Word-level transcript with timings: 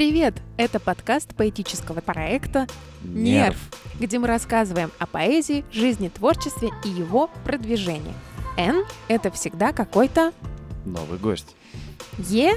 Привет! 0.00 0.32
Это 0.56 0.80
подкаст 0.80 1.34
поэтического 1.36 2.00
проекта 2.00 2.66
Нерв. 3.04 3.54
«Нерв», 3.54 3.58
где 4.00 4.18
мы 4.18 4.28
рассказываем 4.28 4.90
о 4.98 5.04
поэзии, 5.04 5.62
жизни, 5.70 6.08
творчестве 6.08 6.70
и 6.86 6.88
его 6.88 7.28
продвижении. 7.44 8.14
Н— 8.56 8.86
это 9.08 9.30
всегда 9.30 9.74
какой-то 9.74 10.32
Новый 10.86 11.18
гость. 11.18 11.54
Е, 12.16 12.54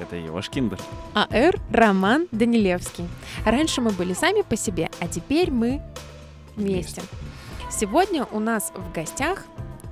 Это 0.00 0.16
Ева 0.16 0.40
Шкиндер. 0.40 0.78
а 1.12 1.28
Р— 1.30 1.60
Роман 1.70 2.26
Данилевский. 2.32 3.04
Раньше 3.44 3.82
мы 3.82 3.90
были 3.90 4.14
сами 4.14 4.40
по 4.40 4.56
себе, 4.56 4.88
а 4.98 5.08
теперь 5.08 5.50
мы 5.50 5.82
вместе. 6.56 7.02
Сегодня 7.70 8.24
у 8.24 8.40
нас 8.40 8.72
в 8.74 8.94
гостях... 8.94 9.44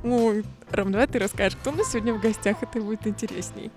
Ой, 0.03 0.47
Ром, 0.71 0.93
давай 0.93 1.09
ты 1.09 1.19
расскажешь, 1.19 1.59
кто 1.61 1.73
у 1.73 1.75
нас 1.75 1.93
сегодня 1.93 2.15
в 2.15 2.23
гостях, 2.23 2.63
это 2.63 2.81
будет 2.81 3.07
интересней. 3.07 3.71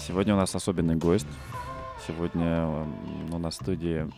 Сегодня 0.00 0.34
у 0.34 0.36
нас 0.36 0.54
особенный 0.54 0.94
гость. 0.94 1.26
Сегодня 2.06 2.46
м, 2.46 3.34
у 3.34 3.38
нас 3.38 3.54
в 3.54 3.62
студии 3.62 4.08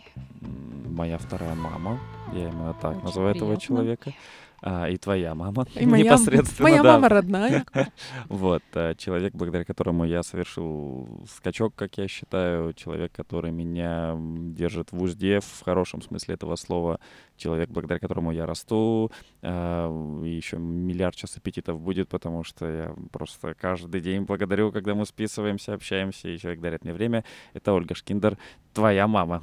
моя 0.91 1.17
вторая 1.19 1.55
мама. 1.55 1.99
Я 2.35 2.49
именно 2.49 2.75
так 2.75 2.97
Очень 2.97 3.05
называю 3.07 3.31
этого 3.35 3.49
приятно. 3.49 3.67
человека. 3.67 4.13
А, 4.61 4.89
и 4.89 4.97
твоя 4.97 5.35
мама. 5.35 5.67
И 5.75 5.87
моя, 5.87 6.05
непосредственно. 6.05 6.69
моя 6.69 6.83
да. 6.83 6.93
мама 6.95 7.09
родная. 7.09 7.65
Вот, 8.29 8.63
э, 8.75 8.95
человек, 8.97 9.35
благодаря 9.35 9.65
которому 9.65 10.05
я 10.05 10.23
совершил 10.23 11.09
скачок, 11.31 11.75
как 11.75 11.97
я 11.99 12.09
считаю, 12.09 12.73
человек, 12.73 13.13
который 13.13 13.53
меня 13.53 14.17
держит 14.19 14.93
в 14.93 15.01
узде 15.01 15.41
в 15.41 15.63
хорошем 15.65 16.03
смысле 16.03 16.35
этого 16.35 16.57
слова, 16.57 16.99
человек, 17.37 17.71
благодаря 17.71 18.01
которому 18.01 18.33
я 18.33 18.47
расту, 18.47 19.13
и 19.43 19.47
еще 19.47 20.59
миллиард 20.59 21.15
час 21.15 21.37
аппетитов 21.37 21.81
будет, 21.81 22.09
потому 22.09 22.43
что 22.43 22.67
я 22.67 22.95
просто 23.13 23.55
каждый 23.55 24.01
день 24.01 24.23
благодарю, 24.23 24.73
когда 24.73 24.95
мы 24.95 25.07
списываемся, 25.07 25.75
общаемся, 25.75 26.29
и 26.29 26.39
человек 26.39 26.61
дарит 26.61 26.85
мне 26.85 26.93
время. 26.93 27.25
Это 27.55 27.73
Ольга 27.73 27.95
Шкиндер, 27.95 28.37
твоя 28.73 29.07
мама. 29.07 29.43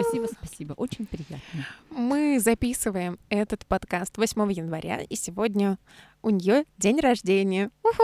Спасибо, 0.00 0.26
спасибо. 0.26 0.72
Очень 0.74 1.06
приятно. 1.06 1.66
Мы 1.90 2.38
записываем 2.40 3.18
этот 3.30 3.66
подкаст 3.66 4.16
8 4.16 4.52
января, 4.52 5.00
и 5.00 5.16
сегодня 5.16 5.78
у 6.22 6.30
нее 6.30 6.64
день 6.76 7.00
рождения. 7.00 7.70
Уху! 7.82 8.02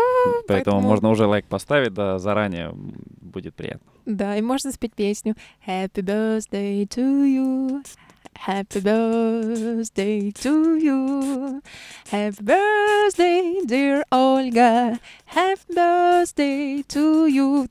Поэтому, 0.48 0.80
можно 0.80 1.10
уже 1.10 1.26
лайк 1.26 1.46
поставить, 1.46 1.94
да, 1.94 2.18
заранее 2.18 2.72
будет 2.74 3.54
приятно. 3.54 3.92
Да, 4.06 4.36
и 4.36 4.42
можно 4.42 4.72
спеть 4.72 4.94
песню 4.94 5.36
Happy 5.66 6.02
birthday 6.02 6.86
to 6.88 7.24
you. 7.24 7.84
Happy 8.46 8.80
birthday 8.80 10.32
to 10.32 10.76
you. 10.76 11.62
Happy 12.10 12.42
birthday, 12.42 13.64
dear 13.64 14.04
Olga. 14.10 14.98
Happy 15.26 15.74
birthday 15.74 16.82
to 16.88 17.26
you. 17.26 17.68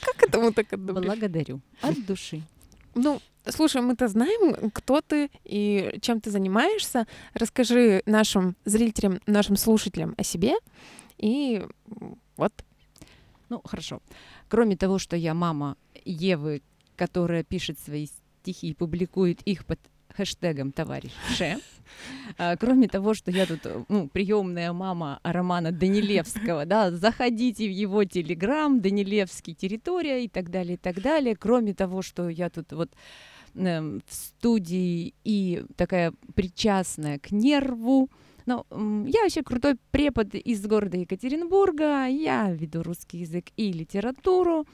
Как 0.00 0.22
это 0.22 0.40
мы 0.40 0.52
так 0.52 0.72
отдумали? 0.72 1.06
Благодарю. 1.06 1.60
От 1.80 2.06
души. 2.06 2.42
Ну, 2.94 3.20
слушай, 3.46 3.82
мы-то 3.82 4.08
знаем, 4.08 4.70
кто 4.70 5.00
ты 5.00 5.30
и 5.44 5.98
чем 6.00 6.20
ты 6.20 6.30
занимаешься. 6.30 7.06
Расскажи 7.34 8.02
нашим 8.06 8.56
зрителям, 8.64 9.20
нашим 9.26 9.56
слушателям 9.56 10.14
о 10.16 10.22
себе. 10.22 10.54
И 11.18 11.64
вот. 12.36 12.52
Ну, 13.48 13.60
хорошо. 13.64 14.00
Кроме 14.48 14.76
того, 14.76 14.98
что 14.98 15.16
я 15.16 15.34
мама 15.34 15.76
Евы, 16.04 16.62
которая 16.96 17.44
пишет 17.44 17.78
свои 17.78 18.06
стихи 18.42 18.68
и 18.68 18.74
публикует 18.74 19.42
их 19.42 19.64
под 19.64 19.78
хэштегом 20.16 20.72
«Товарищ 20.72 21.12
Ше», 21.36 21.58
а, 22.38 22.56
кроме 22.56 22.88
того, 22.88 23.14
что 23.14 23.30
я 23.30 23.46
тут 23.46 23.60
ну, 23.88 24.08
приемная 24.08 24.72
мама 24.72 25.20
Романа 25.22 25.72
Данилевского, 25.72 26.64
да, 26.64 26.90
заходите 26.90 27.66
в 27.66 27.72
его 27.72 28.04
телеграм, 28.04 28.80
Данилевский 28.80 29.54
территория 29.54 30.24
и 30.24 30.28
так 30.28 30.50
далее, 30.50 30.74
и 30.74 30.78
так 30.78 31.00
далее. 31.00 31.36
Кроме 31.36 31.74
того, 31.74 32.02
что 32.02 32.28
я 32.28 32.50
тут 32.50 32.72
вот 32.72 32.90
эм, 33.54 34.02
в 34.06 34.14
студии 34.14 35.14
и 35.24 35.64
такая 35.76 36.12
причастная 36.34 37.18
к 37.18 37.30
нерву, 37.30 38.10
но 38.46 38.66
м, 38.70 39.06
я 39.06 39.22
вообще 39.22 39.42
крутой 39.42 39.76
препод 39.90 40.34
из 40.34 40.66
города 40.66 40.96
Екатеринбурга, 40.96 42.06
я 42.06 42.50
веду 42.50 42.82
русский 42.82 43.18
язык 43.18 43.46
и 43.56 43.72
литературу. 43.72 44.66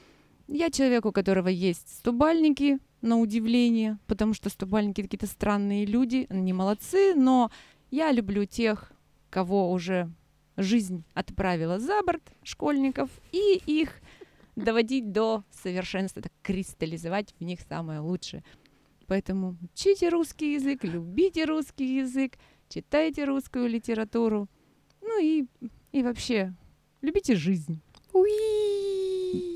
Я 0.53 0.69
человек, 0.69 1.05
у 1.05 1.13
которого 1.13 1.47
есть 1.47 1.99
стубальники, 1.99 2.79
на 3.01 3.17
удивление, 3.17 3.97
потому 4.05 4.33
что 4.33 4.49
стубальники 4.49 5.01
какие-то 5.01 5.25
странные 5.25 5.85
люди, 5.85 6.27
они 6.29 6.51
молодцы, 6.51 7.15
но 7.15 7.49
я 7.89 8.11
люблю 8.11 8.45
тех, 8.45 8.91
кого 9.29 9.71
уже 9.71 10.11
жизнь 10.57 11.03
отправила 11.13 11.79
за 11.79 12.03
борт, 12.03 12.21
школьников, 12.43 13.09
и 13.31 13.61
их 13.65 14.01
доводить 14.57 15.13
до 15.13 15.45
совершенства, 15.51 16.21
так 16.21 16.33
кристаллизовать 16.43 17.33
в 17.39 17.43
них 17.43 17.61
самое 17.61 18.01
лучшее. 18.01 18.43
Поэтому 19.07 19.55
учите 19.63 20.09
русский 20.09 20.53
язык, 20.55 20.83
любите 20.83 21.45
русский 21.45 21.97
язык, 21.99 22.33
читайте 22.67 23.23
русскую 23.23 23.69
литературу, 23.69 24.49
ну 25.01 25.17
и, 25.23 25.45
и 25.93 26.03
вообще 26.03 26.53
любите 27.01 27.35
жизнь. 27.35 27.81
Уи! 28.13 28.60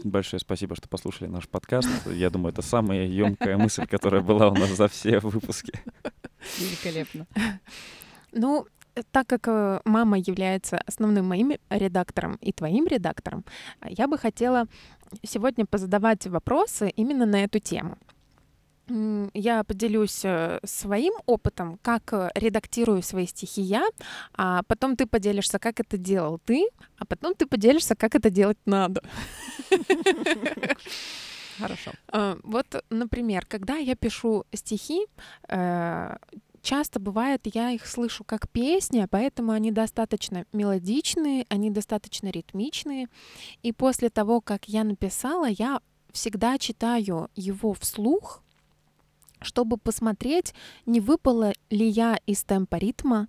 Большое 0.03 0.40
спасибо, 0.40 0.75
что 0.75 0.88
послушали 0.88 1.28
наш 1.28 1.47
подкаст. 1.47 1.90
Я 2.08 2.30
думаю, 2.30 2.53
это 2.53 2.62
самая 2.62 3.06
емкая 3.06 3.58
мысль, 3.58 3.86
которая 3.88 4.22
была 4.22 4.50
у 4.50 4.56
нас 4.56 4.69
за 4.69 4.88
все 4.88 5.19
выпуски. 5.19 5.74
Великолепно. 6.59 7.28
Ну, 8.31 8.68
так 9.12 9.28
как 9.28 9.47
э, 9.47 9.81
мама 9.85 10.18
является 10.18 10.78
основным 10.85 11.25
моим 11.25 11.53
редактором 11.69 12.35
и 12.41 12.52
твоим 12.52 12.88
редактором, 12.88 13.44
я 13.88 14.08
бы 14.08 14.18
хотела 14.18 14.68
сегодня 15.24 15.66
позадавать 15.66 16.28
вопросы 16.28 16.90
именно 16.90 17.25
на 17.25 17.44
эту 17.44 17.59
тему. 17.59 17.97
Я 19.34 19.63
поделюсь 19.63 20.22
э, 20.23 20.59
своим 20.63 21.13
опытом, 21.25 21.79
как 21.81 22.13
э, 22.13 22.29
редактирую 22.35 23.01
свои 23.01 23.25
стихи 23.25 23.62
я, 23.62 23.84
а 24.34 24.62
потом 24.63 24.96
ты 24.96 25.07
поделишься, 25.07 25.57
как 25.57 25.79
это 25.79 25.97
делал 25.97 26.40
ты, 26.46 26.68
а 27.00 27.06
потом 27.06 27.34
ты 27.34 27.47
поделишься, 27.47 27.96
как 27.96 28.13
это 28.13 28.29
делать 28.29 28.59
надо. 28.66 29.01
Хорошо. 31.57 31.91
А, 32.09 32.38
Вот, 32.44 32.84
например, 32.90 33.46
когда 33.46 33.78
я 33.78 33.96
пишу 33.96 34.46
стихи, 34.53 35.07
э, 35.50 36.17
часто 36.62 37.00
бывает, 37.00 37.41
я 37.46 37.72
их 37.72 37.88
слышу 37.88 38.23
как 38.23 38.50
песни, 38.50 39.07
поэтому 39.09 39.52
они 39.52 39.72
достаточно 39.72 40.46
мелодичные, 40.53 41.46
они 41.50 41.72
достаточно 41.72 42.28
ритмичные. 42.28 43.07
И 43.63 43.72
после 43.72 44.09
того, 44.09 44.41
как 44.41 44.67
я 44.67 44.84
написала, 44.84 45.47
я 45.47 45.79
всегда 46.12 46.57
читаю 46.57 47.29
его 47.35 47.73
вслух, 47.73 48.44
чтобы 49.46 49.78
посмотреть, 49.78 50.54
не 50.86 51.00
выпала 51.00 51.54
ли 51.70 51.88
я 51.88 52.20
из 52.26 52.44
темпа 52.44 52.76
ритма, 52.76 53.28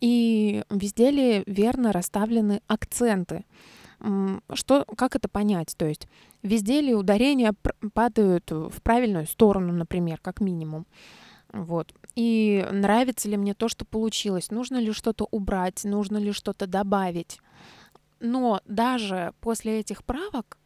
и 0.00 0.62
везде 0.70 1.10
ли 1.10 1.42
верно 1.46 1.90
расставлены 1.92 2.60
акценты. 2.66 3.44
Что, 4.52 4.84
как 4.96 5.16
это 5.16 5.28
понять? 5.28 5.74
То 5.76 5.86
есть 5.86 6.08
везде 6.42 6.80
ли 6.82 6.94
ударения 6.94 7.54
падают 7.94 8.50
в 8.50 8.82
правильную 8.82 9.26
сторону, 9.26 9.72
например, 9.72 10.18
как 10.20 10.40
минимум. 10.40 10.86
Вот. 11.52 11.94
И 12.16 12.66
нравится 12.70 13.28
ли 13.28 13.36
мне 13.36 13.54
то, 13.54 13.68
что 13.68 13.84
получилось? 13.84 14.50
Нужно 14.50 14.76
ли 14.76 14.92
что-то 14.92 15.26
убрать? 15.30 15.84
Нужно 15.84 16.18
ли 16.18 16.32
что-то 16.32 16.66
добавить? 16.66 17.40
Но 18.20 18.60
даже 18.66 19.32
после 19.40 19.80
этих 19.80 20.04
правок 20.04 20.58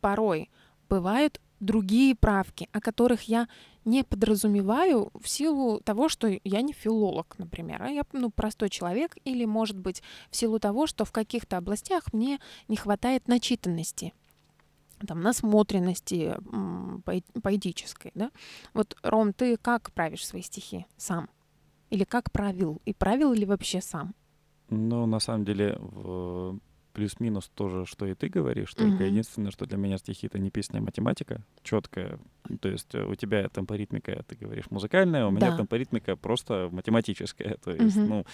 порой 0.00 0.50
бывают 0.88 1.40
другие 1.60 2.14
правки, 2.14 2.68
о 2.72 2.80
которых 2.80 3.22
я 3.22 3.48
не 3.84 4.02
подразумеваю 4.02 5.10
в 5.14 5.28
силу 5.28 5.80
того, 5.80 6.08
что 6.08 6.28
я 6.44 6.60
не 6.60 6.72
филолог, 6.72 7.34
например, 7.38 7.82
а 7.82 7.88
я 7.88 8.04
ну, 8.12 8.30
простой 8.30 8.68
человек, 8.68 9.16
или, 9.24 9.44
может 9.44 9.78
быть, 9.78 10.02
в 10.30 10.36
силу 10.36 10.58
того, 10.58 10.86
что 10.86 11.04
в 11.04 11.12
каких-то 11.12 11.56
областях 11.56 12.12
мне 12.12 12.40
не 12.68 12.76
хватает 12.76 13.28
начитанности 13.28 14.12
там, 15.06 15.20
насмотренности 15.20 16.36
поэтической, 17.42 18.12
да? 18.14 18.30
Вот, 18.74 18.96
Ром, 19.02 19.32
ты 19.32 19.56
как 19.56 19.92
правишь 19.92 20.26
свои 20.26 20.42
стихи 20.42 20.86
сам? 20.96 21.28
Или 21.90 22.04
как 22.04 22.32
правил? 22.32 22.80
И 22.86 22.92
правил 22.92 23.32
ли 23.32 23.44
вообще 23.44 23.80
сам? 23.80 24.14
Ну, 24.70 25.06
на 25.06 25.20
самом 25.20 25.44
деле, 25.44 25.76
в- 25.78 26.58
плюс-минус 26.96 27.50
то 27.54 27.68
же, 27.68 27.84
что 27.84 28.06
и 28.06 28.14
ты 28.14 28.28
говоришь, 28.30 28.72
только 28.72 28.94
Мгм. 29.04 29.04
единственное, 29.04 29.50
что 29.50 29.66
для 29.66 29.76
меня 29.76 29.98
стихи— 29.98 30.26
это 30.28 30.38
не 30.38 30.50
песня, 30.50 30.78
а 30.78 30.80
математика 30.80 31.44
четкая. 31.62 32.18
То 32.60 32.70
есть 32.70 32.94
э, 32.94 33.04
у 33.04 33.14
тебя 33.14 33.48
темпоритмика, 33.50 34.24
ты 34.26 34.34
говоришь, 34.34 34.70
музыкальная, 34.70 35.26
у 35.26 35.30
меня 35.30 35.50
Да. 35.50 35.56
темпоритмика 35.58 36.16
просто 36.16 36.70
математическая. 36.72 37.56
То 37.64 37.70
есть, 37.72 37.96
Мгм. 37.98 38.08
ну, 38.08 38.24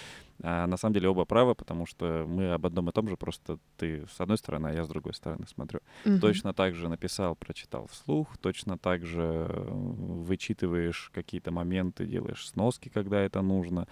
а 0.45 0.67
на 0.69 0.77
самом 0.77 0.95
деле 0.95 1.09
оба 1.09 1.25
правы, 1.25 1.57
потому 1.57 1.87
что 1.87 2.25
мы 2.29 2.53
об 2.53 2.65
одном 2.65 2.89
и 2.89 2.93
том 2.93 3.09
же, 3.09 3.17
просто 3.17 3.59
ты 3.77 4.07
с 4.07 4.21
одной 4.21 4.39
стороны, 4.39 4.69
а 4.69 4.73
я 4.73 4.85
с 4.85 4.89
другой 4.89 5.15
стороны 5.15 5.45
смотрю. 5.49 5.81
Мгм. 6.05 6.21
Точно 6.21 6.55
так 6.55 6.77
же 6.77 6.89
написал, 6.89 7.35
прочитал 7.35 7.89
вслух, 7.89 8.37
точно 8.39 8.79
так 8.79 9.05
же 9.05 9.23
э, 9.49 9.69
вычитываешь 9.73 11.11
какие-то 11.13 11.51
моменты, 11.51 12.07
делаешь 12.07 12.47
сноски, 12.49 12.91
когда 12.91 13.21
это 13.21 13.43
нужно. 13.43 13.89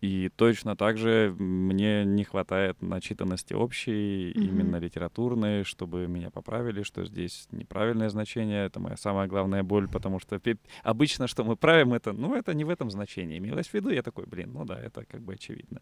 И 0.00 0.30
точно 0.30 0.76
так 0.76 0.96
же 0.96 1.34
мне 1.38 2.04
не 2.04 2.24
хватает 2.24 2.80
начитанности 2.82 3.54
общей, 3.54 4.32
Мгм. 4.34 4.44
именно 4.48 4.76
литературной, 4.76 5.64
чтобы 5.64 6.06
меня 6.08 6.30
поправили, 6.30 6.82
что 6.82 7.04
здесь 7.04 7.48
неправильное 7.52 8.08
значение. 8.08 8.66
Это 8.66 8.80
моя 8.80 8.96
самая 8.96 9.28
главная 9.28 9.62
боль, 9.62 9.88
потому 9.88 10.18
что 10.18 10.40
обычно, 10.82 11.26
что 11.26 11.44
мы 11.44 11.56
правим, 11.56 11.92
это, 11.92 12.12
ну, 12.12 12.34
это 12.34 12.54
не 12.54 12.64
в 12.64 12.70
этом 12.70 12.90
значении. 12.90 13.38
Имелось 13.38 13.68
в 13.68 13.74
виду, 13.74 13.90
я 13.90 14.02
такой, 14.02 14.24
блин, 14.26 14.52
ну 14.54 14.64
да, 14.64 14.78
это 14.78 15.04
как 15.04 15.20
бы 15.20 15.34
очевидно. 15.34 15.80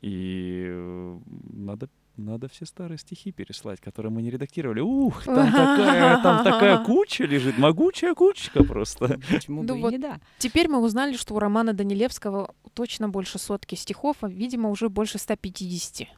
И 0.00 0.64
э, 0.68 1.18
надо 1.52 1.88
надо 2.24 2.48
все 2.48 2.66
старые 2.66 2.98
стихи 2.98 3.32
переслать, 3.32 3.80
которые 3.80 4.12
мы 4.12 4.22
не 4.22 4.30
редактировали. 4.30 4.80
Ух, 4.80 5.24
там 5.24 5.50
такая, 5.50 6.22
там 6.22 6.44
такая 6.44 6.84
куча 6.84 7.24
лежит, 7.24 7.58
могучая 7.58 8.14
кучка 8.14 8.64
просто. 8.64 9.18
Почему 9.30 9.62
Ну 9.62 9.74
бы 9.74 9.80
вот 9.80 9.88
и 9.90 9.96
не 9.96 9.98
да? 9.98 10.20
Теперь 10.38 10.68
мы 10.68 10.78
узнали, 10.78 11.16
что 11.16 11.34
у 11.34 11.38
Романа 11.38 11.72
Данилевского 11.72 12.54
точно 12.74 13.08
больше 13.08 13.38
сотки 13.38 13.74
стихов, 13.74 14.18
а, 14.20 14.28
видимо, 14.28 14.70
уже 14.70 14.88
больше 14.88 15.18
150. 15.18 16.08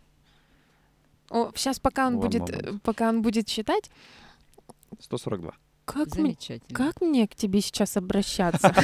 сейчас, 1.54 1.81
пока 1.81 2.06
он 2.06 2.16
One 2.16 2.20
будет, 2.20 2.43
moment. 2.43 2.81
пока 2.82 3.08
он 3.08 3.22
будет 3.22 3.49
считать, 3.49 3.90
142. 5.00 5.52
Как, 5.84 6.06
мне- 6.14 6.25
Замечательно. 6.25 6.76
как 6.76 7.00
мне 7.00 7.26
к 7.26 7.34
тебе 7.34 7.61
сейчас 7.61 7.96
обращаться? 7.96 8.73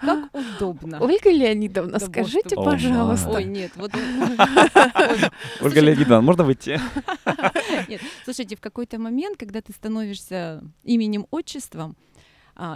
Как 0.00 0.28
удобно. 0.34 0.98
Ольга 1.00 1.30
Леонидовна, 1.30 1.98
скажите, 1.98 2.56
пожалуйста. 2.56 3.30
Ой, 3.30 3.44
нет, 3.44 3.72
вот... 3.76 3.92
Ольга 5.60 5.80
Леонидовна, 5.80 6.20
можно 6.20 6.44
выйти? 6.44 6.80
Нет, 7.88 8.00
слушайте, 8.24 8.56
в 8.56 8.60
какой-то 8.60 8.98
момент, 8.98 9.36
когда 9.38 9.60
ты 9.60 9.72
становишься 9.72 10.62
именем, 10.84 11.26
отчеством, 11.30 11.96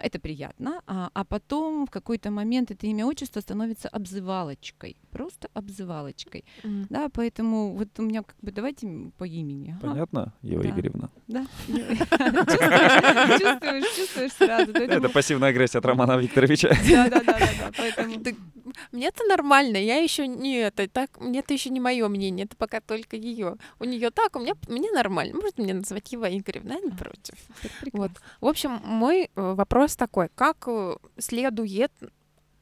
это 0.02 0.18
приятно, 0.18 0.80
а, 0.86 1.10
а 1.14 1.24
потом 1.24 1.86
в 1.86 1.90
какой-то 1.90 2.30
момент 2.30 2.70
это 2.70 2.86
имя, 2.86 3.04
отчество 3.06 3.40
становится 3.40 3.88
обзывалочкой, 3.88 4.96
просто 5.10 5.48
обзывалочкой. 5.54 6.44
М. 6.64 6.86
Да, 6.90 7.08
поэтому 7.12 7.74
вот 7.76 7.88
у 7.98 8.02
меня 8.02 8.22
как 8.22 8.36
бы 8.40 8.50
давайте 8.52 8.86
по 9.18 9.24
имени. 9.24 9.76
Понятно, 9.82 10.32
Ева 10.42 10.62
Да. 10.62 10.68
Игоревна? 10.70 11.10
Да. 11.28 11.46
Чувствуешь, 13.38 13.96
чувствуешь, 13.96 14.32
сразу. 14.32 14.72
Это 14.72 15.08
пассивная 15.08 15.50
агрессия 15.50 15.78
от 15.78 15.86
Романа 15.86 16.16
Викторовича. 16.16 16.70
Да, 16.88 17.08
да, 17.10 17.20
да, 17.24 17.38
да, 17.38 17.70
поэтому 17.76 18.16
Да, 18.18 18.30
Мне-то 18.92 19.24
нормально, 19.24 19.76
я 19.76 19.96
еще 19.96 20.26
не 20.26 20.56
это, 20.56 20.88
так, 20.88 21.20
мне 21.20 21.40
это 21.40 21.52
еще 21.52 21.70
не 21.70 21.80
мое 21.80 22.08
мнение, 22.08 22.46
это 22.46 22.56
пока 22.56 22.80
только 22.80 23.16
ее. 23.16 23.56
У 23.78 23.84
нее 23.84 24.10
так, 24.10 24.36
у 24.36 24.40
меня 24.40 24.54
мне 24.68 24.90
нормально. 24.90 25.34
Можете 25.34 25.62
меня 25.62 25.74
называть 25.74 26.12
Ева 26.12 26.26
Игоревна, 26.36 26.74
я 26.74 26.80
не 26.80 26.90
против. 26.90 27.34
это 27.62 27.90
Вот. 27.92 28.10
В 28.40 28.46
общем, 28.46 28.80
мой 28.84 29.24
э, 29.24 29.28
вопрос 29.34 29.96
такой: 29.96 30.28
как 30.34 30.64
э, 30.66 30.96
следует 31.18 31.92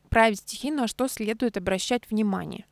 править 0.08 0.40
стихи, 0.40 0.70
на 0.70 0.86
что 0.88 1.08
следует 1.08 1.56
обращать 1.56 2.10
внимание? 2.10 2.66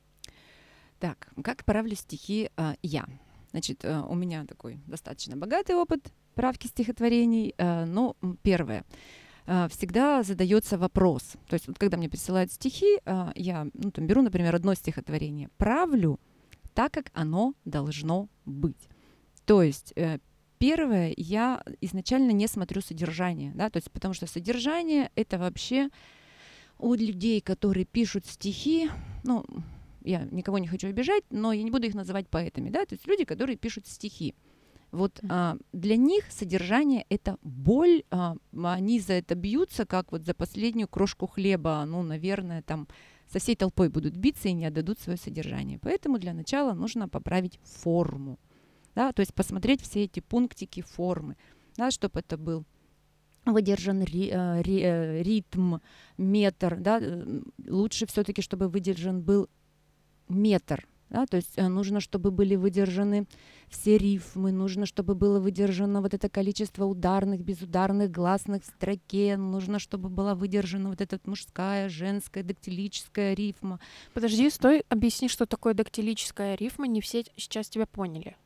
Так, 0.98 1.28
как 1.42 1.64
правлю 1.64 1.96
стихи 1.96 2.50
а, 2.56 2.74
я? 2.82 3.06
Значит, 3.52 3.84
э, 3.84 4.00
у 4.00 4.14
меня 4.14 4.44
такой 4.44 4.78
достаточно 4.86 5.36
богатый 5.36 5.74
опыт 5.74 6.12
правки 6.34 6.66
стихотворений. 6.66 7.54
э, 7.56 7.86
м, 8.22 8.38
первое. 8.42 8.84
Э, 9.46 9.68
Всегда 9.70 10.22
задается 10.22 10.78
вопрос. 10.78 11.22
То 11.48 11.54
есть, 11.54 11.68
вот 11.68 11.78
когда 11.78 11.96
мне 11.96 12.08
присылают 12.08 12.52
стихи, 12.52 12.98
э, 13.04 13.32
я 13.34 13.66
ну, 13.74 13.90
там, 13.90 14.06
беру, 14.06 14.22
например, 14.22 14.54
одно 14.54 14.74
стихотворение, 14.74 15.48
правлю 15.56 16.18
так, 16.74 16.92
как 16.92 17.10
оно 17.14 17.54
должно 17.64 18.28
быть. 18.44 18.88
То 19.44 19.62
есть, 19.62 19.92
э, 19.96 20.18
первое, 20.58 21.14
я 21.16 21.62
изначально 21.80 22.30
не 22.30 22.46
смотрю 22.46 22.82
содержание, 22.82 23.52
да, 23.54 23.70
то 23.70 23.78
есть, 23.78 23.90
потому 23.90 24.14
что 24.14 24.26
содержание 24.26 25.10
это 25.14 25.38
вообще 25.38 25.88
у 26.78 26.94
людей, 26.94 27.40
которые 27.40 27.84
пишут 27.84 28.26
стихи, 28.26 28.90
ну, 29.24 29.44
я 30.02 30.26
никого 30.30 30.58
не 30.58 30.66
хочу 30.66 30.88
обижать, 30.88 31.24
но 31.30 31.52
я 31.52 31.62
не 31.62 31.70
буду 31.70 31.86
их 31.86 31.94
называть 31.94 32.28
поэтами, 32.28 32.70
да, 32.70 32.84
то 32.84 32.94
есть 32.94 33.06
люди, 33.06 33.24
которые 33.24 33.56
пишут 33.56 33.86
стихи. 33.86 34.34
Вот 34.92 35.20
а, 35.28 35.56
для 35.72 35.96
них 35.96 36.24
содержание 36.30 37.06
это 37.08 37.36
боль, 37.42 38.02
а, 38.10 38.36
они 38.62 38.98
за 39.00 39.14
это 39.14 39.34
бьются, 39.34 39.86
как 39.86 40.10
вот 40.12 40.24
за 40.24 40.34
последнюю 40.34 40.88
крошку 40.88 41.26
хлеба, 41.26 41.84
ну, 41.86 42.02
наверное, 42.02 42.62
там 42.62 42.88
со 43.28 43.38
всей 43.38 43.54
толпой 43.54 43.88
будут 43.88 44.16
биться 44.16 44.48
и 44.48 44.52
не 44.52 44.66
отдадут 44.66 44.98
свое 44.98 45.16
содержание. 45.16 45.78
Поэтому 45.78 46.18
для 46.18 46.34
начала 46.34 46.74
нужно 46.74 47.08
поправить 47.08 47.60
форму, 47.62 48.38
да, 48.96 49.12
то 49.12 49.20
есть 49.20 49.32
посмотреть 49.32 49.82
все 49.82 50.04
эти 50.04 50.20
пунктики 50.20 50.82
формы, 50.82 51.36
да, 51.76 51.92
чтобы 51.92 52.20
это 52.20 52.36
был 52.36 52.64
выдержан 53.46 54.02
ри- 54.02 54.30
э, 54.32 54.62
ри- 54.62 54.82
э, 54.82 55.22
ритм, 55.22 55.76
метр, 56.18 56.76
да, 56.80 56.98
э, 57.00 57.40
лучше 57.68 58.06
все-таки, 58.06 58.42
чтобы 58.42 58.68
выдержан 58.68 59.22
был 59.22 59.48
метр, 60.28 60.86
да, 61.10 61.26
то 61.26 61.36
есть 61.36 61.52
э, 61.56 61.68
нужно, 61.68 62.00
чтобы 62.00 62.30
были 62.30 62.54
выдержаны 62.54 63.26
все 63.68 63.98
рифмы, 63.98 64.52
нужно, 64.52 64.86
чтобы 64.86 65.14
было 65.14 65.40
выдержано 65.40 66.00
вот 66.00 66.14
это 66.14 66.28
количество 66.28 66.84
ударных, 66.84 67.42
безударных, 67.42 68.10
гласных 68.10 68.62
в 68.62 68.66
строке, 68.66 69.36
нужно, 69.36 69.78
чтобы 69.78 70.08
была 70.08 70.34
выдержана 70.34 70.88
вот 70.88 71.00
эта 71.00 71.18
мужская, 71.24 71.88
женская, 71.88 72.44
дактилическая 72.44 73.34
рифма. 73.34 73.80
Подожди, 74.14 74.48
стой, 74.50 74.84
объясни, 74.88 75.28
что 75.28 75.46
такое 75.46 75.74
дактилическая 75.74 76.54
рифма. 76.54 76.86
Не 76.86 77.00
все 77.00 77.24
сейчас 77.36 77.68
тебя 77.68 77.86
поняли. 77.86 78.36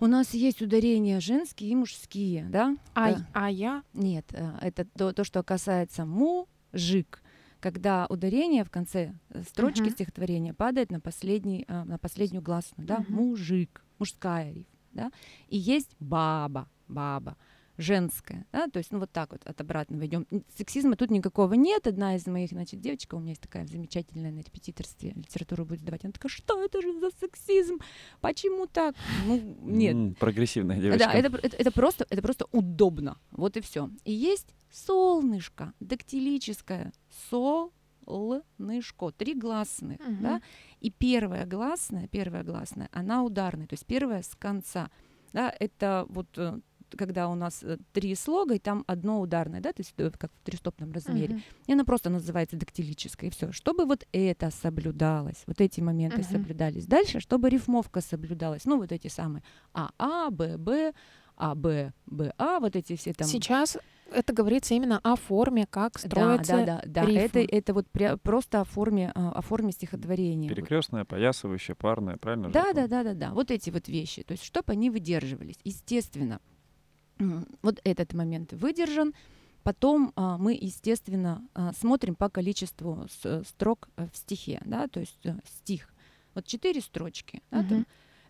У 0.00 0.06
нас 0.06 0.34
есть 0.34 0.60
ударения 0.60 1.20
женские 1.20 1.70
и 1.70 1.74
мужские, 1.76 2.46
да? 2.50 2.76
А, 2.94 3.12
Да. 3.12 3.26
а 3.32 3.50
я 3.50 3.82
Нет, 3.92 4.26
э, 4.32 4.50
это 4.60 4.84
то, 4.84 5.12
то, 5.12 5.22
что 5.22 5.42
касается 5.44 6.04
мужик, 6.04 7.22
когда 7.64 8.04
ударение 8.10 8.62
в 8.62 8.70
конце 8.70 9.14
э, 9.30 9.42
строчки 9.48 9.80
Мгм. 9.84 9.90
стихотворения 9.92 10.52
падает 10.52 10.90
на, 10.90 11.00
последний, 11.00 11.64
э, 11.66 11.84
на 11.84 11.96
последнюю 11.96 12.42
гласную, 12.42 12.86
да, 12.86 12.98
Мгм. 12.98 13.14
мужик, 13.14 13.82
мужская 13.98 14.52
рифма, 14.52 14.78
да, 14.92 15.10
и 15.48 15.56
есть 15.56 15.96
баба, 15.98 16.68
баба, 16.88 17.38
женская, 17.78 18.44
да, 18.52 18.66
то 18.68 18.78
есть, 18.80 18.92
ну, 18.92 18.98
вот 18.98 19.10
так 19.12 19.32
вот 19.32 19.40
от 19.46 19.58
обратного 19.62 20.04
идем. 20.04 20.26
Сексизма 20.58 20.94
тут 20.94 21.10
никакого 21.10 21.54
нет. 21.54 21.86
Одна 21.86 22.16
из 22.16 22.26
моих, 22.26 22.50
значит, 22.50 22.82
девочка 22.82 23.14
у 23.14 23.18
меня 23.20 23.30
есть 23.30 23.40
такая 23.40 23.66
замечательная 23.66 24.30
на 24.30 24.40
репетиторстве 24.40 25.12
литературу 25.16 25.64
будет 25.64 25.80
сдавать. 25.80 26.04
Она 26.04 26.12
такая, 26.12 26.28
что 26.28 26.62
это 26.62 26.82
же 26.82 27.00
за 27.00 27.10
сексизм? 27.18 27.78
Почему 28.20 28.66
так? 28.66 28.94
Ну, 29.26 29.40
нет, 29.62 30.18
Прогрессивная 30.18 30.78
девочка. 30.78 31.06
да, 31.06 31.14
это, 31.14 31.34
это, 31.38 31.56
это 31.56 31.72
просто, 31.72 32.06
это 32.10 32.20
просто 32.20 32.44
удобно. 32.52 33.16
Вот 33.30 33.56
и 33.56 33.62
все. 33.62 33.88
И 34.04 34.12
есть 34.12 34.54
солнышко, 34.74 35.72
дактилическое. 35.80 36.92
Солнышко. 37.30 39.10
Три 39.12 39.34
гласных. 39.34 40.00
Мгм. 40.00 40.22
Да? 40.22 40.42
И 40.80 40.90
первая 40.90 41.46
гласная, 41.46 42.08
первая 42.08 42.42
гласная, 42.42 42.88
она 42.92 43.22
ударная. 43.22 43.66
То 43.66 43.74
есть 43.74 43.86
первая 43.86 44.22
с 44.22 44.34
конца. 44.34 44.90
Да? 45.32 45.54
Это 45.58 46.06
вот 46.08 46.26
э, 46.36 46.60
когда 46.96 47.28
у 47.28 47.34
нас 47.34 47.62
э, 47.62 47.78
три 47.92 48.14
слога, 48.14 48.54
и 48.54 48.58
там 48.58 48.84
одно 48.86 49.20
ударное, 49.20 49.60
да, 49.60 49.72
то 49.72 49.80
есть 49.80 49.94
э, 49.96 50.10
как 50.10 50.30
в 50.32 50.44
тристопном 50.44 50.92
размере. 50.92 51.34
Мгм. 51.34 51.42
И 51.66 51.72
она 51.72 51.84
просто 51.84 52.10
называется 52.10 52.56
дактилической, 52.56 53.28
и 53.28 53.30
все. 53.30 53.52
Чтобы 53.52 53.84
вот 53.86 54.06
это 54.12 54.50
соблюдалось, 54.50 55.44
вот 55.46 55.60
эти 55.60 55.80
моменты 55.80 56.18
Мгм. 56.18 56.30
соблюдались. 56.30 56.86
Дальше, 56.86 57.20
чтобы 57.20 57.48
рифмовка 57.48 58.00
соблюдалась. 58.00 58.64
Ну, 58.64 58.78
вот 58.78 58.92
эти 58.92 59.08
самые 59.08 59.42
АА, 61.36 61.54
ББ, 61.54 61.66
АБ, 61.66 61.92
БА, 62.38 62.60
вот 62.60 62.76
эти 62.76 62.96
все 62.96 63.12
там... 63.12 63.26
Сейчас 63.28 63.76
это 64.12 64.32
говорится 64.32 64.74
именно 64.74 65.00
о 65.02 65.16
форме, 65.16 65.66
как 65.68 65.94
Да, 65.94 65.98
строится. 66.08 66.52
да, 66.64 66.64
да, 66.64 66.82
да. 66.86 67.10
Это, 67.10 67.40
рифма. 67.40 67.56
это 67.58 67.74
вот 67.74 67.86
пря- 67.92 68.16
просто 68.18 68.60
о 68.60 68.64
форме, 68.64 69.10
а, 69.14 69.32
о 69.32 69.40
форме 69.40 69.72
стихотворения. 69.72 70.48
Перекрестная, 70.48 71.04
поясывающая, 71.04 71.74
парная, 71.74 72.16
правильно 72.18 72.48
же? 72.48 72.54
Да, 72.54 72.66
я 72.68 72.72
да, 72.74 72.86
да, 72.86 73.02
да, 73.02 73.14
да. 73.14 73.30
Вот 73.32 73.50
эти 73.50 73.70
вот 73.70 73.88
вещи. 73.88 74.22
То 74.22 74.32
есть, 74.32 74.44
чтобы 74.44 74.72
они 74.72 74.90
выдерживались. 74.90 75.58
Естественно, 75.64 76.40
вот 77.62 77.80
этот 77.84 78.12
момент 78.12 78.52
выдержан. 78.52 79.14
Потом 79.62 80.12
а, 80.14 80.36
мы, 80.36 80.52
естественно, 80.60 81.42
а, 81.54 81.72
смотрим 81.72 82.14
по 82.16 82.28
количеству 82.28 83.06
с- 83.08 83.44
строк 83.48 83.88
э, 83.96 84.06
в 84.12 84.16
стихе, 84.18 84.60
да, 84.66 84.88
то 84.88 85.00
есть 85.00 85.18
э, 85.24 85.34
стих. 85.46 85.88
Вот 86.34 86.44
четыре 86.44 86.82
строчки. 86.82 87.42
да, 87.50 87.64
там. 87.64 87.86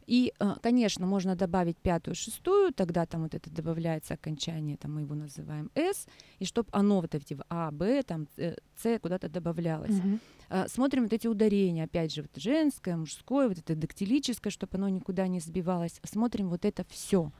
И, 0.06 0.32
а, 0.38 0.56
конечно, 0.60 1.06
можно 1.06 1.34
добавить 1.34 1.78
пятую, 1.78 2.14
шестую, 2.14 2.72
тогда 2.72 3.06
там 3.06 3.22
вот 3.22 3.34
это 3.34 3.50
добавляется 3.50 4.14
окончание, 4.14 4.76
там 4.76 4.94
мы 4.94 5.02
его 5.02 5.14
называем 5.14 5.70
S, 5.74 6.06
и 6.38 6.44
чтобы 6.44 6.68
оно 6.72 7.00
вот 7.00 7.14
эти 7.14 7.34
в 7.34 7.44
А, 7.48 7.70
Б, 7.70 8.02
там 8.02 8.28
э, 8.36 8.56
С 8.76 8.98
куда-то 8.98 9.28
добавлялось. 9.28 9.94
Мгм. 9.94 10.20
А, 10.48 10.68
Смотрим 10.68 11.04
вот 11.04 11.12
эти 11.12 11.26
ударения, 11.26 11.84
опять 11.84 12.12
же, 12.12 12.22
вот 12.22 12.30
женское, 12.36 12.96
мужское, 12.96 13.48
вот 13.48 13.58
это 13.58 13.74
дактилическое, 13.74 14.50
чтобы 14.50 14.76
оно 14.76 14.88
никуда 14.88 15.26
не 15.26 15.40
сбивалось. 15.40 16.00
Смотрим 16.04 16.48
вот 16.48 16.64
это 16.64 16.84
все 16.88 17.32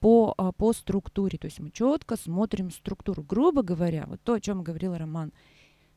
по, 0.00 0.34
а, 0.36 0.52
по 0.52 0.72
структуре. 0.72 1.38
То 1.38 1.46
есть 1.46 1.60
мы 1.60 1.70
четко 1.70 2.16
смотрим 2.16 2.70
структуру. 2.70 3.22
Грубо 3.22 3.62
говоря, 3.62 4.04
вот 4.06 4.20
то, 4.22 4.34
о 4.34 4.40
чем 4.40 4.62
говорил 4.62 4.94
Роман. 4.94 5.32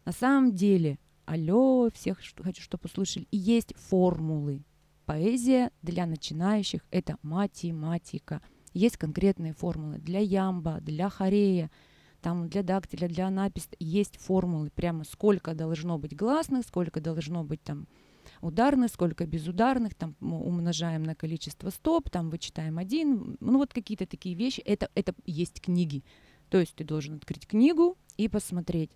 На 0.06 0.14
самом 0.14 0.54
деле, 0.54 0.98
алло, 1.26 1.90
всех 1.94 2.20
хочу, 2.38 2.62
чтобы 2.62 2.86
услышали, 2.86 3.28
и 3.32 3.38
есть 3.38 3.76
формулы. 3.76 4.64
Поэзия 5.08 5.72
для 5.82 6.06
начинающих— 6.06 6.82
это 6.92 7.18
математика. 7.24 8.42
Есть 8.74 8.98
конкретные 8.98 9.54
формулы 9.54 10.00
для 10.00 10.20
ямба, 10.20 10.80
для 10.82 11.10
хорея. 11.10 11.72
там 12.22 12.50
для 12.50 12.62
дактиля, 12.62 13.08
для 13.08 13.28
анаписта 13.28 13.78
есть 13.80 14.18
формулы, 14.18 14.70
прямо 14.70 15.06
сколько 15.06 15.54
должно 15.54 15.98
быть 15.98 16.14
гласных, 16.14 16.66
сколько 16.66 17.00
должно 17.00 17.46
быть 17.46 17.64
там 17.64 17.88
ударных, 18.42 18.92
сколько 18.92 19.26
безударных, 19.26 19.96
там 19.96 20.18
умножаем 20.20 21.04
на 21.04 21.16
количество 21.16 21.70
стоп, 21.70 22.10
там 22.10 22.30
вычитаем 22.30 22.78
один, 22.78 23.38
ну 23.40 23.60
вот 23.60 23.74
какие-то 23.74 24.06
такие 24.08 24.36
вещи, 24.36 24.60
это, 24.60 24.90
это 24.94 25.14
есть 25.26 25.62
книги. 25.62 26.04
То 26.50 26.60
есть 26.60 26.76
ты 26.76 26.84
должен 26.84 27.16
открыть 27.16 27.48
книгу 27.48 27.98
и 28.18 28.28
посмотреть. 28.28 28.92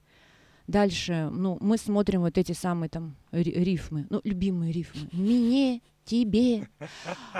Дальше, 0.67 1.29
ну, 1.31 1.57
мы 1.61 1.77
смотрим 1.77 2.21
вот 2.21 2.37
эти 2.37 2.53
самые 2.53 2.89
там 2.89 3.15
ри- 3.31 3.51
рифмы, 3.51 4.05
ну, 4.09 4.21
любимые 4.23 4.71
рифмы. 4.71 5.09
Мне, 5.11 5.81
тебе, 6.05 6.67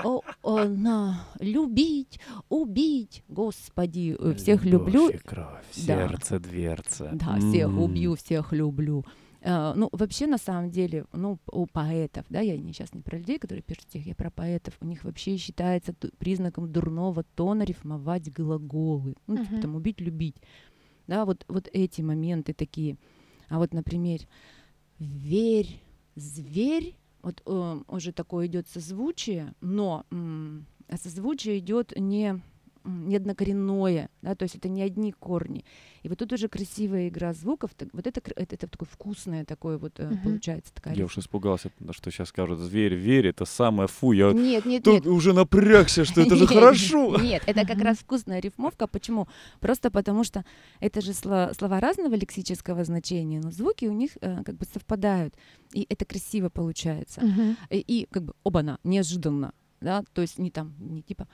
о, 0.04 0.20
о, 0.42 0.64
на, 0.64 1.24
любить, 1.40 2.20
убить, 2.48 3.22
господи, 3.28 4.16
э, 4.18 4.34
всех 4.34 4.64
люблю. 4.64 5.06
Любовь 5.08 5.14
и 5.14 5.18
кровь, 5.18 5.64
Да. 5.86 6.08
сердце, 6.08 6.40
дверца. 6.40 7.10
Да, 7.14 7.38
всех 7.38 7.68
М. 7.68 7.78
убью, 7.80 8.14
всех 8.16 8.52
люблю. 8.52 9.04
Э, 9.40 9.72
Ну, 9.74 9.88
вообще, 9.92 10.26
на 10.26 10.38
самом 10.38 10.70
деле, 10.70 11.04
ну, 11.12 11.38
у 11.50 11.66
поэтов, 11.66 12.24
да, 12.28 12.40
я 12.40 12.56
не 12.56 12.72
сейчас 12.72 12.94
не 12.94 13.00
про 13.02 13.18
людей, 13.18 13.38
которые 13.38 13.62
пишут 13.62 13.84
стихи, 13.84 14.10
я 14.10 14.14
про 14.14 14.30
поэтов, 14.30 14.74
у 14.80 14.86
них 14.86 15.02
вообще 15.04 15.36
считается 15.36 15.94
ду- 16.00 16.10
признаком 16.18 16.70
дурного 16.72 17.24
тона 17.34 17.64
рифмовать 17.64 18.30
глаголы. 18.32 19.14
Ну, 19.26 19.44
типа 19.44 19.60
там 19.62 19.74
убить, 19.74 20.00
любить. 20.00 20.36
Да, 21.08 21.24
вот, 21.24 21.44
вот 21.48 21.68
эти 21.72 22.00
моменты 22.02 22.52
такие. 22.54 22.96
А 23.52 23.58
вот, 23.58 23.74
например, 23.74 24.20
верь, 24.98 25.78
зверь, 26.16 26.96
вот 27.20 27.42
э, 27.44 27.80
уже 27.86 28.12
такое 28.12 28.46
идет 28.46 28.66
созвучие, 28.66 29.52
но 29.60 30.06
а 30.88 30.96
созвучие 30.96 31.58
идет 31.58 31.92
не 31.94 32.40
м, 32.84 33.08
не 33.08 33.16
однокоренное, 33.16 34.08
да, 34.22 34.34
то 34.34 34.44
есть 34.44 34.56
это 34.56 34.68
не 34.68 34.82
одни 34.82 35.12
корни. 35.12 35.64
И 36.02 36.08
вот 36.08 36.18
тут 36.18 36.32
уже 36.32 36.48
красивая 36.48 37.08
игра 37.08 37.32
звуков, 37.32 37.70
так- 37.74 37.88
вот 37.92 38.06
это, 38.06 38.20
это, 38.36 38.54
это 38.54 38.66
такое 38.66 38.88
вкусное 38.90 39.44
такое 39.44 39.78
вот 39.78 39.98
Мгм. 39.98 40.18
получается 40.18 40.72
такая. 40.74 40.94
Я 40.94 41.04
уж 41.04 41.18
испугался, 41.18 41.70
что 41.90 42.10
сейчас 42.10 42.28
скажут, 42.28 42.58
зверь, 42.58 42.94
верь, 42.94 43.26
это 43.28 43.44
самое 43.44 43.88
фу. 43.88 44.12
Я 44.12 44.32
Нет, 44.32 44.66
нет, 44.66 44.82
тут 44.84 44.94
нет. 45.04 45.06
уже 45.06 45.32
напрягся, 45.32 46.04
что 46.04 46.20
это 46.20 46.36
же 46.36 46.46
хорошо. 46.46 47.18
Нет, 47.20 47.42
это 47.46 47.66
как 47.66 47.80
раз 47.80 47.98
вкусная 47.98 48.40
рифмовка. 48.40 48.86
Почему? 48.86 49.28
Просто 49.60 49.90
потому 49.90 50.24
что 50.24 50.44
это 50.80 51.00
же 51.00 51.12
сло- 51.12 51.54
слова 51.54 51.80
разного 51.80 52.14
лексического 52.14 52.84
значения, 52.84 53.40
но 53.40 53.50
звуки 53.50 53.86
у 53.86 53.92
них 53.92 54.10
э, 54.20 54.42
как 54.44 54.56
бы 54.56 54.64
совпадают. 54.72 55.34
И 55.72 55.86
это 55.88 56.04
красиво 56.04 56.48
получается. 56.48 57.22
И 57.70 58.06
как 58.10 58.24
бы 58.24 58.34
оба-на, 58.44 58.78
неожиданно, 58.84 59.52
да, 59.80 60.04
то 60.12 60.22
есть 60.22 60.38
не 60.38 60.50
там, 60.50 60.74
не 60.78 61.02
типа 61.02 61.26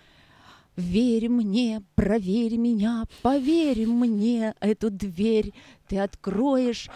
«Верь 0.78 1.28
мне, 1.28 1.82
проверь 1.96 2.56
меня, 2.56 3.02
поверь 3.22 3.84
мне 3.86 4.54
эту 4.60 4.90
дверь, 4.90 5.52
ты 5.88 5.98
откроешь, 5.98 6.88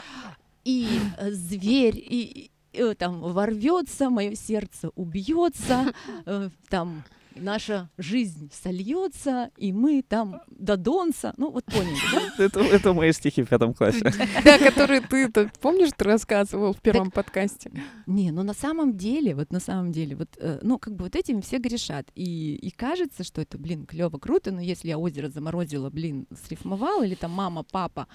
и 0.65 0.87
э, 1.19 1.33
зверь, 1.33 1.97
и, 1.97 2.51
и, 2.73 2.79
э, 2.79 2.95
там 2.95 3.21
ворвется, 3.21 4.09
мое 4.09 4.37
сердце 4.37 4.91
убьется, 4.95 5.93
э, 6.27 6.51
там 6.69 7.03
наша 7.37 7.91
жизнь 7.99 8.51
сольется, 8.53 9.51
и 9.57 9.73
мы 9.73 10.03
там 10.03 10.41
до 10.49 10.77
донца». 10.77 11.35
Ну, 11.37 11.51
вот 11.51 11.65
поняли, 11.65 11.97
да? 12.12 12.23
Это, 12.45 12.61
это 12.61 12.93
мои 12.93 13.12
стихи 13.12 13.43
в 13.43 13.49
пятом 13.49 13.75
классе. 13.75 14.12
Да, 14.45 14.59
который 14.59 15.01
ты, 15.01 15.51
помнишь, 15.61 15.91
ты 15.97 16.05
рассказывал 16.05 16.73
в 16.73 16.81
первом 16.81 17.11
подкасте? 17.11 17.71
Не, 18.07 18.31
ну 18.31 18.43
на 18.43 18.55
самом 18.55 18.97
деле, 18.97 19.35
вот 19.35 19.53
на 19.53 19.61
самом 19.61 19.93
деле, 19.93 20.17
вот, 20.17 20.29
э, 20.39 20.59
ну 20.62 20.79
как 20.79 20.95
бы 20.95 21.05
вот 21.05 21.17
этим 21.17 21.43
все 21.43 21.59
грешат. 21.59 22.11
И, 22.15 22.57
и 22.57 22.71
кажется, 22.71 23.25
что 23.25 23.41
это, 23.41 23.59
блин, 23.59 23.87
клево, 23.87 24.19
круто, 24.19 24.51
но 24.51 24.61
если 24.61 24.89
я 24.89 24.99
озеро 24.99 25.29
заморозила, 25.29 25.91
блин, 25.91 26.27
срифмовал, 26.47 27.03
или 27.03 27.15
там 27.15 27.31
мама, 27.31 27.62
папа, 27.62 28.09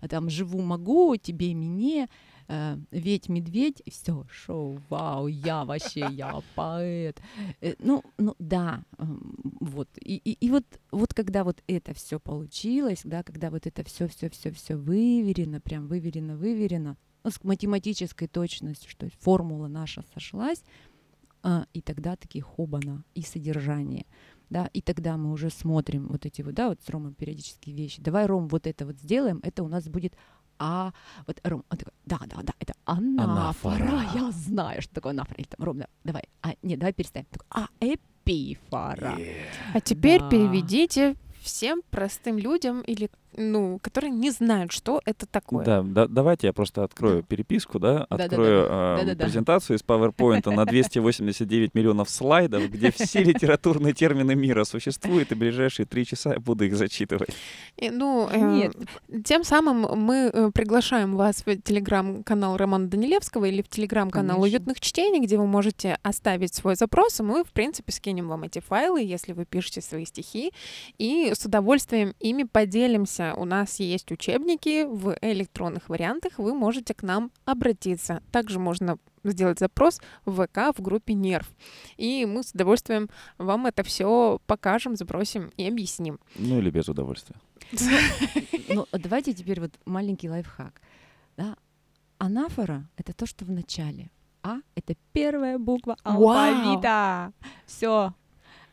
а 0.00 0.08
там 0.08 0.30
живу, 0.30 0.60
могу, 0.60 1.16
тебе, 1.16 1.54
мне, 1.54 2.08
ведь 2.90 3.28
медведь, 3.28 3.82
все, 3.88 4.26
шоу, 4.30 4.78
вау, 4.88 5.26
я 5.26 5.64
вообще, 5.64 6.06
я 6.10 6.42
поэт. 6.54 7.20
Э, 7.60 7.74
ну, 7.78 8.02
ну 8.18 8.34
да, 8.38 8.84
эм, 8.98 9.36
вот. 9.60 9.88
И, 10.00 10.16
и, 10.16 10.32
и 10.32 10.50
вот, 10.50 10.64
вот 10.90 11.14
когда 11.14 11.44
вот 11.44 11.62
это 11.66 11.94
все 11.94 12.20
получилось, 12.20 13.02
да, 13.04 13.22
когда 13.22 13.50
вот 13.50 13.66
это 13.66 13.84
все, 13.84 14.08
все, 14.08 14.28
все, 14.28 14.50
все 14.50 14.76
выверено, 14.76 15.60
прям 15.60 15.86
выверено, 15.86 16.36
выверено, 16.36 16.96
ну, 17.24 17.30
с 17.30 17.42
математической 17.44 18.26
точностью, 18.26 18.90
что 18.90 19.08
формула 19.20 19.68
наша 19.68 20.04
сошлась, 20.12 20.62
а, 21.42 21.66
и 21.72 21.80
тогда 21.80 22.16
такие 22.16 22.42
хобана 22.42 23.04
и 23.14 23.22
содержание. 23.22 24.06
Да, 24.50 24.68
и 24.74 24.82
тогда 24.82 25.16
мы 25.16 25.32
уже 25.32 25.48
смотрим 25.48 26.08
вот 26.08 26.26
эти 26.26 26.42
вот, 26.42 26.52
да, 26.52 26.68
вот 26.68 26.78
с 26.82 26.90
Ромой 26.90 27.14
периодические 27.14 27.74
вещи. 27.74 28.02
Давай, 28.02 28.26
Ром, 28.26 28.48
вот 28.48 28.66
это 28.66 28.84
вот 28.84 28.98
сделаем, 28.98 29.40
это 29.42 29.62
у 29.62 29.68
нас 29.68 29.88
будет 29.88 30.14
а 30.64 30.92
вот 31.26 31.40
Ром, 31.42 31.64
он 31.70 31.76
такой, 31.78 31.92
да, 32.06 32.18
да, 32.26 32.36
да, 32.42 32.52
это 32.60 32.74
анафора. 32.84 33.74
Анафора. 33.74 34.02
Я 34.14 34.30
знаю, 34.30 34.80
что 34.80 34.94
такое 34.94 35.10
анафора. 35.10 35.38
Или 35.38 35.46
там, 35.48 35.64
Ром, 35.66 35.78
да, 35.78 35.86
давай, 36.04 36.22
а, 36.42 36.54
нет, 36.62 36.78
давай 36.78 36.92
переставим. 36.92 37.26
Такой, 37.30 37.46
а, 37.50 37.66
эпифора. 37.80 39.18
А 39.74 39.80
теперь 39.80 40.20
Да. 40.20 40.28
переведите 40.30 41.16
всем 41.42 41.82
простым 41.90 42.38
людям 42.38 42.80
или 42.82 43.10
ну, 43.36 43.78
которые 43.82 44.10
не 44.10 44.30
знают, 44.30 44.72
что 44.72 45.00
это 45.04 45.26
такое. 45.26 45.64
Да, 45.64 45.82
да, 45.82 46.06
давайте 46.06 46.48
я 46.48 46.52
просто 46.52 46.84
открою 46.84 47.22
переписку, 47.22 47.78
да, 47.78 48.04
открою 48.08 48.66
э, 48.66 48.96
Да-да-да. 49.00 49.24
презентацию 49.24 49.76
из 49.76 49.82
PowerPoint 49.82 50.48
на 50.50 50.64
289 50.64 51.74
миллионов 51.74 52.10
слайдов, 52.10 52.70
где 52.70 52.90
все 52.90 53.22
литературные 53.24 53.94
термины 53.94 54.34
мира 54.34 54.64
существуют, 54.64 55.32
и 55.32 55.34
ближайшие 55.34 55.86
три 55.86 56.04
часа 56.04 56.34
я 56.34 56.40
буду 56.40 56.64
их 56.64 56.76
зачитывать. 56.76 57.30
И, 57.76 57.90
ну, 57.90 58.28
э, 58.30 58.38
Нет, 58.38 58.76
Тем 59.24 59.44
самым 59.44 59.98
мы 59.98 60.30
э, 60.32 60.50
приглашаем 60.52 61.16
вас 61.16 61.44
в 61.46 61.56
телеграм-канал 61.56 62.56
Романа 62.56 62.88
Данилевского 62.88 63.46
или 63.46 63.62
в 63.62 63.68
телеграм-канал 63.68 64.42
уютных 64.42 64.80
чтений, 64.80 65.20
где 65.20 65.38
вы 65.38 65.46
можете 65.46 65.98
оставить 66.02 66.54
свой 66.54 66.76
запрос, 66.76 67.20
и 67.20 67.22
мы, 67.22 67.44
в 67.44 67.52
принципе, 67.52 67.92
скинем 67.92 68.28
вам 68.28 68.44
эти 68.44 68.58
файлы, 68.60 69.02
если 69.02 69.32
вы 69.32 69.44
пишете 69.44 69.80
свои 69.80 70.04
стихи, 70.04 70.52
и 70.98 71.32
с 71.34 71.44
удовольствием 71.44 72.14
ими 72.20 72.42
поделимся. 72.44 73.21
У 73.36 73.44
нас 73.44 73.80
есть 73.80 74.10
учебники 74.12 74.84
в 74.84 75.16
электронных 75.20 75.88
вариантах, 75.88 76.38
вы 76.38 76.54
можете 76.54 76.94
к 76.94 77.02
нам 77.02 77.30
обратиться. 77.44 78.22
Также 78.30 78.58
можно 78.58 78.98
сделать 79.24 79.58
запрос 79.58 80.00
в 80.24 80.44
ВК 80.44 80.76
в 80.76 80.82
группе 80.82 81.14
Нерв. 81.14 81.50
И 81.96 82.26
мы 82.26 82.42
с 82.42 82.52
удовольствием 82.52 83.08
вам 83.38 83.66
это 83.66 83.82
все 83.82 84.40
покажем, 84.46 84.96
забросим 84.96 85.52
и 85.56 85.66
объясним. 85.66 86.18
Ну 86.36 86.58
или 86.58 86.70
без 86.70 86.88
удовольствия. 86.88 87.36
Ну, 88.68 88.86
давайте 88.92 89.32
теперь 89.32 89.60
вот 89.60 89.72
маленький 89.84 90.28
лайфхак. 90.28 90.80
Да? 91.36 91.56
Анафора— 92.18 92.88
это 92.96 93.12
то, 93.12 93.26
что 93.26 93.44
в 93.44 93.50
начале. 93.50 94.10
А— 94.42 94.58
это 94.74 94.94
первая 95.12 95.58
буква 95.58 95.96
алфавита. 96.02 97.32
Все. 97.66 98.14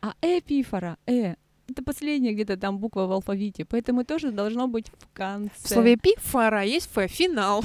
А 0.02 0.14
эпифора, 0.22 0.96
э, 1.06 1.34
это 1.70 1.82
последняя 1.82 2.32
где-то 2.32 2.56
там 2.56 2.78
буква 2.78 3.06
в 3.06 3.12
алфавите, 3.12 3.64
поэтому 3.64 4.04
тоже 4.04 4.30
должно 4.32 4.68
быть 4.68 4.88
в 4.90 5.08
конце. 5.12 5.50
В 5.62 5.68
слове 5.68 5.96
«пи» 5.96 6.14
фара 6.18 6.62
есть 6.64 6.90
«ф»— 6.96 7.10
финал. 7.12 7.62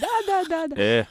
Да-да-да. 0.00 0.76
Э, 0.76 1.04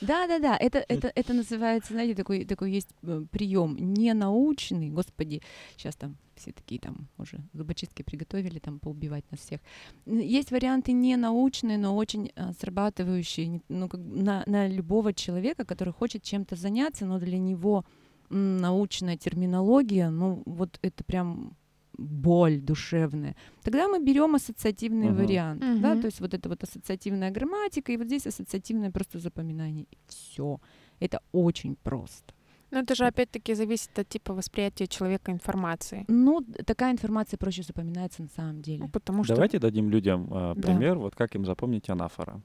Да-да-да, 0.00 0.56
это, 0.56 0.84
это, 0.88 1.12
это 1.14 1.34
называется, 1.34 1.92
знаете, 1.92 2.14
такой, 2.14 2.44
такой 2.46 2.72
есть 2.72 2.88
прием 3.30 3.76
ненаучный, 3.78 4.88
господи, 4.90 5.42
сейчас 5.76 5.94
там 5.96 6.16
все 6.36 6.52
такие 6.52 6.80
там 6.80 7.06
уже 7.18 7.38
зубочистки 7.52 8.02
приготовили, 8.02 8.58
там 8.60 8.78
поубивать 8.78 9.30
нас 9.30 9.40
всех. 9.40 9.60
Есть 10.06 10.50
варианты 10.52 10.92
ненаучные, 10.92 11.76
но 11.76 11.94
очень 11.94 12.32
а, 12.34 12.52
срабатывающие 12.58 13.46
не- 13.46 13.62
ну, 13.68 13.88
как 13.90 14.00
бы 14.00 14.22
на, 14.22 14.42
на 14.46 14.66
любого 14.66 15.12
человека, 15.12 15.66
который 15.66 15.92
хочет 15.92 16.22
чем-то 16.22 16.56
заняться, 16.56 17.04
но 17.04 17.18
для 17.18 17.36
него 17.38 17.84
м, 18.30 18.56
научная 18.56 19.18
терминология, 19.18 20.08
ну 20.08 20.42
вот 20.46 20.78
это 20.80 21.04
прям 21.04 21.58
боль 22.00 22.60
душевная. 22.60 23.34
Тогда 23.62 23.86
мы 23.88 23.98
берем 24.04 24.34
ассоциативный 24.34 25.10
Мгм. 25.10 25.16
вариант, 25.18 25.60
да, 25.60 25.92
Мгм. 25.92 26.00
то 26.00 26.06
есть 26.06 26.20
вот 26.20 26.34
это 26.34 26.48
вот 26.48 26.62
ассоциативная 26.64 27.30
грамматика, 27.30 27.92
и 27.92 27.96
вот 27.96 28.06
здесь 28.06 28.26
ассоциативное 28.26 28.90
просто 28.90 29.18
запоминание. 29.18 29.86
Все. 30.06 30.58
Это 31.00 31.20
очень 31.32 31.76
просто. 31.76 32.32
Но 32.72 32.78
это 32.78 32.94
же 32.94 33.04
опять-таки 33.06 33.54
зависит 33.54 33.98
от 33.98 34.08
типа 34.08 34.32
восприятия 34.32 34.86
человека 34.86 35.32
информации. 35.32 36.04
Ну, 36.08 36.40
такая 36.66 36.92
информация 36.92 37.36
проще 37.36 37.62
запоминается 37.62 38.22
на 38.22 38.28
самом 38.28 38.62
деле. 38.62 38.78
Ну, 38.84 38.88
потому 38.88 39.24
что 39.24 39.34
Давайте 39.34 39.58
дадим 39.58 39.90
людям 39.90 40.28
э, 40.32 40.54
Да. 40.56 40.62
пример, 40.68 40.96
вот 40.98 41.14
как 41.16 41.34
им 41.34 41.44
запомнить 41.44 41.90
анафора. 41.90 42.40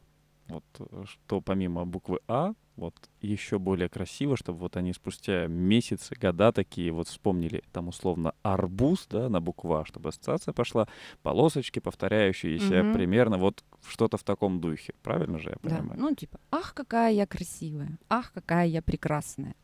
Вот 0.48 0.64
э, 0.80 1.04
что 1.06 1.42
помимо 1.42 1.86
буквы 1.86 2.20
А, 2.28 2.54
вот 2.76 2.94
еще 3.22 3.58
более 3.58 3.90
красиво, 3.90 4.38
чтобы 4.38 4.60
вот 4.60 4.78
они 4.78 4.94
спустя 4.94 5.48
месяцы, 5.48 6.16
года 6.16 6.52
такие 6.52 6.92
вот 6.92 7.08
вспомнили 7.08 7.64
там 7.72 7.88
условно 7.88 8.34
арбуз, 8.44 9.08
да, 9.10 9.30
на 9.30 9.42
букву 9.42 9.74
А, 9.76 9.86
чтобы 9.86 10.10
ассоциация 10.10 10.54
пошла, 10.54 10.88
полосочки, 11.24 11.80
повторяющиеся 11.80 12.84
Мгм. 12.84 12.94
примерно 12.94 13.38
вот 13.38 13.64
что-то 13.88 14.18
в 14.18 14.24
таком 14.24 14.60
духе. 14.60 14.94
Правильно 15.02 15.40
же 15.40 15.50
я 15.50 15.56
Да. 15.64 15.78
понимаю? 15.78 16.00
Ну, 16.00 16.14
типа, 16.16 16.40
ах, 16.52 16.74
какая 16.74 17.12
я 17.14 17.26
красивая, 17.26 17.98
ах, 18.10 18.32
какая 18.34 18.68
я 18.68 18.82
прекрасная. 18.82 19.56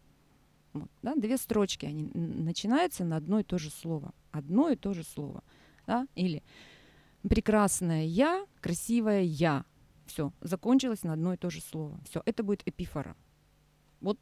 Вот, 0.73 0.89
да, 1.01 1.15
две 1.15 1.37
строчки, 1.37 1.85
они 1.85 2.09
начинаются 2.13 3.03
на 3.03 3.17
одно 3.17 3.39
и 3.39 3.43
то 3.43 3.57
же 3.57 3.69
слово. 3.69 4.13
Одно 4.31 4.69
и 4.69 4.77
то 4.77 4.93
же 4.93 5.03
слово. 5.03 5.43
Да? 5.85 6.07
Или 6.15 6.43
прекрасное 7.27 8.05
я, 8.05 8.45
красивое 8.61 9.21
я. 9.23 9.65
Все, 10.11 10.33
закончилось 10.41 11.03
на 11.03 11.13
одно 11.13 11.33
и 11.33 11.37
то 11.37 11.49
же 11.49 11.61
слово. 11.61 11.97
Все, 12.09 12.21
это 12.25 12.43
будет 12.43 12.63
эпифора. 12.65 13.15
Вот 14.01 14.19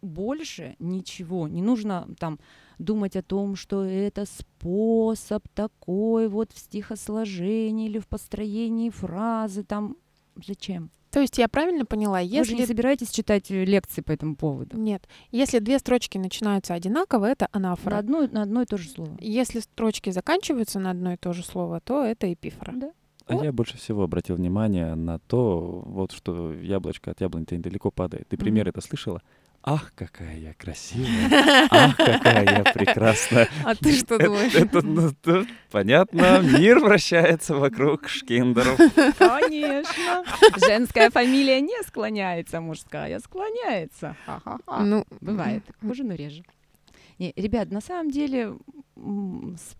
больше 0.00 0.76
ничего. 0.78 1.48
Не 1.48 1.60
нужно 1.60 2.06
там 2.20 2.38
думать 2.78 3.16
о 3.16 3.22
том, 3.22 3.56
что 3.56 3.82
это 3.82 4.26
способ 4.26 5.48
такой 5.48 6.28
вот 6.28 6.52
в 6.52 6.58
стихосложении 6.58 7.88
или 7.88 7.98
в 7.98 8.06
построении 8.06 8.90
фразы. 8.90 9.64
Там 9.64 9.96
зачем? 10.36 10.90
То 11.10 11.20
есть 11.20 11.38
я 11.38 11.48
правильно 11.48 11.84
поняла, 11.84 12.18
Вы 12.18 12.28
же 12.28 12.34
если... 12.34 12.54
не 12.54 12.66
собираетесь 12.66 13.10
читать 13.10 13.50
э, 13.50 13.64
лекции 13.64 14.02
по 14.02 14.12
этому 14.12 14.36
поводу? 14.36 14.76
Нет, 14.76 15.08
если 15.32 15.58
две 15.58 15.78
строчки 15.80 16.18
начинаются 16.18 16.74
одинаково, 16.74 17.26
это 17.26 17.48
На 17.52 17.58
анафора. 17.70 17.98
одно, 17.98 18.26
на 18.26 18.42
одно 18.42 18.62
и 18.62 18.66
то 18.66 18.76
же 18.76 18.88
слово. 18.88 19.16
Если 19.20 19.60
строчки 19.60 20.10
заканчиваются 20.10 20.78
на 20.78 20.90
одно 20.90 21.12
и 21.12 21.16
то 21.16 21.32
же 21.32 21.44
слово, 21.44 21.80
то 21.80 22.04
это 22.04 22.32
эпифора. 22.32 22.72
Да. 22.74 22.92
А 23.26 23.34
я 23.44 23.52
больше 23.52 23.76
всего 23.78 24.02
обратил 24.02 24.36
внимание 24.36 24.94
на 24.94 25.18
то, 25.18 25.82
вот 25.86 26.12
что 26.12 26.52
яблочко 26.52 27.10
от 27.10 27.20
яблони 27.20 27.46
недалеко 27.50 27.90
падает. 27.90 28.28
Ты 28.28 28.36
пример 28.36 28.68
это 28.68 28.80
слышала? 28.80 29.22
Ах, 29.66 29.92
какая 29.94 30.36
я 30.36 30.52
красивая! 30.52 31.08
Ах, 31.70 31.96
какая 31.96 32.44
я 32.58 32.64
прекрасная! 32.64 33.48
А 33.64 33.74
ты 33.74 33.94
что 33.94 34.16
Это- 34.16 34.26
думаешь? 34.26 34.54
Это, 34.54 34.82
ну, 34.82 35.10
тут 35.22 35.48
понятно, 35.70 36.40
мир 36.42 36.80
вращается 36.80 37.54
вокруг 37.56 38.06
шкиндеров. 38.06 38.76
Конечно. 39.16 40.22
Женская 40.66 41.08
фамилия 41.08 41.62
не 41.62 41.82
склоняется, 41.82 42.60
мужская 42.60 43.18
склоняется. 43.20 44.14
Ха-ха-ха. 44.26 44.80
Ну, 44.84 45.06
Бывает. 45.22 45.62
Хуже, 45.80 46.04
но 46.04 46.12
реже. 46.14 46.44
Не, 47.18 47.32
ребят, 47.34 47.70
на 47.70 47.80
самом 47.80 48.10
деле 48.10 48.58
с 49.56 49.76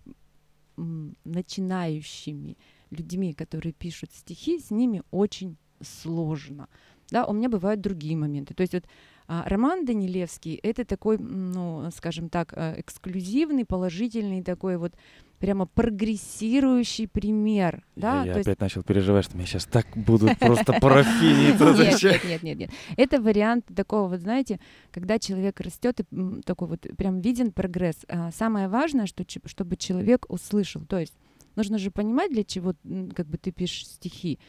начинающими 1.25 2.57
людьми, 2.91 3.33
которые 3.33 3.73
пишут 3.73 4.11
стихи, 4.13 4.59
с 4.59 4.71
ними 4.71 5.03
очень 5.11 5.57
сложно. 5.81 6.67
Да, 7.11 7.25
у 7.25 7.33
меня 7.33 7.49
бывают 7.49 7.81
другие 7.81 8.15
моменты. 8.17 8.53
То 8.53 8.61
есть 8.61 8.73
вот 8.73 8.85
а, 9.27 9.43
Роман 9.47 9.85
Данилевский— 9.85 10.55
это 10.63 10.85
такой, 10.85 11.17
ну, 11.17 11.89
скажем 11.95 12.29
так, 12.29 12.53
э, 12.55 12.79
эксклюзивный, 12.81 13.65
положительный 13.65 14.43
такой 14.43 14.77
вот 14.77 14.93
прямо 15.39 15.65
прогрессирующий 15.65 17.07
пример. 17.07 17.83
Да? 17.95 18.23
Я 18.23 18.35
есть 18.35 18.47
опять 18.47 18.59
начал 18.59 18.83
переживать, 18.83 19.25
что 19.25 19.35
меня 19.35 19.47
сейчас 19.47 19.65
так 19.65 19.85
будут 19.95 20.37
просто 20.39 20.73
парафинить. 20.73 21.59
нет, 21.59 22.03
нет, 22.03 22.23
нет, 22.23 22.43
нет, 22.43 22.57
нет. 22.57 22.69
Это 22.97 23.21
вариант 23.21 23.65
такого, 23.75 24.09
вот 24.09 24.21
знаете, 24.21 24.59
когда 24.91 25.19
человек 25.19 25.59
растет, 25.59 25.99
и 25.99 26.41
такой 26.43 26.67
вот 26.67 26.81
прям 26.97 27.19
виден 27.19 27.51
прогресс. 27.51 27.97
А, 28.07 28.31
Самое 28.31 28.67
важное, 28.67 29.07
что, 29.07 29.23
чтобы 29.45 29.75
человек 29.75 30.25
услышал. 30.29 30.81
То 30.85 30.99
есть 30.99 31.13
нужно 31.55 31.77
же 31.77 31.91
понимать, 31.91 32.31
для 32.31 32.43
чего 32.43 32.73
как 33.15 33.27
бы 33.27 33.37
ты 33.37 33.51
пишешь 33.51 33.87
стихи. 33.87 34.39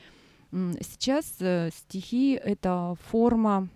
Сейчас 0.52 1.34
э, 1.40 1.70
стихи— 1.74 2.32
это 2.44 2.96
форма 3.10 3.68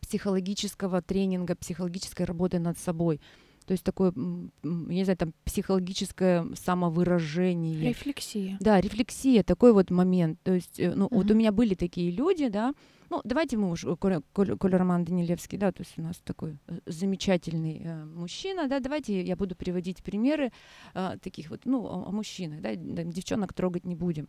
психологического 0.00 1.02
тренинга, 1.02 1.56
психологической 1.56 2.24
работы 2.24 2.58
над 2.58 2.78
собой. 2.78 3.20
То 3.66 3.72
есть 3.72 3.84
такое, 3.84 4.12
я 4.16 4.70
не 4.70 5.04
знаю, 5.04 5.16
там 5.16 5.34
психологическое 5.44 6.46
самовыражение. 6.54 7.90
рефлексия. 7.90 8.56
Да, 8.60 8.80
рефлексия, 8.80 9.42
такой 9.42 9.72
вот 9.72 9.90
момент. 9.90 10.38
То 10.42 10.54
есть, 10.54 10.80
э, 10.80 10.92
ну, 10.94 11.08
вот 11.10 11.30
у 11.30 11.34
меня 11.34 11.52
были 11.52 11.74
такие 11.74 12.10
люди, 12.10 12.48
да. 12.48 12.74
Ну, 13.10 13.20
давайте 13.24 13.56
мы 13.56 13.70
уж, 13.70 13.84
э, 13.84 13.96
Роман 14.60 15.04
Данилевский, 15.04 15.58
да, 15.58 15.72
то 15.72 15.82
есть 15.82 15.98
у 15.98 16.02
нас 16.02 16.18
такой 16.24 16.58
э, 16.68 16.78
замечательный 16.86 17.82
э, 17.84 18.04
мужчина, 18.04 18.68
да, 18.68 18.78
давайте 18.78 19.20
я 19.20 19.36
буду 19.36 19.56
приводить 19.56 20.02
примеры 20.02 20.52
э, 20.94 21.18
таких 21.20 21.50
вот, 21.50 21.62
ну, 21.64 21.84
о, 21.84 22.08
о 22.08 22.12
мужчинах, 22.12 22.60
да, 22.60 22.74
девчонок 22.76 23.52
трогать 23.52 23.84
не 23.84 23.96
будем. 23.96 24.28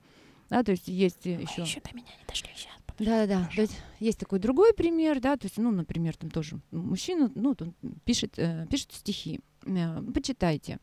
Да, 0.50 0.64
то 0.64 0.72
есть 0.72 0.88
есть 0.88 1.26
еще... 1.26 1.62
Еще 1.62 1.80
до 1.80 1.96
меня 1.96 2.12
не 2.20 2.26
дошли 2.28 2.50
сейчас. 2.56 2.74
Да-да-да. 3.00 3.50
То 3.56 3.62
есть 3.62 3.78
есть 4.00 4.20
такой 4.20 4.40
другой 4.40 4.74
пример, 4.74 5.20
да, 5.20 5.38
то 5.38 5.46
есть, 5.46 5.58
ну, 5.58 5.72
например, 5.72 6.18
там 6.18 6.30
тоже 6.30 6.60
мужчина, 6.72 7.32
ну, 7.36 7.56
он 7.60 7.74
пишет, 8.04 8.38
э, 8.38 8.68
пишет 8.70 8.92
стихи, 8.94 9.40
э, 9.66 10.02
почитайте. 10.14 10.80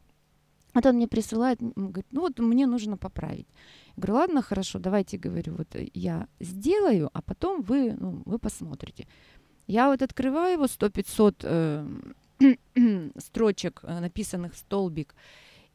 Вот 0.78 0.86
он 0.86 0.94
мне 0.94 1.08
присылает, 1.08 1.58
говорит, 1.60 2.06
ну 2.12 2.20
вот 2.20 2.38
мне 2.38 2.66
нужно 2.66 2.96
поправить. 2.96 3.48
Я 3.96 4.02
говорю, 4.02 4.14
ладно, 4.14 4.42
хорошо, 4.42 4.78
давайте, 4.78 5.18
говорю, 5.18 5.54
вот 5.56 5.74
э, 5.74 5.88
я 5.94 6.28
сделаю, 6.40 7.10
а 7.12 7.20
потом 7.20 7.62
вы, 7.62 7.96
ну, 8.00 8.22
вы 8.26 8.38
посмотрите. 8.38 9.06
Я 9.66 9.88
вот 9.88 10.02
открываю 10.02 10.52
его 10.52 10.64
100-500 10.66 11.34
э, 12.38 13.10
строчек, 13.18 13.80
э, 13.82 14.00
написанных 14.00 14.54
в 14.54 14.58
столбик, 14.58 15.16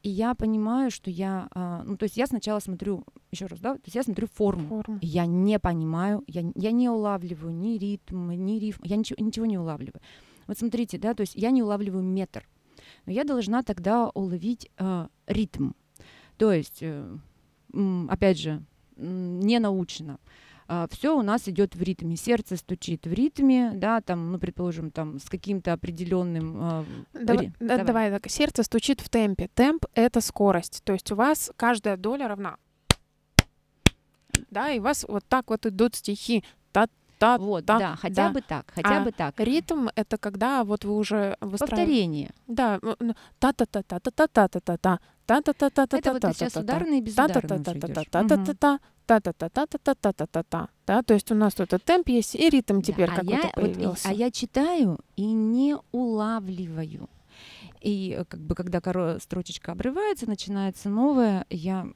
и 0.04 0.10
я 0.10 0.36
понимаю, 0.36 0.89
что 0.89 1.10
я, 1.10 1.48
а, 1.52 1.84
ну, 1.86 1.98
то 1.98 2.04
есть 2.04 2.18
я 2.18 2.28
сначала 2.28 2.60
смотрю, 2.60 3.04
еще 3.32 3.48
раз, 3.48 3.60
да, 3.60 3.74
то 3.74 3.82
есть 3.86 3.96
я 3.96 4.04
смотрю 4.04 4.28
форму, 4.28 4.68
Форму. 4.70 5.00
я 5.02 5.26
не 5.26 5.60
понимаю, 5.60 6.24
я, 6.28 6.44
я 6.56 6.72
не 6.72 6.89
улавливаю 6.89 7.54
ни 7.54 7.78
ритм, 7.78 8.32
ни 8.32 8.60
рифм, 8.60 8.84
я 8.86 8.96
ничего, 8.96 9.26
ничего 9.26 9.46
не 9.46 9.58
улавливаю. 9.58 10.02
Вот 10.48 10.58
смотрите, 10.58 10.98
да, 10.98 11.13
то 11.13 11.22
есть 11.22 11.36
я 11.36 11.52
не 11.52 11.62
улавливаю 11.62 12.04
метр, 12.04 12.48
но 13.06 13.12
я 13.12 13.24
должна 13.24 13.63
тогда 13.63 14.10
уловить 14.10 14.70
э, 14.78 15.08
ритм. 15.28 15.72
То 16.38 16.52
есть, 16.52 16.80
э, 16.82 17.18
опять 18.10 18.39
же, 18.39 18.63
не 18.96 19.60
научно. 19.60 20.20
Все 20.89 21.16
у 21.18 21.22
нас 21.22 21.48
идет 21.50 21.76
в 21.76 21.82
ритме, 21.84 22.16
сердце 22.16 22.56
стучит 22.56 23.06
в 23.06 23.12
ритме, 23.12 23.74
да, 23.76 24.00
там, 24.02 24.32
ну, 24.32 24.39
предположим, 24.39 24.92
там 24.92 25.20
с 25.20 25.26
каким-то 25.26 25.74
определенным 25.74 26.58
э, 26.58 26.86
Давай, 27.13 27.46
ри- 27.46 27.54
да, 27.60 27.68
давай. 27.68 27.86
давай 27.86 28.12
так. 28.12 28.30
Сердце 28.32 28.63
стучит 28.63 29.02
в 29.02 29.10
темпе. 29.10 29.50
Темп— 29.54 29.86
это 29.94 30.22
скорость. 30.22 30.82
То 30.86 30.94
есть 30.94 31.12
у 31.12 31.16
вас 31.16 31.52
каждая 31.58 31.98
доля 31.98 32.28
равна. 32.30 32.58
Да, 34.50 34.72
и 34.72 34.80
у 34.80 34.84
вас 34.84 35.06
вот 35.08 35.26
так 35.28 35.50
вот 35.50 35.66
идут 35.66 35.96
стихи. 35.96 36.44
Та-та, 37.23 37.43
Вот, 37.43 37.65
та, 37.65 37.79
да, 37.79 37.95
хотя 38.01 38.29
да. 38.29 38.31
бы 38.39 38.43
так, 38.47 38.71
хотя 38.75 39.01
А 39.01 39.05
бы 39.05 39.12
так. 39.12 39.39
Ритм— 39.39 39.88
это 39.95 40.17
когда 40.17 40.63
вот 40.63 40.86
вы 40.86 40.91
уже 40.91 41.38
выстраиваете... 41.39 41.57
Повторение. 41.57 42.29
Да, 42.47 42.79
м, 42.83 42.95
м, 43.01 43.15
та-та-та-та-та-та-та-та-та, 43.39 44.99
та-та-та-та-та-та-та-та-та-та, 45.25 45.97
Это 45.97 46.13
вот 46.13 46.23
ты 46.23 46.33
сейчас 46.33 46.57
ударные 46.57 46.97
и 46.97 47.01
безударные 47.01 47.62
уже 47.62 47.71
идёшь. 47.71 48.07
Мгм. 48.12 48.45
та-та-та-та-та-та-та, 48.45 48.79
та-та-та-та-та-та-та-та. 49.05 50.67
Да, 50.88 51.01
то 51.01 51.13
есть 51.13 51.31
у 51.31 51.36
нас 51.36 51.53
тут 51.55 51.69
темп 51.69 52.09
есть, 52.09 52.36
и 52.36 52.49
ритм 52.49 52.75
Да, 52.75 52.81
теперь 52.81 53.09
а 53.09 53.15
какой-то 53.15 53.51
вот 53.55 53.99
а 54.05 54.13
я 54.13 54.29
читаю 54.31 54.99
и 55.15 55.33
не 55.33 55.77
улавливаю. 55.91 57.07
И 57.81 58.17
э, 58.19 58.25
как 58.25 58.41
бы 58.41 58.55
когда 58.55 58.81
строчечка 59.19 59.71
обрывается, 59.71 60.27
начинается 60.29 60.89
новая, 60.89 61.45
я, 61.49 61.88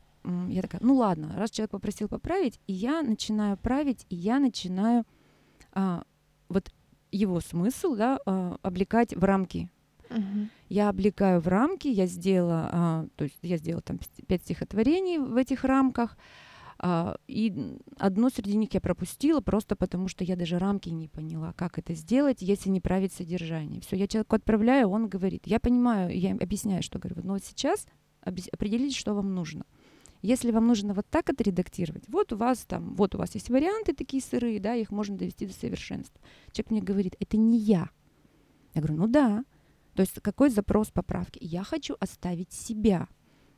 я 0.50 0.62
такая, 0.62 0.82
ну 0.84 0.96
ладно, 0.96 1.34
раз 1.38 1.52
человек 1.52 1.72
попросил 1.72 2.08
поправить, 2.08 2.60
и 2.68 2.74
я 2.74 3.02
начинаю 3.02 3.58
править, 3.58 4.06
и 4.10 4.16
я 4.16 4.40
начинаю 4.40 5.00
а, 5.00 5.06
вот 5.74 6.72
его 7.12 7.40
смысл 7.40 7.96
да, 7.96 8.20
а, 8.26 8.58
облекать 8.62 9.16
в 9.16 9.24
рамки. 9.24 9.70
Мгм. 10.10 10.50
Я 10.70 10.90
облекаю 10.90 11.42
в 11.42 11.48
рамки, 11.48 11.88
я 11.88 12.06
сделала, 12.06 12.70
а, 12.72 13.08
то 13.16 13.26
есть 13.26 13.38
я 13.42 13.58
сделала 13.58 13.82
там 13.82 14.00
пять 14.28 14.42
стихотворений 14.44 15.18
в 15.18 15.36
этих 15.36 15.64
рамках, 15.64 16.18
а, 16.80 17.18
и 17.28 17.78
одно 17.98 18.30
среди 18.30 18.56
них 18.56 18.74
я 18.74 18.82
пропустила 18.82 19.42
просто 19.42 19.76
потому, 19.76 20.08
что 20.08 20.24
я 20.24 20.36
даже 20.36 20.60
рамки 20.60 20.90
не 20.90 21.08
поняла, 21.08 21.54
как 21.54 21.80
это 21.80 21.94
сделать, 21.94 22.42
если 22.42 22.70
не 22.70 22.82
править 22.82 23.14
содержание. 23.14 23.82
Все, 23.82 23.96
я 23.96 24.08
человеку 24.08 24.36
отправляю, 24.36 24.90
он 24.90 25.08
говорит, 25.08 25.44
я 25.46 25.60
понимаю, 25.60 26.18
я 26.18 26.34
объясняю, 26.36 26.84
что 26.84 27.00
говорю, 27.00 27.22
ну 27.24 27.34
вот 27.34 27.44
сейчас 27.44 27.86
определите, 28.22 28.98
что 28.98 29.14
вам 29.14 29.34
нужно. 29.34 29.66
Если 30.22 30.52
вам 30.52 30.68
нужно 30.68 30.94
вот 30.94 31.06
так 31.10 31.30
отредактировать, 31.30 32.04
вот 32.08 32.34
у 32.34 32.38
вас 32.38 32.66
там, 32.66 32.96
вот 32.96 33.16
у 33.16 33.18
вас 33.18 33.36
есть 33.36 33.50
варианты 33.50 33.94
такие 33.94 34.22
сырые, 34.22 34.60
да, 34.60 34.76
их 34.76 34.92
можно 34.92 35.18
довести 35.18 35.46
до 35.46 35.54
совершенства. 35.54 36.22
Человек 36.52 36.72
мне 36.72 36.82
говорит, 36.82 37.16
это 37.20 37.38
не 37.38 37.58
я. 37.60 37.90
Я 38.74 38.82
говорю, 38.82 38.96
ну 38.96 39.08
да. 39.08 39.44
То 39.94 40.02
есть 40.02 40.20
какой 40.22 40.50
запрос 40.50 40.90
поправки? 40.92 41.40
Я 41.42 41.64
хочу 41.64 41.96
оставить 42.00 42.52
себя. 42.52 43.08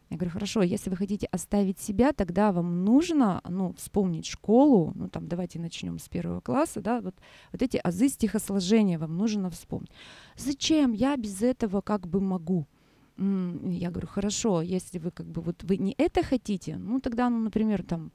Я 0.09 0.17
говорю, 0.17 0.31
хорошо, 0.31 0.63
если 0.63 0.89
вы 0.89 0.95
хотите 0.95 1.27
оставить 1.27 1.77
себя, 1.79 2.13
тогда 2.13 2.51
вам 2.51 2.83
нужно, 2.83 3.41
ну, 3.47 3.73
вспомнить 3.73 4.25
школу, 4.25 4.91
ну, 4.95 5.07
там, 5.07 5.27
давайте 5.27 5.59
начнем 5.59 5.99
с 5.99 6.09
первого 6.09 6.41
класса, 6.41 6.81
да, 6.81 6.99
вот, 6.99 7.15
вот 7.51 7.61
эти 7.61 7.77
азы 7.77 8.09
стихосложения 8.09 8.97
вам 8.97 9.15
нужно 9.17 9.51
вспомнить. 9.51 9.91
Зачем? 10.35 10.93
Я 10.93 11.15
без 11.15 11.43
этого 11.43 11.81
как 11.81 12.07
бы 12.07 12.21
могу. 12.21 12.65
Я 13.19 13.89
говорю, 13.91 14.07
хорошо, 14.07 14.61
если 14.61 14.97
вы 14.99 15.11
как 15.11 15.25
бы 15.25 15.41
вот 15.41 15.63
вы 15.63 15.77
не 15.77 15.93
это 15.97 16.23
хотите, 16.23 16.77
ну, 16.77 16.99
тогда, 17.01 17.29
ну, 17.29 17.39
например, 17.39 17.83
там, 17.83 18.11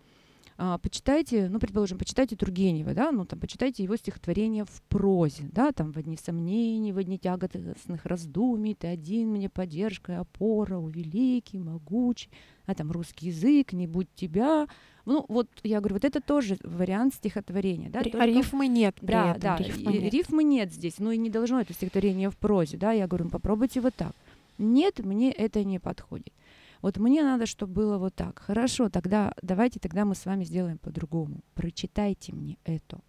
а, 0.57 0.79
почитайте, 0.79 1.49
ну, 1.51 1.59
предположим, 1.59 1.99
почитайте 1.99 2.37
Тургенева, 2.37 2.95
да, 2.95 3.11
ну, 3.13 3.25
там, 3.27 3.39
почитайте 3.41 3.83
его 3.83 3.97
стихотворение 3.97 4.65
в 4.65 4.83
прозе, 4.89 5.49
да, 5.53 5.73
там, 5.73 5.93
в 5.93 5.97
одни 5.99 6.17
сомнений, 6.17 6.93
в 6.93 6.99
одни 6.99 7.19
тягостных 7.19 8.07
раздумий, 8.07 8.75
ты 8.75 8.87
один 8.87 9.31
мне 9.31 9.49
поддержка 9.49 10.13
и 10.13 10.15
опора, 10.17 10.79
у 10.79 10.89
великий, 10.89 11.59
могучий, 11.59 12.31
а 12.67 12.75
там, 12.75 12.93
русский 12.93 13.27
язык, 13.27 13.73
не 13.73 13.87
будь 13.89 14.09
тебя, 14.15 14.69
ну, 15.07 15.25
вот, 15.29 15.49
я 15.65 15.81
говорю, 15.81 15.97
вот 15.97 16.05
это 16.05 16.21
тоже 16.21 16.57
вариант 16.63 17.15
стихотворения, 17.15 17.91
да, 17.91 18.03
только- 18.03 18.23
А 18.23 18.27
рифмы 18.27 18.69
нет 18.69 18.95
при 19.01 19.07
да, 19.09 19.31
этом. 19.33 19.41
да, 19.41 19.57
рифмы 19.59 19.93
и- 19.93 19.99
нет. 20.03 20.15
рифмы 20.15 20.45
нет 20.45 20.73
здесь, 20.73 20.99
ну 20.99 21.11
и 21.11 21.19
не 21.19 21.31
должно 21.31 21.61
это 21.61 21.75
стихотворение 21.75 22.31
в 22.31 22.37
прозе, 22.37 22.77
да, 22.79 22.93
я 22.93 23.07
говорю, 23.09 23.25
«Ну, 23.25 23.31
попробуйте 23.31 23.81
вот 23.81 23.95
так. 23.97 24.13
Нет, 24.59 25.01
мне 25.05 25.33
это 25.33 25.65
не 25.65 25.79
подходит. 25.79 26.33
Вот 26.83 26.99
мне 26.99 27.23
надо, 27.23 27.47
чтобы 27.47 27.73
было 27.73 27.99
вот 27.99 28.15
так. 28.15 28.41
Хорошо, 28.41 28.91
тогда 28.91 29.33
давайте 29.43 29.81
тогда 29.81 30.05
мы 30.05 30.15
с 30.15 30.27
вами 30.27 30.45
сделаем 30.45 30.79
по-другому. 30.79 31.41
Прочитайте 31.55 32.33
мне 32.35 32.59
это. 32.65 33.01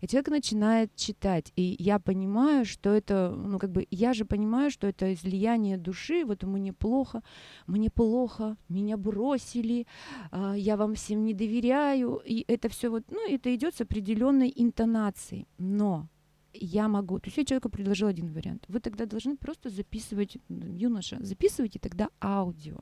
И 0.00 0.06
человек 0.06 0.28
начинает 0.28 0.96
читать, 0.96 1.52
и 1.56 1.76
я 1.78 1.98
понимаю, 1.98 2.64
что 2.64 2.90
это, 2.90 3.34
ну 3.36 3.58
как 3.58 3.70
бы, 3.70 3.86
я 3.90 4.14
же 4.14 4.24
понимаю, 4.24 4.70
что 4.70 4.86
это 4.86 5.12
излияние 5.12 5.76
души, 5.76 6.24
вот 6.24 6.42
мне 6.42 6.72
плохо, 6.72 7.22
мне 7.66 7.90
плохо, 7.90 8.56
меня 8.68 8.96
бросили, 8.96 9.86
а, 10.30 10.54
я 10.54 10.76
вам 10.76 10.94
всем 10.94 11.24
не 11.24 11.34
доверяю, 11.34 12.20
и 12.24 12.44
это 12.48 12.70
все 12.70 12.88
вот, 12.88 13.04
ну 13.10 13.30
это 13.30 13.54
идет 13.54 13.74
с 13.74 13.82
определенной 13.82 14.50
интонацией, 14.56 15.46
но 15.58 16.08
я 16.52 16.88
могу, 16.88 17.18
то 17.18 17.28
есть 17.28 17.38
я 17.38 17.44
человеку 17.44 17.68
предложил 17.68 18.08
один 18.08 18.32
вариант, 18.32 18.64
вы 18.68 18.80
тогда 18.80 19.06
должны 19.06 19.36
просто 19.36 19.70
записывать, 19.70 20.38
юноша, 20.48 21.18
записывайте 21.20 21.78
тогда 21.78 22.08
аудио, 22.20 22.78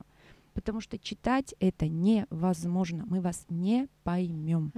потому 0.59 0.81
что 0.81 0.99
читать 0.99 1.55
это 1.59 1.87
невозможно. 1.87 3.05
Мы 3.07 3.21
вас 3.21 3.45
не 3.49 3.87
поймем. 4.03 4.73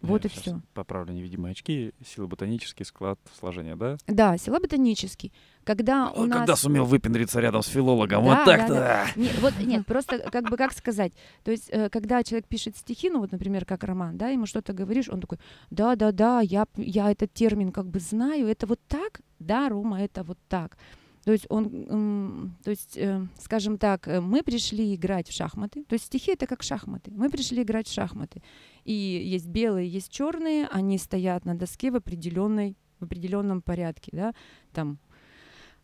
Вот 0.00 0.24
Я 0.24 0.30
и 0.30 0.32
все. 0.32 0.60
Поправлю 0.72 1.12
невидимые 1.12 1.52
очки. 1.52 1.92
Сила 2.04 2.26
ботанический 2.26 2.84
склад 2.84 3.20
сложения, 3.38 3.76
да? 3.76 3.98
Да, 4.06 4.38
села 4.38 4.58
ботанический. 4.58 5.32
Когда 5.64 6.10
у 6.10 6.22
Ой, 6.22 6.28
нас... 6.28 6.38
Когда 6.38 6.56
сумел 6.56 6.84
выпендриться 6.84 7.38
рядом 7.40 7.62
с 7.62 7.66
филологом. 7.66 8.24
Да, 8.24 8.36
вот 8.36 8.44
так-то. 8.44 8.74
да, 8.74 9.06
Нет, 9.14 9.38
вот 9.40 9.54
нет, 9.60 9.86
просто 9.86 10.18
как 10.18 10.48
бы 10.48 10.56
как 10.56 10.72
сказать. 10.72 11.12
То 11.44 11.50
есть, 11.50 11.68
э, 11.70 11.88
когда 11.90 12.22
человек 12.24 12.48
пишет 12.48 12.76
стихи, 12.76 13.10
ну 13.10 13.20
вот, 13.20 13.30
например, 13.32 13.64
как 13.64 13.84
роман, 13.84 14.16
да, 14.16 14.28
ему 14.28 14.46
что-то 14.46 14.72
говоришь, 14.72 15.08
он 15.08 15.20
такой, 15.20 15.38
да, 15.70 15.94
да, 15.94 16.10
да, 16.10 16.40
я, 16.40 16.66
я 16.76 17.10
этот 17.10 17.32
термин 17.32 17.70
как 17.70 17.86
бы 17.86 18.00
знаю, 18.00 18.48
это 18.48 18.66
вот 18.66 18.80
так, 18.88 19.20
да, 19.38 19.68
Рома, 19.68 20.02
это 20.02 20.24
вот 20.24 20.38
так. 20.48 20.76
То 21.24 21.32
есть 21.32 21.46
он, 21.48 22.56
то 22.64 22.70
есть, 22.70 22.96
э, 22.96 23.26
скажем 23.38 23.78
так, 23.78 24.08
э, 24.08 24.20
мы 24.20 24.42
пришли 24.42 24.94
играть 24.94 25.28
в 25.28 25.32
шахматы. 25.32 25.84
То 25.84 25.94
есть 25.94 26.06
стихи 26.06 26.32
это 26.32 26.46
как 26.46 26.62
шахматы. 26.62 27.12
Мы 27.12 27.30
пришли 27.30 27.62
играть 27.62 27.86
в 27.86 27.92
шахматы. 27.92 28.42
И 28.84 28.92
есть 28.92 29.46
белые, 29.46 29.88
есть 29.88 30.10
черные, 30.10 30.66
они 30.66 30.98
стоят 30.98 31.44
на 31.44 31.54
доске 31.54 31.92
в 31.92 31.96
определенной, 31.96 32.76
в 32.98 33.04
определенном 33.04 33.62
порядке, 33.62 34.10
да, 34.12 34.34
там 34.72 34.98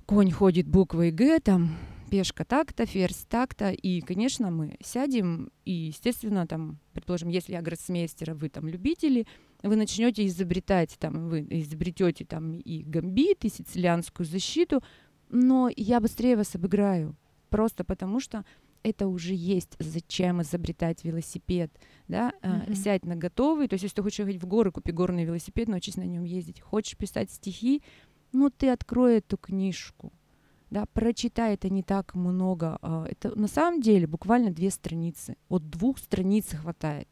конь 0.07 0.31
ходит 0.31 0.67
буквой 0.67 1.11
Г, 1.11 1.39
там 1.41 1.77
пешка 2.11 2.45
так-то, 2.45 2.87
ферзь 2.87 3.27
так-то, 3.29 3.71
и, 3.71 4.01
конечно, 4.01 4.51
мы 4.51 4.77
сядем, 4.83 5.51
и, 5.65 5.73
естественно, 5.73 6.47
там, 6.47 6.79
предположим, 6.93 7.29
если 7.29 7.53
я 7.53 7.63
гроссмейстера, 7.63 8.35
вы 8.35 8.49
там 8.49 8.67
любители, 8.67 9.27
вы 9.63 9.77
начнете 9.77 10.27
изобретать, 10.27 10.97
там, 10.99 11.29
вы 11.29 11.47
изобретете 11.51 12.25
там 12.25 12.59
и 12.59 12.83
гамбит, 12.83 13.45
и 13.45 13.49
сицилианскую 13.49 14.27
защиту, 14.27 14.83
но 15.31 15.71
я 15.77 16.01
быстрее 16.01 16.37
вас 16.37 16.55
обыграю, 16.55 17.17
просто 17.51 17.85
потому 17.85 18.21
что 18.21 18.45
это 18.83 19.09
уже 19.09 19.35
есть. 19.35 19.75
Зачем 19.81 20.41
изобретать 20.43 21.05
велосипед? 21.05 21.71
Да? 22.07 22.33
А, 22.43 22.59
Мгм. 22.63 22.75
Сядь 22.75 23.05
на 23.05 23.17
готовый. 23.17 23.67
То 23.69 23.75
есть, 23.75 23.83
если 23.83 23.97
ты 23.97 24.03
хочешь 24.03 24.21
ехать 24.21 24.41
в 24.43 24.47
горы, 24.47 24.71
купи 24.71 24.93
горный 24.93 25.25
велосипед, 25.25 25.69
научись 25.69 25.97
на 25.97 26.05
нем 26.05 26.25
ездить. 26.25 26.61
Хочешь 26.61 26.97
писать 26.97 27.31
стихи, 27.31 27.83
ну 28.33 28.51
ты 28.51 28.69
открой 28.71 29.19
эту 29.19 29.37
книжку. 29.37 30.13
Да, 30.71 30.85
прочитай, 30.93 31.55
это 31.55 31.69
не 31.71 31.83
так 31.83 32.15
много. 32.15 32.79
а, 32.83 33.07
Это 33.11 33.39
на 33.39 33.49
самом 33.49 33.81
деле 33.81 34.07
буквально 34.07 34.51
две 34.51 34.71
страницы. 34.71 35.37
Вот 35.49 35.69
двух 35.69 35.99
страниц 35.99 36.51
хватает. 36.55 37.09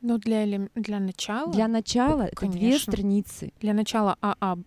Ну, 0.00 0.18
для, 0.18 0.46
для 0.76 1.00
начала, 1.00 1.52
Для 1.52 1.64
для, 1.66 1.68
начала 1.68 2.22
это 2.22 2.46
две 2.46 2.50
конечно. 2.60 2.92
страницы. 2.92 3.52
начала 3.62 4.16
АА, 4.20 4.36
а, 4.40 4.58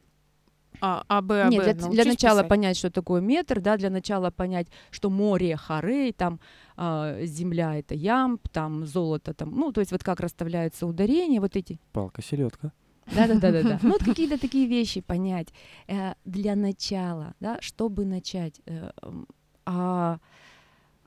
А, 0.81 1.21
Б, 1.21 1.43
А, 1.43 1.49
Нет, 1.49 1.63
для, 1.63 1.73
для 1.73 1.83
научись 1.83 2.05
начала 2.05 2.39
писать. 2.39 2.49
понять, 2.49 2.77
что 2.77 2.89
такое 2.89 3.21
метр, 3.21 3.59
да, 3.61 3.77
для 3.77 3.89
начала 3.89 4.31
понять, 4.31 4.67
что 4.89 5.09
море 5.09 5.55
Харей, 5.55 6.11
там 6.11 6.39
а, 6.75 7.23
земля 7.23 7.75
это 7.77 7.93
ямб, 7.95 8.47
там 8.49 8.85
золото, 8.85 9.33
там, 9.33 9.51
ну, 9.51 9.71
то 9.71 9.79
есть 9.81 9.91
вот 9.91 10.03
как 10.03 10.19
расставляются 10.19 10.87
ударения, 10.87 11.39
вот 11.39 11.55
эти. 11.55 11.79
Палка, 11.93 12.21
селедка. 12.21 12.71
Да, 13.15 13.27
да, 13.27 13.35
да, 13.39 13.51
да, 13.51 13.63
да. 13.63 13.79
Ну, 13.83 13.89
вот 13.89 14.03
какие-то 14.03 14.39
такие 14.39 14.67
вещи 14.67 15.01
понять 15.01 15.49
э, 15.87 16.13
для 16.25 16.55
начала, 16.55 17.33
да, 17.39 17.57
чтобы 17.61 18.05
начать. 18.05 18.61
э, 18.65 18.89
а, 19.65 20.17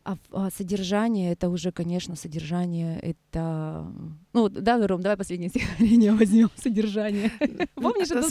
а, 0.04 0.16
а 0.32 0.50
содержание 0.50 1.32
это 1.32 1.48
уже, 1.48 1.72
конечно, 1.72 2.14
содержание 2.16 2.98
это. 3.00 3.86
Ну, 4.32 4.48
да, 4.48 4.86
Ром, 4.86 5.00
давай 5.00 5.16
последнее 5.16 5.48
стихотворение 5.50 6.12
возьмем. 6.12 6.50
Содержание. 6.56 7.30
Помнишь, 7.74 8.10
это 8.10 8.28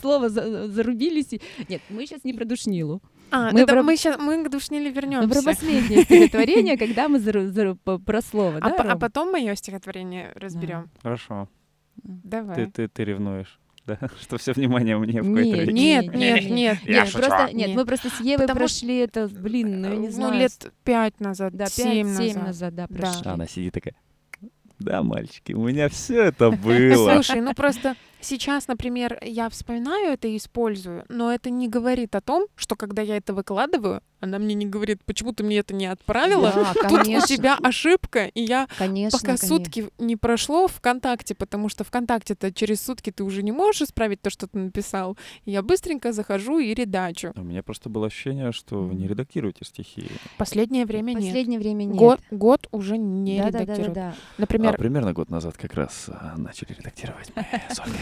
слово 0.00 0.28
за- 0.28 0.68
зарубились? 0.68 1.30
Нет, 1.68 1.80
мы 1.88 2.06
сейчас 2.06 2.24
не 2.24 2.34
про 2.34 2.44
душнилу. 2.44 3.00
А, 3.30 3.50
мы 3.52 3.60
это 3.60 3.72
про- 3.72 3.82
мы 3.82 3.96
сейчас 3.96 4.18
мы 4.20 4.44
к 4.44 4.50
душниле 4.50 4.88
Мы 4.90 4.92
про 4.94 5.00
вернемся. 5.00 5.42
последнее 5.42 6.02
стихотворение, 6.04 6.76
когда 6.76 7.08
мы 7.08 7.18
зару- 7.18 7.48
зару- 7.50 7.76
по- 7.82 7.98
про 7.98 8.20
слово, 8.20 8.58
А, 8.60 8.68
да, 8.70 8.76
по- 8.76 8.92
а 8.92 8.96
потом 8.96 9.32
мое 9.32 9.54
стихотворение 9.56 10.30
разберем. 10.36 10.90
Хорошо. 11.02 11.48
Давай. 12.02 12.56
Ты, 12.56 12.66
ты, 12.70 12.88
ты 12.88 13.04
ревнуешь, 13.04 13.58
да? 13.86 13.98
Что 14.20 14.38
все 14.38 14.52
внимание 14.52 14.96
мне 14.96 15.20
в 15.22 15.26
какой-то 15.26 15.56
речи. 15.62 15.72
Нет, 15.72 16.14
Не, 16.14 16.18
нет, 16.32 16.42
не, 16.44 16.50
нет, 16.50 16.78
Я 16.84 17.04
Нет, 17.04 17.12
просто, 17.12 17.50
нет, 17.52 17.74
мы 17.74 17.84
просто 17.84 18.08
с 18.10 18.20
Евой 18.20 18.46
прошли 18.48 18.98
это, 18.98 19.28
блин, 19.28 19.82
ну 19.82 19.88
я 19.90 19.96
не 19.96 20.06
ну, 20.08 20.12
знаю. 20.12 20.40
лет 20.40 20.72
пять 20.84 21.20
назад, 21.20 21.54
Да, 21.54 21.66
семь 21.66 22.06
5-7 22.08 22.34
назад. 22.34 22.46
назад, 22.46 22.74
да, 22.74 22.86
Да. 22.88 22.96
прошли. 22.96 23.30
Она 23.30 23.46
сидит 23.46 23.74
такая, 23.74 23.94
да, 24.78 25.02
мальчики, 25.02 25.52
у 25.52 25.66
меня 25.66 25.88
все 25.88 26.24
это 26.24 26.50
было. 26.64 27.14
Слушай, 27.14 27.40
ну 27.40 27.54
просто 27.54 27.94
сейчас, 28.20 28.68
например, 28.68 29.18
я 29.22 29.48
вспоминаю 29.48 30.12
это 30.12 30.28
и 30.28 30.36
использую, 30.36 31.04
но 31.08 31.32
это 31.32 31.50
не 31.50 31.68
говорит 31.68 32.14
о 32.14 32.20
том, 32.20 32.46
что 32.56 32.76
когда 32.76 33.02
я 33.02 33.16
это 33.16 33.34
выкладываю, 33.34 34.02
она 34.24 34.38
мне 34.38 34.54
не 34.54 34.66
говорит, 34.66 35.02
почему 35.04 35.32
ты 35.32 35.44
мне 35.44 35.58
это 35.58 35.74
не 35.74 35.86
отправила. 35.86 36.52
Да, 36.54 36.72
Тут 36.74 36.82
конечно, 36.82 37.24
у 37.24 37.26
тебя 37.26 37.56
ошибка, 37.62 38.26
и 38.26 38.42
я 38.42 38.66
конечно, 38.76 39.18
пока 39.18 39.36
конечно. 39.36 39.48
сутки 39.48 39.88
не 39.98 40.16
прошло 40.16 40.66
ВКонтакте, 40.68 41.34
потому 41.34 41.68
что 41.68 41.84
ВКонтакте-то 41.84 42.52
через 42.52 42.82
сутки 42.82 43.10
ты 43.10 43.22
уже 43.24 43.42
не 43.42 43.52
можешь 43.52 43.82
исправить 43.82 44.20
то, 44.20 44.30
что 44.30 44.46
ты 44.46 44.58
написал. 44.58 45.16
Я 45.44 45.62
быстренько 45.62 46.12
захожу 46.12 46.58
и 46.58 46.74
редачу. 46.74 47.32
У 47.36 47.42
меня 47.42 47.62
просто 47.62 47.88
было 47.88 48.06
ощущение, 48.08 48.52
что 48.52 48.82
вы 48.82 48.94
не 48.94 49.06
редактируете 49.06 49.64
стихи. 49.64 50.10
Последнее 50.38 50.86
время 50.86 51.12
нет. 51.12 51.24
Последнее 51.24 51.58
время 51.60 51.84
нет. 51.84 51.96
Год, 51.96 52.20
год 52.30 52.66
уже 52.72 52.98
не 52.98 53.38
да, 53.38 53.44
да, 53.44 53.50
да, 53.50 53.58
да, 53.58 53.62
редактируют. 53.62 53.94
да. 53.94 54.14
Например, 54.38 54.74
А 54.74 54.78
примерно 54.78 55.12
год 55.12 55.30
назад 55.30 55.56
как 55.56 55.74
раз 55.74 56.06
а, 56.08 56.34
начали 56.36 56.72
редактировать 56.72 57.30
мы 57.36 57.44
с 57.70 57.80
Ольгой. 57.80 57.98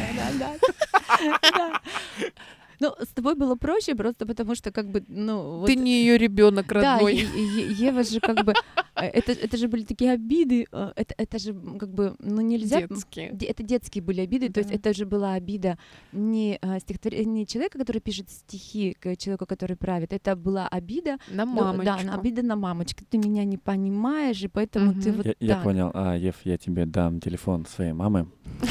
Да, 2.82 2.88
да, 2.88 2.94
да. 2.94 3.00
Ну, 3.00 3.04
с 3.04 3.08
тобой 3.08 3.34
было 3.34 3.54
проще, 3.56 3.94
просто 3.94 4.26
потому 4.26 4.54
что, 4.54 4.70
как 4.70 4.86
бы, 4.86 5.04
ну... 5.08 5.58
вот- 5.60 5.66
ты 5.66 5.76
не 5.76 6.00
ее 6.00 6.18
ребенок 6.18 6.66
Да, 6.68 6.94
родной. 6.94 7.14
Е- 7.14 7.86
Ева 7.88 8.02
же 8.02 8.20
как 8.20 8.44
бы... 8.44 8.54
э, 8.96 9.06
Это, 9.06 9.32
это 9.32 9.56
же 9.56 9.68
были 9.68 9.84
такие 9.84 10.12
обиды, 10.12 10.66
э, 10.72 10.92
это, 10.96 11.14
это 11.16 11.38
же 11.38 11.54
как 11.78 11.88
бы, 11.92 12.14
ну 12.18 12.40
нельзя... 12.42 12.80
Детские. 12.82 13.30
де- 13.32 13.46
Это 13.46 13.62
детские 13.62 14.02
были 14.02 14.20
обиды, 14.20 14.48
то 14.50 14.60
есть 14.60 14.70
Да. 14.70 14.76
это 14.76 14.92
же 14.94 15.06
была 15.06 15.34
обида 15.34 15.78
не, 16.12 16.58
а, 16.62 16.76
стихотвор- 16.78 17.24
не 17.24 17.46
человека, 17.46 17.78
который 17.78 18.00
пишет 18.00 18.30
стихи 18.30 18.96
к 19.00 19.16
человеку, 19.16 19.46
который 19.46 19.76
правит, 19.76 20.12
это 20.12 20.36
была 20.36 20.68
обида, 20.68 21.16
На 21.30 21.44
ну, 21.44 21.52
мамочку. 21.54 21.84
да, 21.84 21.98
на- 22.02 22.14
обида 22.14 22.42
на 22.42 22.56
мамочку. 22.56 23.04
Ты 23.10 23.18
меня 23.18 23.44
не 23.44 23.56
понимаешь, 23.58 24.42
и 24.42 24.48
поэтому 24.48 24.92
ты 24.94 25.08
Мгм. 25.10 25.16
вот 25.16 25.26
Я, 25.26 25.34
я 25.40 25.54
так. 25.54 25.64
понял. 25.64 25.90
А, 25.94 26.14
Ев, 26.16 26.36
я 26.44 26.56
тебе 26.58 26.86
дам 26.86 27.20
телефон 27.20 27.66
своей 27.66 27.92
мамы. 27.92 28.26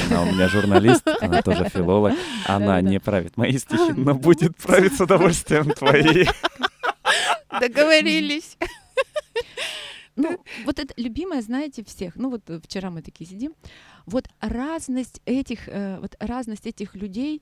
Она 0.10 0.22
у 0.24 0.26
меня 0.26 0.48
журналист, 0.48 1.08
она 1.22 1.42
тоже 1.42 1.66
филолог. 1.70 2.14
Она 2.46 2.82
не 2.82 3.00
правит 3.00 3.38
мои 3.38 3.58
стихи, 3.58 3.94
но 3.98 4.14
будет 4.16 4.56
править 4.58 4.94
с 4.96 5.02
удовольствием 5.02 5.72
твои. 5.72 6.26
Договорились. 7.60 8.58
Ну, 10.22 10.38
вот 10.66 10.80
это 10.80 10.94
любимое, 10.98 11.42
знаете, 11.42 11.84
всех. 11.84 12.16
Ну, 12.16 12.30
вот 12.30 12.50
э, 12.50 12.60
вчера 12.64 12.90
мы 12.90 13.02
такие 13.02 13.30
сидим. 13.30 13.54
Вот 14.06 14.28
разность 14.40 15.22
этих, 15.26 15.68
э, 15.68 16.00
вот 16.00 16.16
разность 16.20 16.66
этих 16.68 16.96
людей, 16.96 17.42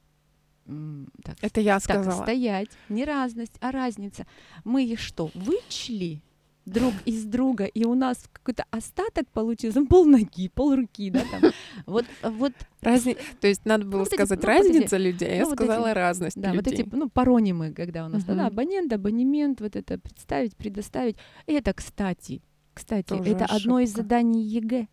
так, 1.24 1.36
Это 1.42 1.62
я 1.62 1.80
так, 1.80 1.84
сказала. 1.84 2.24
стоять, 2.24 2.70
не 2.90 3.04
разность, 3.06 3.54
а 3.60 3.72
разница. 3.72 4.28
Мы 4.64 4.86
их 4.86 5.00
что, 5.00 5.32
вычли 5.34 6.22
друг 6.66 6.94
из 7.06 7.26
друга, 7.26 7.66
и 7.66 7.84
у 7.86 7.96
нас 7.96 8.24
какой-то 8.32 8.64
остаток 8.70 9.28
получился, 9.30 9.80
ну, 9.80 9.88
пол 9.88 10.06
ноги, 10.06 10.50
пол 10.50 10.76
руки, 10.76 11.10
да, 11.10 11.24
там. 11.32 11.52
Вот, 11.88 12.06
вот, 12.22 12.54
Разни... 12.82 13.18
То 13.42 13.48
есть 13.48 13.66
надо 13.66 13.86
было 13.86 14.00
вот 14.02 14.10
эти- 14.10 14.16
сказать 14.18 14.44
ну, 14.44 14.48
вот 14.48 14.60
эти- 14.66 14.68
разница 14.74 14.98
людей, 14.98 15.30
а 15.32 15.36
я 15.36 15.42
ну, 15.44 15.50
вот 15.50 15.60
эти- 15.60 15.66
сказала 15.66 15.94
разность 15.96 16.40
да, 16.40 16.50
вот 16.54 16.58
людей. 16.68 16.82
эти, 16.86 16.90
ну, 16.96 17.10
паронимы, 17.10 17.74
когда 17.74 18.06
у 18.06 18.10
нас, 18.10 18.24
да, 18.24 18.34
Мгм. 18.34 18.46
абонент, 18.46 18.94
абонемент, 18.94 19.62
вот 19.62 19.76
это 19.76 19.98
представить, 19.98 20.56
предоставить. 20.56 21.16
Это, 21.48 21.74
кстати, 21.74 22.44
кстати, 22.80 23.08
Тоже 23.10 23.24
это 23.32 23.46
одно 23.46 23.80
из 23.80 23.90
ошибка. 23.90 24.02
заданий 24.04 24.44
ЕГЭ. 24.44 24.88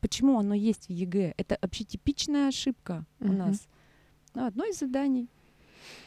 Почему 0.00 0.38
оно 0.38 0.54
есть 0.54 0.86
в 0.86 0.90
ЕГЭ? 0.90 1.34
Это 1.36 1.58
вообще 1.62 1.84
типичная 1.84 2.48
ошибка 2.48 3.04
у 3.20 3.26
Мгм. 3.26 3.38
нас. 3.38 3.68
Ну, 4.34 4.46
одно 4.46 4.64
из 4.64 4.78
заданий. 4.78 5.28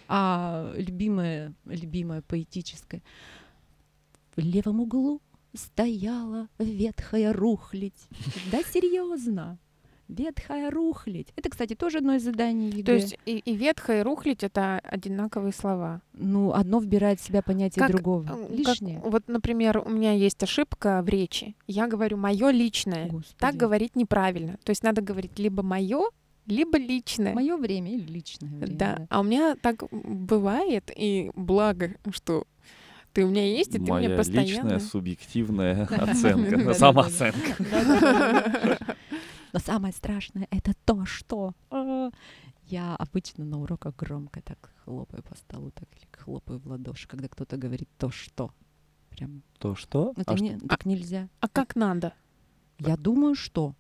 А 0.07 0.73
любимое, 0.75 1.53
любимое 1.65 2.21
поэтическое. 2.21 3.01
В 4.35 4.39
левом 4.41 4.79
углу 4.81 5.21
стояла 5.53 6.49
ветхая 6.59 7.31
рухлядь. 7.33 8.07
Да, 8.51 8.61
серьезно. 8.63 9.57
Ветхая 10.07 10.69
рухлядь. 10.71 11.27
Это, 11.35 11.49
кстати, 11.49 11.75
тоже 11.75 11.97
одно 11.99 12.15
из 12.15 12.23
заданий 12.23 12.69
ЕГЭ. 12.69 12.83
То 12.83 12.93
есть 12.93 13.17
и, 13.25 13.37
и 13.39 13.55
ветхая, 13.55 14.01
и 14.01 14.03
рухлить— 14.03 14.43
это 14.43 14.79
одинаковые 14.83 15.53
слова. 15.53 16.01
Ну, 16.13 16.53
одно 16.53 16.79
вбирает 16.79 17.19
в 17.19 17.25
себя 17.25 17.41
понятие 17.41 17.81
Как, 17.81 17.91
другого. 17.91 18.23
э, 18.23 18.47
как- 18.47 18.49
Лишнее. 18.51 19.01
вот, 19.03 19.27
например, 19.27 19.79
у 19.79 19.89
меня 19.89 20.11
есть 20.13 20.41
ошибка 20.43 21.01
в 21.03 21.09
речи. 21.09 21.55
Я 21.67 21.87
говорю 21.87 22.17
мое 22.17 22.51
личное. 22.51 23.07
Господи. 23.07 23.35
Так 23.39 23.55
говорить 23.55 23.95
неправильно. 23.95 24.57
То 24.63 24.71
есть 24.71 24.83
надо 24.83 25.01
говорить 25.01 25.37
либо 25.39 25.63
мое, 25.63 26.03
либо 26.45 26.77
личное. 26.77 27.33
Мое 27.33 27.57
время 27.57 27.93
или 27.93 28.05
личное 28.11 28.49
время. 28.49 28.77
Да. 28.77 29.07
А 29.09 29.21
у 29.21 29.23
меня 29.23 29.55
так 29.61 29.83
бывает, 29.91 30.91
и 30.95 31.31
благо, 31.35 31.91
что 32.11 32.45
ты 33.13 33.23
у 33.23 33.29
меня 33.29 33.47
есть, 33.47 33.69
и 33.69 33.73
ты 33.73 33.79
мне 33.79 33.91
Моя 33.91 34.17
постоянно... 34.17 34.45
личная 34.45 34.79
субъективная 34.79 35.85
оценка, 35.85 36.73
самооценка. 36.73 37.55
Но 39.55 39.59
самое 39.61 39.93
страшное 39.93 40.49
это 40.51 40.73
то, 40.83 41.05
что 41.05 41.53
а, 41.69 42.09
я 42.67 42.93
обычно 42.97 43.45
на 43.45 43.57
уроках 43.61 43.95
громко 43.95 44.41
так 44.41 44.73
хлопаю 44.83 45.23
по 45.23 45.33
столу, 45.37 45.71
так 45.71 45.87
или 45.95 46.05
хлопаю 46.11 46.59
в 46.59 46.67
ладоши, 46.67 47.07
когда 47.07 47.29
кто-то 47.29 47.55
говорит 47.55 47.87
то, 47.97 48.11
что. 48.11 48.51
Прям. 49.11 49.43
То 49.57 49.73
что? 49.75 50.07
Ну, 50.07 50.13
А 50.17 50.21
это 50.23 50.35
что- 50.35 50.43
не- 50.43 50.57
так 50.59 50.85
нельзя. 50.85 51.29
А 51.39 51.47
как 51.47 51.77
надо? 51.77 52.11
Я 52.79 52.97
думаю, 52.97 53.33
что 53.35 53.75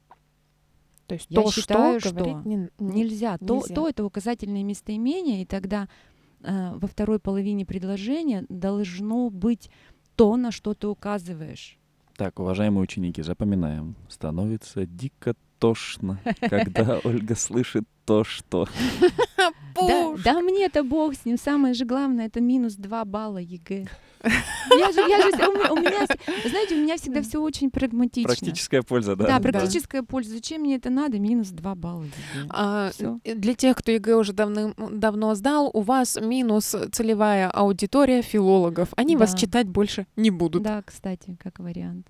То 1.07 1.15
есть 1.15 1.25
Я 1.29 1.41
то, 1.41 1.51
считаю, 1.51 1.99
что, 1.99 2.09
что 2.11 2.17
говорить 2.19 2.45
не, 2.45 2.55
не- 2.55 2.69
нельзя. 2.93 3.37
То, 3.37 3.55
Нельзя. 3.57 3.75
то 3.75 3.89
это 3.89 4.05
указательное 4.05 4.63
местоимение, 4.63 5.41
и 5.41 5.45
тогда 5.45 5.89
э, 6.41 6.71
во 6.73 6.87
второй 6.87 7.19
половине 7.19 7.65
предложения 7.65 8.45
должно 8.47 9.29
быть 9.29 9.69
то, 10.15 10.37
на 10.37 10.51
что 10.51 10.73
ты 10.73 10.87
указываешь. 10.87 11.77
Так, 12.15 12.39
уважаемые 12.39 12.81
ученики, 12.81 13.21
запоминаем. 13.21 13.97
Становится 14.07 14.85
дико 14.85 15.35
тошно, 15.59 16.19
когда 16.41 16.99
Ольга 17.03 17.35
слышит 17.35 17.83
то, 18.05 18.23
что... 18.23 18.67
Да, 19.75 20.13
да 20.23 20.39
мне-то 20.39 20.83
бог 20.83 21.15
с 21.15 21.25
ним. 21.25 21.37
Самое 21.37 21.73
же 21.73 21.83
главное 21.83 22.27
это 22.27 22.39
минус 22.39 22.75
2 22.75 23.03
балла 23.03 23.39
ЕГЭ. 23.39 23.85
Я 24.79 24.91
же, 24.91 25.01
я 25.01 25.21
же, 25.21 25.27
у 25.69 25.73
у 25.73 25.75
меня 25.77 26.07
знаете, 26.49 26.75
у 26.75 26.79
меня 26.79 26.95
всегда 26.97 27.21
все 27.21 27.39
очень 27.41 27.69
прагматично. 27.69 28.29
Практическая 28.29 28.81
польза, 28.81 29.15
да? 29.17 29.25
Да, 29.27 29.39
Да. 29.39 29.49
практическая 29.51 30.01
польза. 30.01 30.31
Зачем 30.31 30.61
мне 30.61 30.77
это 30.77 30.89
надо? 30.89 31.19
Минус 31.19 31.49
2 31.49 31.75
балла 31.75 32.03
ЕГЭ. 32.03 32.47
А, 32.49 32.89
Всё. 32.91 33.19
Для 33.25 33.53
тех, 33.53 33.75
кто 33.77 33.91
ЕГЭ 33.91 34.15
уже 34.15 34.31
давным, 34.33 34.73
давно 34.77 35.35
сдал, 35.35 35.69
у 35.73 35.81
вас 35.81 36.17
минус 36.21 36.73
целевая 36.93 37.49
аудитория 37.51 38.21
филологов. 38.21 38.89
Они 38.95 39.15
вас 39.17 39.33
Да. 39.33 39.37
читать 39.37 39.67
больше 39.67 40.07
не 40.15 40.31
будут. 40.31 40.63
Да, 40.63 40.81
кстати, 40.83 41.37
как 41.43 41.59
вариант. 41.59 42.07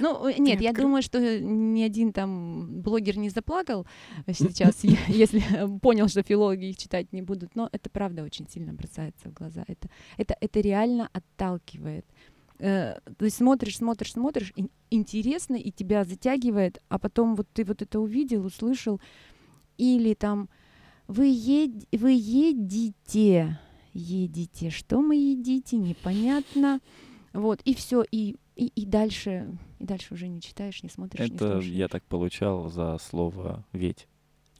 Ну, 0.00 0.28
э, 0.28 0.34
нет, 0.38 0.60
я 0.60 0.72
думаю, 0.82 1.02
что 1.02 1.18
ни 1.40 1.82
один 1.82 2.12
там 2.12 2.82
блогер 2.82 3.16
не 3.18 3.30
заплакал 3.30 3.86
сейчас, 4.32 4.84
е- 4.84 4.98
если 5.08 5.42
понял, 5.80 6.08
что 6.08 6.22
филологи 6.22 6.66
их 6.70 6.76
читать 6.78 7.12
не 7.12 7.22
будут. 7.22 7.54
Но 7.56 7.68
это 7.72 7.88
правда 7.90 8.22
очень 8.22 8.46
сильно 8.48 8.72
бросается 8.72 9.28
в 9.28 9.32
глаза. 9.32 9.64
Это, 9.68 9.88
это, 10.18 10.36
это 10.40 10.60
реально 10.60 11.08
отталкивает. 11.12 12.04
Э, 12.58 12.98
То 13.18 13.24
есть 13.24 13.36
смотришь, 13.36 13.76
смотришь, 13.78 14.12
смотришь, 14.12 14.52
и 14.56 14.66
интересно, 14.90 15.56
и 15.56 15.70
тебя 15.70 16.04
затягивает, 16.04 16.80
а 16.88 16.98
потом 16.98 17.34
вот 17.34 17.48
ты 17.52 17.64
вот 17.64 17.82
это 17.82 17.98
увидел, 18.00 18.44
услышал, 18.46 19.00
или 19.78 20.14
там 20.14 20.48
вы, 21.08 21.26
ед- 21.28 21.86
вы 21.92 22.12
едите, 22.12 23.58
едите, 23.94 24.70
что 24.70 25.00
мы 25.00 25.16
едите, 25.16 25.76
непонятно. 25.76 26.80
Вот, 27.32 27.60
и 27.64 27.74
все, 27.74 28.04
и, 28.10 28.36
и, 28.56 28.66
и 28.66 28.86
дальше, 28.86 29.56
и 29.78 29.84
дальше 29.84 30.14
уже 30.14 30.28
не 30.28 30.40
читаешь, 30.40 30.82
не 30.82 30.88
смотришь, 30.88 31.28
не 31.30 31.36
Это 31.36 31.52
слушаешь. 31.54 31.64
я 31.74 31.88
так 31.88 32.02
получал 32.04 32.68
за 32.68 32.98
слово 32.98 33.64
«ведь». 33.72 34.08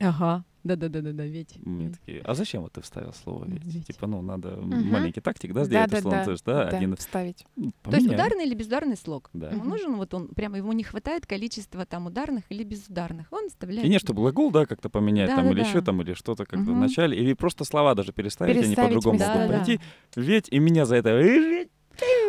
Ага, 0.01 0.45
да-да-да-да, 0.65 1.25
ведь. 1.27 1.65
Мне 1.65 1.91
такие, 1.91 2.23
а 2.23 2.35
зачем 2.35 2.63
вот 2.63 2.73
ты 2.73 2.81
вставил 2.81 3.13
слово 3.13 3.45
«ведь»? 3.47 3.65
«ведь». 3.65 3.87
Типа, 3.87 4.09
ну, 4.09 4.21
надо 4.21 4.57
Мгм. 4.57 4.89
маленький 4.91 5.21
тактик, 5.21 5.53
да, 5.53 5.65
сделать, 5.65 5.93
условно, 5.93 6.11
Да-да-да, 6.11 6.25
то 6.25 6.31
есть, 6.33 6.45
да, 6.45 6.71
да, 6.71 6.77
один... 6.79 6.97
вставить. 6.97 7.45
ну, 7.55 7.73
То 7.85 7.97
есть 7.97 8.09
ударный 8.09 8.45
или 8.47 8.55
безударный 8.55 8.97
слог? 8.97 9.31
Да. 9.33 9.51
Ему 9.51 9.63
нужен, 9.65 9.95
вот 9.97 10.13
он, 10.15 10.29
прямо 10.29 10.57
ему 10.57 10.73
не 10.73 10.83
хватает 10.83 11.27
количества 11.27 11.87
там 11.87 12.07
ударных 12.07 12.45
или 12.49 12.65
безударных. 12.65 13.29
Он 13.33 13.49
вставляет. 13.49 13.85
И 13.85 13.89
не, 13.89 13.99
что 14.01 14.13
глагол, 14.13 14.51
да, 14.51 14.67
как-то 14.67 14.89
поменять 14.89 15.29
там 15.31 15.45
или 15.47 15.55
Да-да-да. 15.55 15.69
еще 15.69 15.81
там, 15.83 16.03
или 16.03 16.15
что-то 16.15 16.47
как-то 16.47 16.65
в 16.65 16.69
Мгм. 16.71 16.81
начале, 16.81 17.17
или 17.17 17.35
просто 17.35 17.65
слова 17.65 17.95
даже 17.95 18.13
переставить, 18.13 18.57
они 18.57 18.67
Переставить 18.67 18.89
по-другому 18.95 19.19
местами. 19.19 19.39
могут 19.39 19.51
Да-да. 19.51 19.65
пойти. 19.65 19.81
Ведь 20.17 20.49
и 20.49 20.59
меня 20.59 20.85
за 20.85 20.97
это... 20.97 21.11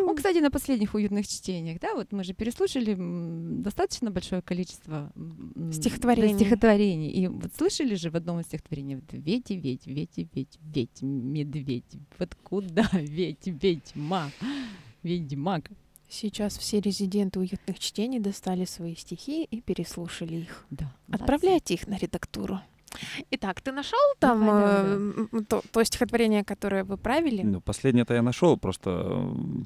Ну, 0.05 0.15
кстати, 0.15 0.37
на 0.39 0.51
последних 0.51 0.93
уютных 0.93 1.27
чтениях, 1.27 1.79
да, 1.79 1.95
вот 1.95 2.11
мы 2.11 2.23
же 2.23 2.33
переслушали 2.33 2.95
достаточно 3.61 4.11
большое 4.11 4.41
количество 4.41 5.11
Стихотворений. 5.71 6.35
стихотворений. 6.35 7.09
И 7.09 7.27
вот 7.27 7.51
слышали 7.57 7.95
же 7.95 8.09
в 8.09 8.15
одном 8.15 8.39
из 8.39 8.45
стихотворений 8.45 8.95
вот 8.95 9.05
«Ведь 9.11 9.49
ведь, 9.49 9.87
ведь 9.87 10.17
ведь, 10.17 10.59
ведь, 10.61 11.01
медведь, 11.01 11.97
вот 12.19 12.35
куда 12.43 12.89
ведь, 12.93 13.47
ведьма, 13.47 14.31
ведьмак». 15.01 15.69
Сейчас 16.09 16.57
все 16.59 16.79
резиденты 16.79 17.39
уютных 17.39 17.79
чтений 17.79 18.19
достали 18.19 18.65
свои 18.65 18.95
стихи 18.95 19.45
и 19.45 19.61
переслушали 19.61 20.35
их. 20.35 20.65
Да, 20.69 20.95
Отправляйте 21.09 21.73
их 21.73 21.87
на 21.87 21.97
редактуру. 21.97 22.59
Итак, 23.31 23.61
ты 23.61 23.71
нашел 23.71 23.99
там 24.19 24.45
давай, 24.45 24.63
э, 24.63 25.27
м, 25.31 25.45
то, 25.45 25.61
то 25.71 25.83
стихотворение, 25.83 26.43
которое 26.43 26.83
вы 26.83 26.97
правили? 26.97 27.41
Ну, 27.43 27.61
последнее-то 27.61 28.13
я 28.13 28.21
нашел, 28.21 28.57
просто 28.57 28.89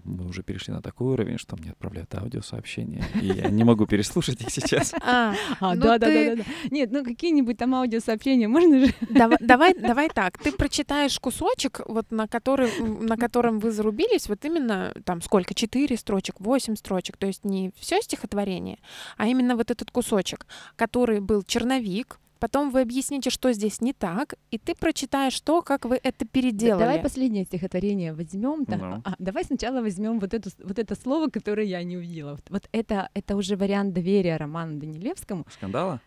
мы 0.04 0.26
уже 0.28 0.44
перешли 0.44 0.74
на 0.74 0.82
такой 0.82 1.13
уровень, 1.13 1.38
что 1.38 1.56
мне 1.58 1.72
отправляют 1.72 2.13
аудиосообщения, 2.16 3.04
и 3.22 3.28
я 3.28 3.50
не 3.50 3.63
могу 3.63 3.86
переслушать 3.86 4.42
их 4.42 4.50
сейчас. 4.50 4.94
А, 5.04 5.34
А, 5.60 5.76
Ну 5.76 5.82
да, 5.82 5.98
да, 5.98 6.08
да, 6.08 6.26
да, 6.30 6.36
да. 6.36 6.44
Нет, 6.72 6.92
ну 6.92 7.04
какие-нибудь 7.04 7.58
там 7.58 7.74
аудиосообщения 7.76 8.48
можно 8.48 8.80
же? 8.86 8.94
Дава- 9.10 9.38
давай, 9.40 9.74
давай 9.74 10.10
так. 10.10 10.38
Ты 10.38 10.52
прочитаешь 10.52 11.20
кусочек, 11.20 11.82
вот 11.88 12.12
на 12.12 12.28
который, 12.28 12.70
на 12.82 13.18
котором 13.18 13.60
вы 13.60 13.72
зарубились, 13.72 14.30
вот 14.30 14.44
именно 14.46 14.94
там 15.06 15.22
сколько? 15.22 15.54
Четыре 15.54 15.98
строчек, 15.98 16.40
восемь 16.40 16.76
строчек. 16.76 17.18
То 17.18 17.28
есть 17.28 17.44
не 17.46 17.72
все 17.80 18.02
стихотворение, 18.02 18.78
а 19.18 19.28
именно 19.28 19.56
вот 19.56 19.72
этот 19.72 19.92
кусочек, 19.92 20.46
который 20.76 21.20
был 21.20 21.44
черновик. 21.44 22.20
Потом 22.39 22.71
вы 22.71 22.82
объясните, 22.82 23.30
что 23.30 23.52
здесь 23.52 23.82
не 23.82 23.93
так, 23.93 24.36
и 24.52 24.58
ты 24.58 24.76
прочитаешь 24.76 25.39
то, 25.41 25.62
как 25.62 25.86
вы 25.86 26.00
это 26.02 26.26
переделали. 26.26 26.80
Давай 26.80 27.02
последнее 27.02 27.45
стихотворение 27.45 28.13
возьмем. 28.13 28.65
Ну. 28.67 29.04
давай 29.19 29.43
сначала 29.43 29.82
возьмем 29.82 30.19
вот, 30.19 30.34
эту, 30.34 30.50
вот 30.63 30.80
это 30.80 30.95
слово, 30.95 31.30
которое 31.30 31.65
я 31.65 31.84
не 31.84 31.97
увидела. 31.97 32.32
Вот, 32.32 32.45
вот 32.50 32.69
это, 32.71 33.10
это 33.13 33.36
уже 33.36 33.56
вариант 33.56 33.93
доверия 33.93 34.38
Роману 34.38 34.80
Данилевскому. 34.80 35.45
Скандала? 35.50 36.02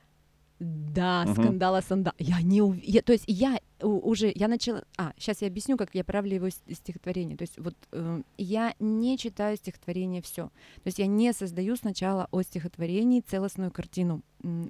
Да, 0.61 1.25
Мгм. 1.25 1.35
скандала 1.35 1.81
санда. 1.81 2.13
Я 2.19 2.43
не 2.43 2.61
ув... 2.61 2.77
я, 2.83 3.01
то 3.01 3.13
есть 3.13 3.25
я 3.27 3.59
уже 3.81 4.31
я 4.35 4.47
начала. 4.47 4.85
А 4.99 5.15
сейчас 5.17 5.41
я 5.41 5.49
объясню, 5.49 5.79
как 5.79 5.95
я 5.95 6.05
правлю 6.05 6.35
его 6.35 6.51
стихотворение. 6.51 7.35
То 7.39 7.45
есть 7.45 7.59
вот 7.59 7.75
э, 7.93 8.23
я 8.37 8.75
не 8.79 9.17
читаю 9.17 9.57
стихотворение 9.57 10.21
все. 10.21 10.49
То 10.77 10.87
есть 10.87 10.99
я 10.99 11.07
не 11.07 11.33
создаю 11.33 11.77
сначала 11.77 12.29
о 12.31 12.43
стихотворении 12.43 13.23
целостную 13.23 13.71
картину. 13.71 14.21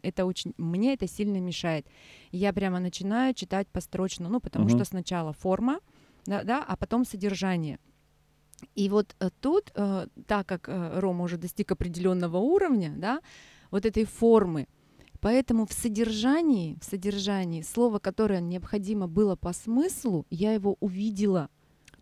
Это 0.03 0.27
очень 0.27 0.55
мне 0.59 0.95
это 0.95 1.09
сильно 1.09 1.41
мешает. 1.41 1.87
Я 2.31 2.53
прямо 2.53 2.79
начинаю 2.79 3.35
читать 3.35 3.67
построчно, 3.67 4.29
ну 4.29 4.39
потому 4.41 4.67
Мгм. 4.67 4.77
что 4.77 4.85
сначала 4.85 5.33
форма, 5.33 5.81
да, 6.25 6.45
да, 6.45 6.65
а 6.69 6.77
потом 6.77 7.05
содержание. 7.05 7.81
И 8.77 8.89
вот 8.89 9.17
э, 9.19 9.31
тут, 9.41 9.73
э, 9.75 10.07
так 10.29 10.47
как 10.47 10.69
э, 10.69 11.01
Рома 11.01 11.25
уже 11.25 11.37
достиг 11.37 11.73
определенного 11.73 12.37
уровня, 12.37 12.95
да, 12.97 13.21
вот 13.73 13.87
этой 13.87 14.05
формы, 14.05 14.69
поэтому 15.21 15.67
в 15.67 15.73
содержании, 15.73 16.77
в 16.81 16.85
содержании 16.85 17.63
слово, 17.63 17.99
которое 17.99 18.41
необходимо 18.41 19.07
было 19.09 19.37
по 19.37 19.53
смыслу, 19.53 20.27
я 20.31 20.53
его 20.53 20.77
увидела. 20.81 21.49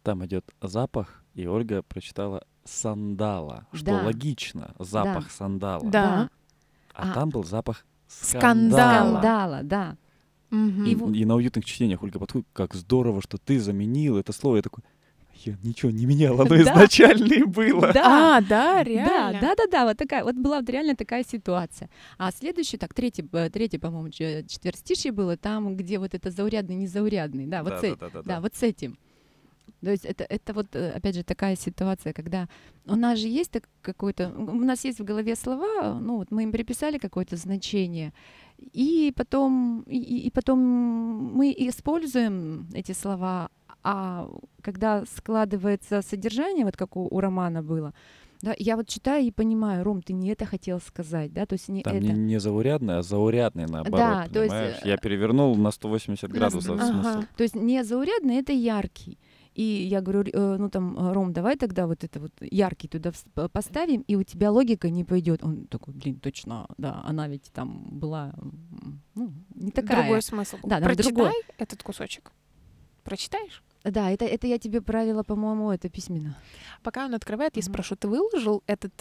Там 0.03 0.25
идет 0.25 0.45
запах, 0.63 1.25
и 1.35 1.47
Ольга 1.47 1.83
прочитала 1.83 2.45
сандала, 2.65 3.67
что 3.73 3.85
Да. 3.87 4.03
логично, 4.05 4.75
запах 4.79 5.31
сандала. 5.31 5.85
Да. 5.91 6.31
А, 6.95 7.11
А. 7.11 7.15
там 7.15 7.31
был 7.31 7.45
запах 7.45 7.85
Скандала. 8.09 9.11
скандала. 9.21 9.61
Да. 9.63 9.97
Мгм. 10.51 10.85
И, 10.85 10.93
И 10.93 11.21
и 11.21 11.25
на 11.25 11.35
уютных 11.35 11.65
чтениях 11.65 12.03
Ольга 12.03 12.19
подходит, 12.19 12.47
как 12.53 12.75
здорово, 12.75 13.21
что 13.23 13.37
ты 13.39 13.61
заменил 13.61 14.17
это 14.17 14.33
слово. 14.33 14.57
Я 14.57 14.63
такой, 14.63 14.83
я 15.49 15.57
ничего 15.63 15.91
не 15.93 16.07
менял, 16.07 16.35
оно 16.41 16.49
Да. 16.51 16.63
изначально 16.63 17.33
и 17.35 17.43
было. 17.43 17.93
Да. 17.93 18.37
А, 18.39 18.41
да, 18.41 18.83
реально. 18.83 19.41
Да, 19.41 19.55
да, 19.55 19.67
да, 19.71 19.85
вот 19.85 19.97
такая, 19.97 20.25
вот 20.25 20.35
была 20.37 20.61
реально 20.67 20.95
такая 20.95 21.25
ситуация. 21.25 21.89
А 22.19 22.31
следующий, 22.33 22.77
так, 22.79 22.95
третий, 22.95 23.25
э, 23.33 23.51
третий, 23.51 23.79
по-моему, 23.79 24.11
ч- 24.11 24.45
четвертистишье 24.49 25.13
было 25.13 25.37
там, 25.37 25.77
где 25.77 25.99
вот 25.99 26.15
это 26.15 26.31
заурядный, 26.31 26.77
незаурядный, 26.77 27.47
да, 27.47 27.63
вот 27.63 27.81
с 27.81 27.85
э- 27.85 27.97
да, 28.01 28.23
Да, 28.23 28.41
вот 28.41 28.55
с 28.55 28.63
этим. 28.63 28.97
То 29.85 29.91
есть 29.91 30.05
это, 30.05 30.25
это 30.25 30.53
вот, 30.55 30.67
э, 30.75 30.91
опять 30.97 31.15
же, 31.15 31.23
такая 31.23 31.55
ситуация, 31.57 32.13
когда 32.13 32.49
у 32.87 32.97
нас 32.97 33.19
же 33.19 33.29
есть 33.29 33.51
так 33.53 33.69
какой-то, 33.83 34.29
у 34.37 34.65
нас 34.65 34.85
есть 34.85 34.99
в 35.01 35.05
голове 35.05 35.37
слова, 35.37 35.99
ну 36.01 36.17
вот 36.17 36.31
мы 36.33 36.43
им 36.43 36.51
приписали 36.53 36.99
какое-то 36.99 37.37
значение, 37.37 38.13
и 38.75 39.13
потом, 39.17 39.85
и- 39.87 40.27
и 40.27 40.31
потом 40.31 40.59
мы 40.59 41.55
используем 41.57 42.67
эти 42.75 42.93
слова, 42.93 43.51
а 43.83 44.29
когда 44.63 45.05
складывается 45.07 46.03
содержание, 46.03 46.65
вот 46.65 46.77
как 46.77 46.97
у, 46.97 47.07
у 47.11 47.21
романа 47.21 47.63
было, 47.63 47.93
Да, 48.43 48.55
я 48.59 48.77
вот 48.77 48.87
читаю 48.87 49.25
и 49.27 49.31
понимаю, 49.33 49.83
Ром, 49.85 50.01
ты 50.01 50.13
не 50.13 50.29
это 50.31 50.47
хотел 50.47 50.79
сказать, 50.81 51.33
да, 51.33 51.45
то 51.45 51.55
есть 51.55 51.69
не 51.69 51.83
Там 51.83 51.97
это. 51.97 52.07
не, 52.07 52.13
не 52.13 52.41
заурядный, 52.41 52.99
а 52.99 53.03
заурядный 53.03 53.67
наоборот. 53.67 53.99
Да, 53.99 54.29
то 54.33 54.43
есть, 54.45 54.55
э, 54.55 54.89
Я 54.89 54.97
перевернул 54.97 55.57
на 55.57 55.71
180 55.73 56.31
градусов 56.31 56.81
Ага. 56.81 56.87
смысл. 57.03 57.27
То 57.37 57.43
есть 57.43 57.57
не 57.57 57.83
заурядный, 57.85 58.37
это 58.37 58.53
яркий. 58.53 59.19
И 59.55 59.63
я 59.91 60.01
говорю, 60.01 60.21
«Р- 60.21 60.31
э, 60.33 60.57
ну 60.57 60.69
там, 60.71 60.97
э, 60.97 61.13
Ром, 61.13 61.33
давай 61.33 61.57
тогда 61.57 61.87
вот 61.89 62.05
это 62.05 62.21
вот 62.21 62.33
яркий 62.41 62.87
туда 62.87 63.11
поставим, 63.53 64.03
и 64.03 64.15
у 64.17 64.23
тебя 64.23 64.53
логика 64.53 64.89
не 64.89 65.03
пойдет. 65.05 65.43
Он 65.43 65.67
такой, 65.67 65.95
блин, 65.95 66.21
точно, 66.21 66.67
да, 66.79 67.03
она 67.09 67.27
ведь 67.27 67.51
там 67.53 67.89
была, 67.99 68.33
ну, 69.17 69.33
не 69.57 69.73
такая. 69.73 70.03
Другой 70.03 70.23
смысл. 70.23 70.59
Да, 70.63 70.79
Прочитай 70.79 71.13
другой. 71.13 71.33
этот 71.59 71.83
кусочек. 71.83 72.31
Прочитаешь? 73.03 73.65
Да, 73.85 74.11
это, 74.11 74.25
это 74.25 74.47
я 74.47 74.59
тебе 74.59 74.81
правила, 74.81 75.23
по-моему, 75.23 75.71
это 75.71 75.89
письменно. 75.89 76.37
Пока 76.83 77.05
он 77.07 77.15
открывает, 77.15 77.57
я 77.57 77.63
спрошу, 77.63 77.97
ты 77.97 78.09
выложил 78.09 78.63
этот, 78.67 78.93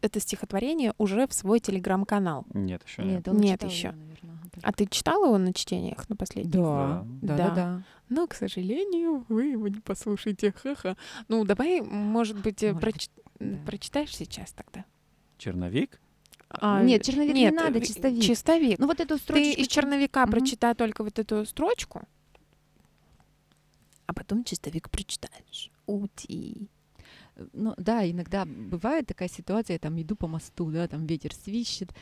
это 0.00 0.18
стихотворение 0.20 0.94
уже 0.98 1.26
в 1.26 1.32
свой 1.34 1.60
телеграм-канал? 1.60 2.44
Нет, 2.54 2.82
еще 2.86 3.02
Нет, 3.02 3.12
нет. 3.26 3.28
он 3.28 3.36
Нет 3.38 3.60
читал 3.60 3.70
ещё. 3.70 3.88
его, 3.88 3.98
наверное. 3.98 4.34
А 4.62 4.72
ты 4.72 4.86
читала 4.86 5.26
его 5.26 5.38
на 5.38 5.52
чтениях 5.52 6.08
на 6.08 6.16
последних? 6.16 6.52
Да, 6.52 7.04
да, 7.22 7.36
да, 7.36 7.48
Да. 7.48 7.54
да. 7.54 7.82
Но, 8.08 8.26
к 8.26 8.34
сожалению, 8.34 9.24
вы 9.28 9.46
его 9.46 9.68
не 9.68 9.80
послушаете. 9.80 10.52
Ха-ха. 10.52 10.96
Ну, 11.28 11.44
давай, 11.44 11.80
может 11.80 12.38
быть, 12.38 12.62
э, 12.62 12.72
Может 12.72 12.80
проч- 12.82 13.08
да. 13.40 13.56
прочитаешь 13.66 14.14
сейчас 14.16 14.52
тогда? 14.52 14.84
Черновик? 15.38 16.00
А, 16.50 16.82
Нет, 16.82 17.02
черновик 17.02 17.34
не 17.34 17.42
нет, 17.42 17.54
надо, 17.54 17.78
э, 17.78 17.82
чистовик. 17.82 18.22
Чистовик. 18.22 18.78
Ну 18.78 18.86
вот 18.86 19.00
эту 19.00 19.16
Ты 19.16 19.20
строчку. 19.22 19.60
из 19.60 19.66
черновика 19.66 20.22
Мгм. 20.22 20.30
прочитай 20.30 20.74
только 20.74 21.02
вот 21.02 21.18
эту 21.18 21.44
строчку, 21.46 22.02
а 24.06 24.12
потом 24.12 24.44
чистовик 24.44 24.90
прочитаешь. 24.90 25.70
Ути. 25.86 26.68
Ну 27.52 27.74
да, 27.76 28.08
иногда 28.08 28.44
бывает 28.44 29.06
такая 29.06 29.28
ситуация, 29.28 29.74
я 29.74 29.78
там 29.78 30.00
иду 30.00 30.14
по 30.14 30.28
мосту, 30.28 30.70
да, 30.70 30.86
там 30.86 31.06
ветер 31.06 31.34
свищет, 31.34 31.92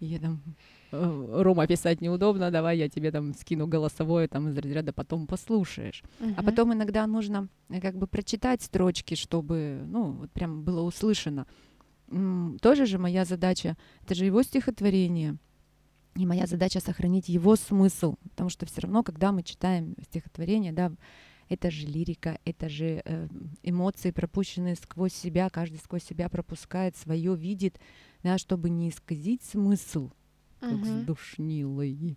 и 0.00 0.06
я 0.06 0.18
там 0.18 0.42
э, 0.90 1.42
Рома 1.42 1.66
писать 1.66 2.00
неудобно, 2.00 2.50
давай 2.50 2.78
я 2.78 2.88
тебе 2.88 3.12
там 3.12 3.32
скину 3.34 3.68
голосовое 3.68 4.26
там 4.26 4.48
из 4.48 4.58
разряда 4.58 4.92
потом 4.92 5.26
послушаешь. 5.26 6.02
А 6.36 6.42
потом 6.42 6.74
иногда 6.74 7.06
нужно 7.06 7.48
э, 7.68 7.80
как 7.80 7.96
бы 7.96 8.08
прочитать 8.08 8.62
строчки, 8.62 9.14
чтобы, 9.14 9.82
ну, 9.86 10.12
вот 10.12 10.32
прям 10.32 10.64
было 10.64 10.82
услышано. 10.82 11.46
Тоже 12.60 12.86
же 12.86 12.98
моя 12.98 13.24
задача, 13.24 13.76
это 14.02 14.16
же 14.16 14.24
его 14.24 14.42
стихотворение, 14.42 15.36
и 16.16 16.26
моя 16.26 16.46
задача 16.46 16.80
сохранить 16.80 17.28
его 17.28 17.54
смысл, 17.54 18.16
потому 18.30 18.50
что 18.50 18.66
все 18.66 18.80
равно, 18.80 19.04
когда 19.04 19.30
мы 19.30 19.44
читаем 19.44 19.94
стихотворение, 20.08 20.72
да, 20.72 20.92
это 21.50 21.70
же 21.70 21.86
лирика, 21.86 22.38
это 22.44 22.68
же 22.68 23.02
э, 23.04 23.28
эмоции, 23.62 24.12
пропущенные 24.12 24.76
сквозь 24.76 25.12
себя, 25.12 25.50
каждый 25.50 25.78
сквозь 25.78 26.04
себя 26.04 26.28
пропускает 26.28 26.96
свое, 26.96 27.36
видит, 27.36 27.78
да, 28.22 28.38
чтобы 28.38 28.70
не 28.70 28.88
исказить 28.88 29.42
смысл, 29.42 30.10
как 30.60 30.84
с 30.86 31.04
душнилой. 31.04 32.16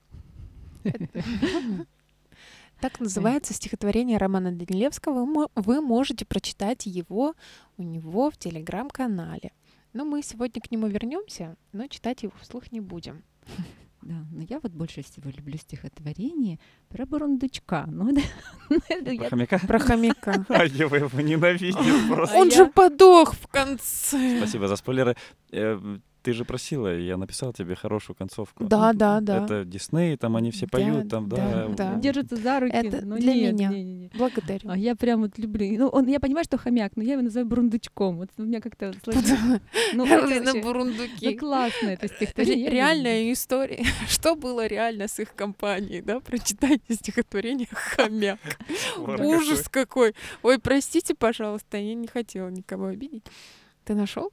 Так 2.80 3.00
называется 3.00 3.54
стихотворение 3.54 4.17
Романа 4.17 4.52
Данилевского. 4.52 5.48
Вы 5.56 5.80
можете 5.80 6.26
прочитать 6.26 6.86
его 6.86 7.34
у 7.78 7.84
него 7.84 8.30
в 8.30 8.36
телеграм-канале. 8.36 9.54
Но 9.93 10.04
мы 10.04 10.22
сегодня 10.22 10.62
к 10.62 10.69
нему 10.69 10.88
вернемся, 10.88 11.56
но 11.72 11.88
читать 11.88 12.24
его 12.24 12.34
вслух 12.41 12.74
не 12.74 12.82
будем. 12.82 13.24
Да, 14.06 14.26
но 14.32 14.42
я 14.42 14.60
вот 14.60 14.72
больше 14.74 15.02
всего 15.02 15.30
люблю 15.30 15.58
стихотворение 15.58 16.60
про 16.89 17.06
бурундучка. 17.06 17.86
Ну, 18.70 18.80
это, 18.89 19.12
ну, 19.12 19.12
я- 19.12 19.30
Хомяка? 19.30 19.60
Про 19.60 19.80
хомяка. 19.80 20.46
А 20.50 20.66
Ева 20.66 20.96
его 20.96 21.22
ненавидит 21.22 21.76
просто. 22.10 22.36
Он 22.38 22.50
я- 22.50 22.56
же 22.56 22.66
подох 22.68 23.34
в 23.36 23.48
конце. 23.48 24.38
Спасибо 24.39 24.68
за 24.68 24.76
спойлеры. 24.76 25.16
Ты 26.23 26.31
же 26.31 26.45
просила, 26.45 26.97
я 26.97 27.17
написал 27.17 27.51
тебе 27.51 27.75
хорошую 27.75 28.15
концовку. 28.15 28.63
Да, 28.63 28.93
да, 28.93 29.19
да. 29.19 29.43
Это 29.43 29.65
Дисней, 29.65 30.15
там 30.15 30.38
они 30.38 30.51
все 30.51 30.65
Да, 30.67 30.69
поют, 30.71 31.09
там, 31.09 31.27
да. 31.27 31.36
да, 31.36 31.67
да. 31.67 31.95
держится 31.95 32.38
за 32.38 32.62
руки. 32.62 32.73
Это 32.73 33.05
но 33.05 33.17
для 33.17 33.33
нет, 33.33 33.53
меня. 33.53 33.69
не, 33.69 33.83
не, 33.83 33.93
не. 33.95 34.12
Благодарю. 34.17 34.69
А 34.69 34.77
я 34.77 34.95
прям 34.95 35.21
вот 35.23 35.38
люблю. 35.38 35.65
Ну, 35.77 35.88
он, 35.89 36.07
я 36.07 36.21
понимаю, 36.21 36.45
что 36.45 36.57
хомяк, 36.57 36.93
но 36.95 37.03
я 37.03 37.13
его 37.13 37.21
называю 37.23 37.45
бурундучком. 37.45 38.17
Вот 38.17 38.29
у 38.38 38.43
меня 38.43 38.62
как-то 38.62 38.93
сложилось. 39.03 39.62
Ну, 39.93 40.05
На 40.05 40.15
короче, 40.21 40.41
ну, 40.41 40.62
бурундуки. 40.62 41.36
классно 41.36 41.89
это 41.89 42.07
стихотворение. 42.07 42.69
Ре- 42.69 42.73
Реальная 42.73 43.33
история. 43.33 43.83
Что 44.07 44.36
было 44.36 44.65
реально 44.65 45.09
с 45.09 45.19
их 45.19 45.36
компанией, 45.36 46.01
да? 46.01 46.19
Прочитайте 46.21 46.95
стихотворение 46.95 47.67
«Хомяк». 47.69 48.39
Ужас 48.97 49.67
какой. 49.69 50.15
Ой, 50.41 50.57
простите, 50.57 51.15
пожалуйста, 51.15 51.77
я 51.77 51.93
не 51.95 52.07
хотела 52.07 52.47
никого 52.49 52.86
обидеть. 52.88 53.25
Ты 53.83 53.93
нашел? 53.93 54.31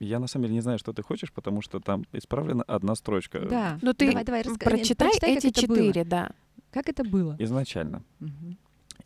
Я 0.00 0.18
на 0.18 0.26
самом 0.26 0.44
деле 0.44 0.54
не 0.54 0.60
знаю, 0.60 0.78
что 0.78 0.92
ты 0.92 1.02
хочешь, 1.02 1.32
потому 1.32 1.62
что 1.62 1.78
там 1.80 2.04
исправлена 2.12 2.64
одна 2.64 2.94
строчка. 2.94 3.40
Да. 3.40 3.78
Ну 3.82 3.92
ты 3.94 4.06
давай, 4.06 4.24
давай, 4.24 4.42
раска- 4.42 4.64
прочитай, 4.64 5.08
прочитай, 5.08 5.36
эти 5.36 5.50
четыре, 5.50 6.04
да. 6.04 6.30
Как 6.72 6.88
это 6.88 7.04
было? 7.04 7.36
Изначально. 7.38 8.02
Мгм. 8.18 8.56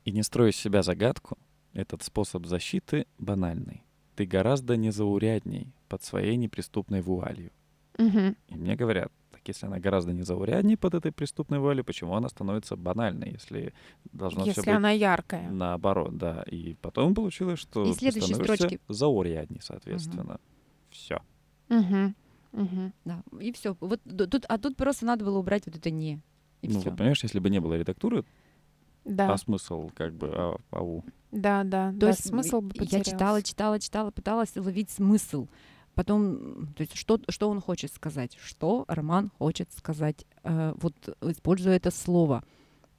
И 0.05 0.12
не 0.12 0.23
строй 0.23 0.51
из 0.51 0.57
себя 0.57 0.83
загадку, 0.83 1.37
этот 1.75 2.03
способ 2.03 2.47
защиты 2.47 3.07
банальный. 3.19 3.83
Ты 4.14 4.25
гораздо 4.25 4.77
незаурядней 4.77 5.73
под 5.88 6.03
своей 6.03 6.37
неприступной 6.37 7.03
вуалью. 7.03 7.51
Мгм. 7.99 8.37
И 8.49 8.55
мне 8.55 8.77
говорят, 8.77 9.12
если 9.48 9.66
она 9.66 9.78
гораздо 9.78 10.12
незаурядней 10.12 10.76
под 10.76 10.94
этой 10.94 11.12
преступной 11.12 11.59
вуалью, 11.59 11.85
почему 11.85 12.14
она 12.14 12.28
становится 12.28 12.76
банальной, 12.76 13.32
если 13.32 13.72
должно 14.12 14.40
все 14.42 14.50
Если 14.50 14.61
быть 14.62 14.68
она 14.76 14.90
яркая. 14.90 15.50
наоборот, 15.50 16.16
да. 16.16 16.42
И 16.50 16.74
потом 16.74 17.14
получилось, 17.14 17.59
что 17.59 17.85
И 17.85 17.92
ты 17.92 17.98
следующие 17.98 18.35
становишься 18.35 18.56
строчки. 18.66 18.80
заурядней, 18.88 19.61
соответственно. 19.62 20.38
Все. 20.90 21.20
Мгм. 21.68 22.14
Мгм. 22.52 22.92
Да. 23.04 23.22
И 23.40 23.52
все. 23.52 23.76
Вот 23.80 24.00
тут, 24.04 24.44
а 24.48 24.59
тут 24.59 24.76
просто 24.76 25.04
надо 25.04 25.24
было 25.24 25.38
убрать 25.38 25.64
вот 25.66 25.76
это 25.76 25.90
не. 25.90 26.20
И 26.62 26.68
Ну, 26.68 26.80
все. 26.80 26.88
вот, 26.90 26.98
понимаешь, 26.98 27.22
если 27.22 27.38
бы 27.38 27.50
не 27.50 27.61
было 27.61 27.74
редактуры, 27.74 28.24
Да, 29.04 29.32
а 29.32 29.37
смысл 29.37 29.90
как 29.94 30.14
бы 30.14 30.30
а- 30.35 30.56
ау. 30.70 31.04
да, 31.32 31.64
да. 31.64 31.90
То 31.92 31.96
да, 31.98 32.09
есть 32.09 32.26
смысл 32.26 32.61
бы 32.61 32.72
я 32.78 32.87
читала, 32.87 33.02
потерялся. 33.02 33.42
читала, 33.42 33.80
читала, 33.80 34.11
пыталась 34.11 34.56
уловить 34.56 34.90
смысл. 34.90 35.48
Потом, 35.96 36.68
то 36.76 36.82
есть 36.82 36.94
что, 36.94 37.18
что 37.30 37.48
он 37.48 37.61
хочет 37.61 37.90
сказать? 37.92 38.37
Что 38.40 38.85
Роман 38.87 39.30
хочет 39.38 39.72
сказать? 39.72 40.26
Э, 40.44 40.74
вот 40.76 40.94
используя 41.22 41.74
это 41.76 41.90
слово. 41.90 42.44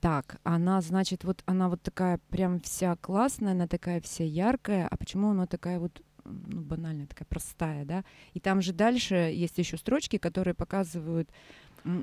Так, 0.01 0.39
она, 0.43 0.81
значит, 0.81 1.23
вот 1.23 1.43
она 1.45 1.69
вот 1.69 1.81
такая 1.83 2.19
прям 2.29 2.59
вся 2.59 2.95
классная, 2.95 3.51
она 3.51 3.67
такая 3.67 4.01
вся 4.01 4.23
яркая, 4.23 4.87
а 4.87 4.97
почему 4.97 5.29
она 5.29 5.45
такая 5.45 5.79
вот 5.79 6.01
ну, 6.25 6.61
банальная, 6.61 7.05
такая 7.05 7.27
простая, 7.29 7.85
да? 7.85 8.03
И 8.33 8.39
там 8.39 8.61
же 8.63 8.73
дальше 8.73 9.13
есть 9.15 9.59
еще 9.59 9.77
строчки, 9.77 10.17
которые 10.17 10.55
показывают, 10.55 11.29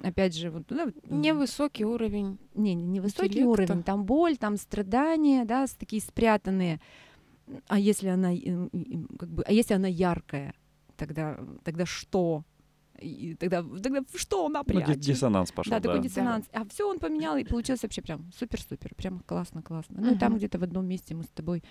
опять 0.03 0.37
же, 0.37 0.51
вот, 0.51 0.63
да, 0.69 0.87
вот, 0.87 0.95
м, 1.11 1.21
Невысокий 1.21 1.85
уровень. 1.85 2.39
не, 2.55 2.75
не, 2.75 2.85
не 2.85 3.01
высокий 3.01 3.41
интеллекта. 3.41 3.49
уровень, 3.49 3.83
там 3.83 4.05
боль, 4.05 4.37
там 4.37 4.57
страдания, 4.59 5.45
да, 5.45 5.67
такие 5.77 6.01
спрятанные. 6.01 6.81
А 7.67 7.79
если 7.81 8.09
она, 8.09 8.31
как 9.19 9.29
бы, 9.29 9.43
а 9.43 9.53
если 9.53 9.75
она 9.75 9.89
яркая, 9.89 10.55
тогда, 10.97 11.39
тогда 11.65 11.87
что? 11.87 12.45
И 13.01 13.35
тогда, 13.35 13.63
тогда 13.63 14.01
что 14.15 14.47
она 14.47 14.61
Ну, 14.61 14.65
ди- 14.75 14.85
прячет? 14.85 15.01
диссонанс 15.01 15.51
пошел, 15.53 15.71
да, 15.71 15.81
да. 15.81 15.89
такой 15.89 16.03
диссонанс. 16.03 16.47
А 16.53 16.65
все 16.69 16.89
он 16.89 16.99
поменял, 16.99 17.37
и 17.37 17.45
получилось 17.45 17.83
вообще 17.83 18.03
прям 18.03 18.31
супер-супер, 18.33 18.95
прям 18.95 19.21
классно-классно. 19.21 20.01
Ну 20.01 20.15
и 20.15 20.19
там 20.19 20.37
где-то 20.37 20.59
в 20.59 20.63
одном 20.63 20.87
месте 20.87 21.15
мы 21.15 21.25
с 21.25 21.29
тобой 21.29 21.63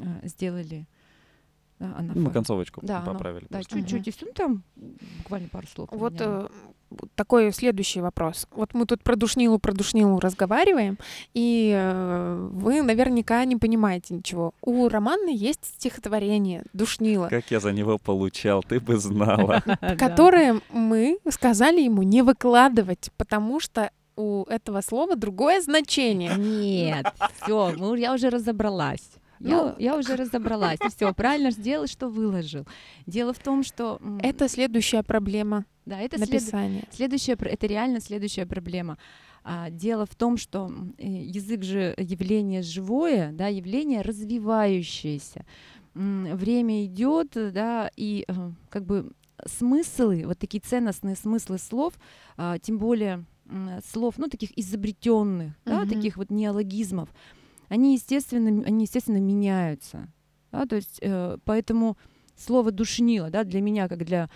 э, 0.00 0.26
сделали 0.26 0.86
да, 1.90 2.12
Ну, 2.14 2.22
Мы 2.22 2.30
концовочку 2.30 2.80
Да, 2.82 2.98
оно- 2.98 3.12
поправили. 3.12 3.46
Да, 3.50 3.58
просто. 3.58 3.80
чуть-чуть, 3.80 4.16
всё, 4.16 4.26
ну 4.26 4.32
там 4.34 4.62
буквально 5.18 5.48
пару 5.48 5.66
слов. 5.66 5.88
Вот 5.92 6.14
э, 6.20 6.48
такой 7.14 7.52
следующий 7.52 8.00
вопрос. 8.00 8.46
Вот 8.50 8.74
мы 8.74 8.86
тут 8.86 9.02
про 9.02 9.16
душнилу, 9.16 9.58
про 9.58 9.72
душнилу 9.72 10.20
разговариваем, 10.20 10.98
и 11.34 11.72
э, 11.74 12.48
вы 12.52 12.82
наверняка 12.82 13.44
не 13.44 13.56
понимаете 13.56 14.14
ничего. 14.14 14.52
У 14.60 14.88
Романа 14.88 15.30
есть 15.30 15.64
стихотворение 15.64 16.64
«Душнила», 16.72 17.28
Как 17.28 17.50
я 17.50 17.60
за 17.60 17.72
него 17.72 17.98
получал, 17.98 18.62
ты 18.62 18.78
бы 18.80 18.96
знала. 18.98 19.62
Да. 19.82 19.96
которое 19.96 20.60
мы 20.72 21.18
сказали 21.30 21.80
ему 21.80 22.02
не 22.02 22.22
выкладывать, 22.22 23.10
потому 23.16 23.58
что 23.60 23.90
у 24.16 24.44
этого 24.44 24.82
слова 24.82 25.16
другое 25.16 25.60
значение. 25.62 26.34
Нет, 26.36 27.06
все, 27.42 27.72
я 27.96 28.12
уже 28.14 28.28
разобралась. 28.30 29.08
Я, 29.44 29.64
Ну, 29.64 29.74
я 29.78 29.96
уже 29.96 30.14
разобралась. 30.16 30.78
Все, 30.96 31.12
правильно 31.12 31.50
сделал, 31.50 31.86
что 31.86 32.08
выложил. 32.08 32.64
Дело 33.06 33.32
в 33.32 33.38
том, 33.38 33.62
что 33.64 34.00
Это 34.22 34.48
следующая 34.48 35.02
проблема 35.02 35.64
да, 35.84 35.98
это 36.00 36.16
след- 36.16 36.30
написания. 36.30 36.84
следующая, 36.90 37.32
это 37.32 37.66
реально 37.66 38.00
следующая 38.00 38.46
проблема. 38.46 38.98
А, 39.44 39.70
дело 39.70 40.06
в 40.06 40.14
том, 40.14 40.36
что 40.36 40.70
э, 40.98 41.06
язык 41.06 41.64
же 41.64 41.94
явление 41.98 42.62
живое, 42.62 43.32
да, 43.32 43.48
явление 43.48 44.02
развивающееся. 44.02 45.44
Время 45.94 46.84
идет, 46.86 47.32
да, 47.34 47.90
и 47.96 48.24
э, 48.28 48.32
как 48.70 48.86
бы 48.86 49.12
смыслы, 49.44 50.22
вот 50.26 50.38
такие 50.38 50.60
ценностные 50.60 51.16
смыслы 51.16 51.58
слов, 51.58 51.94
а, 52.36 52.58
тем 52.58 52.78
более 52.78 53.24
слов, 53.92 54.14
ну, 54.16 54.28
таких 54.28 54.56
изобретенных, 54.56 55.52
да, 55.66 55.80
Мгм. 55.80 55.88
таких 55.88 56.16
вот 56.16 56.30
неологизмов, 56.30 57.10
они, 57.72 57.94
естественно, 57.94 58.62
они, 58.66 58.84
естественно, 58.84 59.16
меняются. 59.16 60.06
Да, 60.50 60.66
то 60.66 60.76
есть, 60.76 60.98
э, 61.00 61.38
поэтому 61.46 61.96
слово 62.36 62.70
душнило, 62.70 63.30
да, 63.30 63.44
для 63.44 63.62
меня, 63.62 63.88
как 63.88 64.04
для 64.04 64.28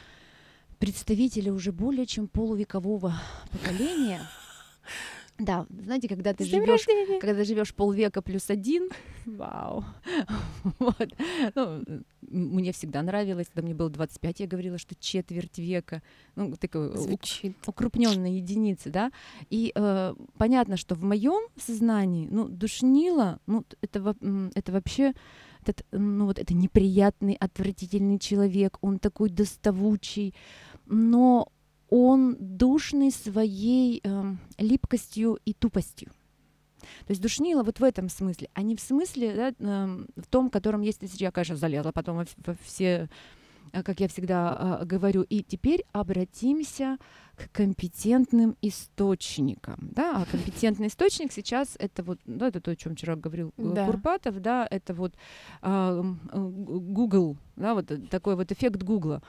представителя 0.78 1.52
уже 1.52 1.70
более 1.70 2.06
чем 2.06 2.28
полувекового 2.28 3.12
поколения, 3.52 4.22
да, 5.38 5.66
знаете, 5.68 6.08
когда 6.08 6.32
ты 6.32 6.44
живешь 6.44 6.86
когда 7.20 7.44
живешь 7.44 7.74
полвека 7.74 8.22
плюс 8.22 8.50
один, 8.50 8.88
вау. 9.26 9.84
Вот. 10.78 11.08
Ну, 11.54 11.84
мне 12.22 12.72
всегда 12.72 13.02
нравилось, 13.02 13.46
когда 13.46 13.62
мне 13.62 13.74
было 13.74 13.90
25, 13.90 14.40
я 14.40 14.46
говорила, 14.46 14.78
что 14.78 14.94
четверть 14.94 15.58
века. 15.58 16.02
Ну, 16.36 16.54
такой 16.56 16.88
ук- 16.88 16.96
Звучит. 16.96 17.56
укрупненные 17.66 18.38
единицы, 18.38 18.90
да. 18.90 19.12
И 19.50 19.72
э, 19.74 20.14
понятно, 20.38 20.76
что 20.76 20.94
в 20.94 21.02
моем 21.02 21.48
сознании, 21.56 22.28
ну, 22.30 22.48
душнило, 22.48 23.38
ну, 23.46 23.64
это, 23.80 24.16
это 24.54 24.72
вообще 24.72 25.12
этот, 25.62 25.84
ну, 25.92 26.26
вот 26.26 26.38
это 26.38 26.54
неприятный, 26.54 27.34
отвратительный 27.34 28.18
человек, 28.18 28.78
он 28.80 28.98
такой 28.98 29.30
доставучий, 29.30 30.34
но 30.86 31.48
он 31.90 32.36
душный 32.40 33.10
своей 33.10 34.00
эм, 34.04 34.38
липкостью 34.58 35.38
и 35.44 35.52
тупостью. 35.54 36.10
То 37.06 37.10
есть 37.10 37.22
душнило 37.22 37.62
вот 37.62 37.80
в 37.80 37.84
этом 37.84 38.08
смысле, 38.08 38.48
а 38.54 38.62
не 38.62 38.76
в 38.76 38.80
смысле, 38.80 39.34
да, 39.34 39.54
эм, 39.66 40.06
в 40.16 40.26
том, 40.26 40.50
котором 40.50 40.82
есть 40.82 41.00
тысяча, 41.00 41.24
я, 41.24 41.30
конечно, 41.32 41.56
залезла 41.56 41.92
потом 41.92 42.16
во, 42.18 42.24
в- 42.24 42.34
во 42.46 42.54
все, 42.62 43.08
э, 43.72 43.82
как 43.82 44.00
я 44.00 44.08
всегда 44.08 44.78
э, 44.82 44.84
говорю. 44.84 45.22
И 45.22 45.42
теперь 45.42 45.84
обратимся 45.92 46.98
к 47.36 47.50
компетентным 47.52 48.56
источникам. 48.62 49.90
Да? 49.92 50.22
А 50.22 50.24
компетентный 50.30 50.86
источник 50.88 51.32
сейчас 51.32 51.76
это 51.78 52.02
вот, 52.02 52.18
да, 52.24 52.48
это 52.48 52.60
то, 52.60 52.70
о 52.70 52.76
чем 52.76 52.94
вчера 52.94 53.16
говорил 53.16 53.52
э, 53.56 53.72
Да. 53.74 53.86
Курпатов, 53.86 54.40
да, 54.40 54.66
это 54.70 54.94
вот 54.94 55.14
а, 55.62 56.02
э, 56.02 56.38
Google, 56.38 57.36
да, 57.56 57.74
вот 57.74 57.90
э, 57.90 57.96
такой 57.98 58.36
вот 58.36 58.52
эффект 58.52 58.82
Гугла. 58.82 59.22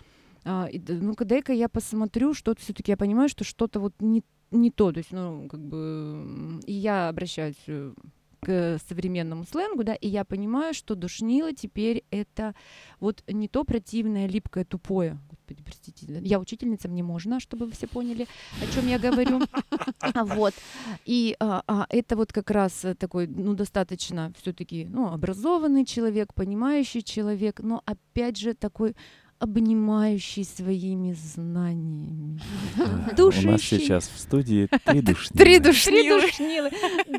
А, 0.47 0.69
ну-ка, 0.87 1.25
дай-ка 1.25 1.51
я 1.51 1.67
посмотрю, 1.67 2.33
что-то 2.33 2.61
все-таки 2.61 2.91
я 2.91 2.97
понимаю, 2.97 3.27
что 3.27 3.43
что-то 3.43 3.81
вот 3.81 3.93
не, 3.99 4.23
не 4.51 4.71
то. 4.71 4.93
То 4.93 4.99
есть, 4.99 5.11
ну, 5.11 5.47
как 5.49 5.59
бы, 5.59 6.61
и 6.65 6.71
я 6.71 7.09
обращаюсь 7.09 7.61
э, 7.67 7.93
к 8.39 8.77
современному 8.87 9.43
сленгу, 9.43 9.83
да, 9.83 9.93
и 9.93 10.07
я 10.07 10.23
понимаю, 10.23 10.73
что 10.73 10.95
душнило 10.95 11.53
теперь 11.53 12.05
это 12.11 12.55
вот 13.01 13.23
не 13.27 13.49
то 13.49 13.65
противное, 13.65 14.27
липкое, 14.27 14.63
тупое. 14.63 15.17
Господи, 15.29 15.63
простите, 15.63 16.05
да, 16.07 16.19
я 16.19 16.39
учительница, 16.39 16.87
мне 16.87 17.03
можно, 17.03 17.41
чтобы 17.41 17.65
вы 17.65 17.73
все 17.73 17.87
поняли, 17.87 18.25
о 18.61 18.73
чем 18.73 18.87
я 18.87 18.99
говорю. 18.99 19.41
Вот. 20.15 20.53
И 21.05 21.35
а, 21.39 21.63
а, 21.67 21.85
это 21.89 22.15
вот 22.15 22.31
как 22.31 22.51
раз 22.51 22.85
такой, 22.97 23.27
ну, 23.27 23.53
достаточно 23.53 24.31
все-таки, 24.41 24.85
ну, 24.89 25.11
образованный 25.11 25.85
человек, 25.85 26.33
понимающий 26.33 27.01
человек, 27.01 27.59
но 27.59 27.81
опять 27.85 28.37
же 28.37 28.53
такой 28.53 28.95
обнимающий 29.39 30.43
своими 30.43 31.13
знаниями. 31.13 32.39
У 32.77 32.81
нас 32.81 33.15
Душащий. 33.15 33.79
сейчас 33.79 34.07
в 34.07 34.19
студии 34.19 34.67
три 34.85 35.01
душнилы. 35.01 35.37
Три 35.37 35.59
Три 35.59 35.59
душнилы. 35.59 36.21
душнилы, 36.21 36.69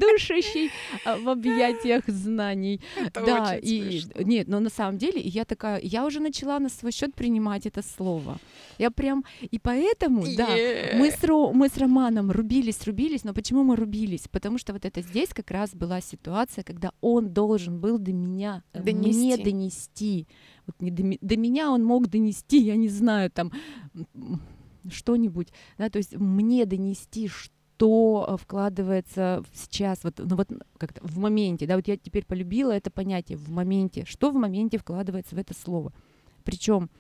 душащий 0.00 0.70
а, 1.04 1.16
в 1.16 1.28
объятиях 1.28 2.02
знаний. 2.06 2.80
Да, 3.14 3.56
и 3.56 4.02
нет, 4.18 4.48
но 4.48 4.60
на 4.60 4.70
самом 4.70 4.98
деле 4.98 5.20
я 5.20 5.44
такая, 5.44 5.80
я 5.82 6.04
уже 6.04 6.20
начала 6.20 6.58
на 6.58 6.68
свой 6.68 6.92
счет 6.92 7.14
принимать 7.14 7.66
это 7.66 7.82
слово. 7.82 8.38
Я 8.78 8.90
прям 8.90 9.24
и 9.40 9.58
поэтому, 9.58 10.24
да, 10.36 10.48
мы 10.94 11.10
с, 11.10 11.22
Ро- 11.24 11.52
мы 11.52 11.68
с 11.68 11.76
Романом 11.76 12.30
рубились, 12.30 12.84
рубились, 12.86 13.24
но 13.24 13.32
почему 13.32 13.62
мы 13.64 13.76
рубились? 13.76 14.26
Потому 14.30 14.58
что 14.58 14.72
вот 14.72 14.84
это 14.84 15.02
здесь 15.02 15.28
как 15.30 15.50
раз 15.50 15.74
была 15.74 16.00
ситуация, 16.00 16.64
когда 16.64 16.92
он 17.00 17.32
должен 17.32 17.80
был 17.80 17.98
до 17.98 18.12
меня, 18.12 18.62
мне 18.74 19.36
Донести. 19.36 20.26
Вот 20.68 20.76
не 20.80 20.90
до, 20.90 21.18
до 21.20 21.36
меня 21.36 21.70
он 21.72 21.82
мог 21.82 22.06
донести, 22.08 22.58
я 22.60 22.76
не 22.76 22.88
знаю, 22.88 23.30
там 23.30 23.50
что-нибудь, 24.90 25.48
да, 25.78 25.90
то 25.90 25.98
есть 25.98 26.16
мне 26.16 26.64
донести, 26.66 27.28
что 27.28 28.38
вкладывается 28.40 29.42
сейчас, 29.52 30.04
вот, 30.04 30.18
ну 30.18 30.36
вот 30.36 30.48
как-то 30.78 31.00
в 31.02 31.18
моменте, 31.18 31.66
да, 31.66 31.76
вот 31.76 31.88
я 31.88 31.96
теперь 31.96 32.24
полюбила 32.24 32.72
это 32.72 32.90
понятие 32.90 33.38
в 33.38 33.48
моменте, 33.50 34.04
что 34.06 34.30
в 34.30 34.34
моменте 34.34 34.78
вкладывается 34.78 35.34
в 35.34 35.38
это 35.38 35.54
слово. 35.54 35.92
Причем 36.44 36.90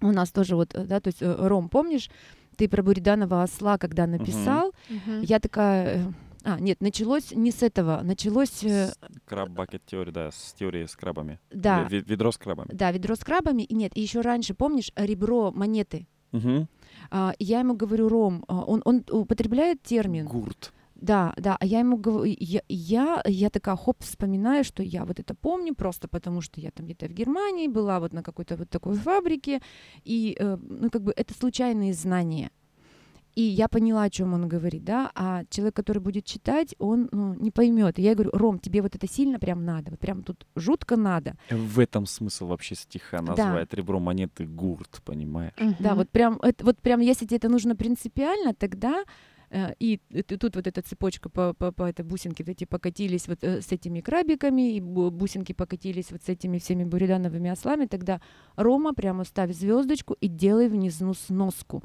у 0.00 0.12
нас 0.12 0.30
тоже 0.30 0.56
вот, 0.56 0.70
да, 0.74 1.00
то 1.00 1.08
есть, 1.08 1.22
э, 1.22 1.46
Ром, 1.48 1.68
помнишь, 1.68 2.10
ты 2.56 2.68
про 2.68 2.82
Буриданова 2.82 3.42
осла, 3.42 3.78
когда 3.78 4.06
написал, 4.06 4.72
Мгм. 4.88 5.22
я 5.22 5.38
такая, 5.40 5.86
э, 6.08 6.12
а, 6.44 6.58
нет, 6.60 6.80
началось 6.80 7.32
не 7.32 7.50
с 7.50 7.62
этого, 7.62 8.00
началось, 8.02 8.64
э, 8.64 8.92
Краб-бакет 9.24 9.82
теория, 9.86 10.12
да, 10.12 10.30
с 10.30 10.52
теорией 10.58 10.86
с 10.86 10.96
крабами. 10.96 11.38
да, 11.50 11.86
Ве- 11.88 12.04
Ведро 12.06 12.32
с 12.32 12.38
крабами. 12.38 12.70
да, 12.72 12.90
ведро 12.92 13.14
с 13.14 13.20
крабами, 13.20 13.62
и 13.62 13.74
нет, 13.74 13.92
и 13.94 14.00
еще 14.00 14.20
раньше, 14.20 14.54
помнишь, 14.54 14.92
ребро 14.96 15.50
монеты, 15.52 16.06
Мгм. 16.32 16.68
А, 17.10 17.32
я 17.40 17.58
ему 17.60 17.74
говорю, 17.74 18.08
Ром, 18.08 18.44
а, 18.46 18.62
он, 18.62 18.82
он 18.84 19.04
употребляет 19.10 19.82
термин, 19.82 20.26
Гурт. 20.26 20.72
Да, 20.94 21.32
да, 21.38 21.56
а 21.58 21.64
я 21.66 21.78
ему 21.80 21.96
говорю, 21.96 22.34
я, 22.38 22.60
я, 22.68 23.22
я 23.26 23.48
такая, 23.50 23.74
хоп, 23.74 23.96
вспоминаю, 24.02 24.64
что 24.64 24.82
я 24.82 25.04
вот 25.06 25.18
это 25.18 25.34
помню 25.34 25.74
просто 25.74 26.08
потому, 26.08 26.40
что 26.42 26.60
я 26.60 26.70
там 26.70 26.84
где-то 26.86 27.06
в 27.06 27.12
Германии 27.12 27.68
была 27.68 28.00
вот 28.00 28.12
на 28.12 28.22
какой-то 28.22 28.56
вот 28.56 28.68
такой 28.68 28.94
фабрике, 28.94 29.60
и, 30.04 30.36
э, 30.38 30.56
ну, 30.60 30.90
как 30.90 31.02
бы 31.02 31.12
это 31.16 31.32
случайные 31.34 31.94
знания. 31.94 32.50
И 33.34 33.42
я 33.42 33.68
поняла, 33.68 34.02
о 34.04 34.10
чем 34.10 34.34
он 34.34 34.48
говорит, 34.48 34.84
да, 34.84 35.10
а 35.14 35.44
человек, 35.50 35.76
который 35.76 35.98
будет 35.98 36.24
читать, 36.24 36.74
он 36.78 37.08
ну, 37.12 37.34
не 37.34 37.50
поймет. 37.50 37.98
И 37.98 38.02
я 38.02 38.14
говорю, 38.14 38.30
Ром, 38.32 38.58
тебе 38.58 38.82
вот 38.82 38.94
это 38.94 39.06
сильно 39.06 39.38
прям 39.38 39.64
надо, 39.64 39.90
вот 39.92 40.00
прям 40.00 40.22
тут 40.22 40.46
жутко 40.56 40.96
надо. 40.96 41.34
В 41.50 41.78
этом 41.78 42.06
смысл 42.06 42.46
вообще 42.46 42.74
стиха 42.74 43.18
Да. 43.18 43.24
назвать 43.24 43.72
ребро 43.74 44.00
монеты 44.00 44.46
гурт, 44.46 45.00
понимаешь? 45.04 45.52
Да, 45.78 45.90
Мгм. 45.90 45.96
вот 45.98 46.10
прям, 46.10 46.38
это, 46.42 46.64
вот 46.64 46.80
прям, 46.80 47.00
если 47.00 47.26
тебе 47.26 47.36
это 47.36 47.48
нужно 47.48 47.76
принципиально, 47.76 48.52
тогда 48.54 49.04
э, 49.50 49.74
и 49.80 49.98
тут 50.38 50.56
вот 50.56 50.66
эта 50.66 50.82
цепочка 50.82 51.28
по, 51.28 51.54
по, 51.54 51.72
по 51.72 51.84
этой 51.84 52.04
бусинке, 52.04 52.44
вот 52.44 52.50
эти 52.50 52.64
покатились 52.64 53.28
вот 53.28 53.42
э, 53.42 53.60
с 53.60 53.72
этими 53.72 54.00
крабиками, 54.00 54.76
и 54.76 54.80
бу- 54.80 55.10
бусинки 55.10 55.52
покатились 55.52 56.10
вот 56.12 56.22
с 56.22 56.28
этими 56.28 56.58
всеми 56.58 56.84
буридановыми 56.84 57.50
ослами, 57.50 57.86
тогда 57.86 58.20
Рома 58.56 58.92
прямо 58.94 59.24
ставь 59.24 59.52
звездочку 59.52 60.16
и 60.20 60.28
делай 60.28 60.68
внизу 60.68 61.14
сноску. 61.14 61.82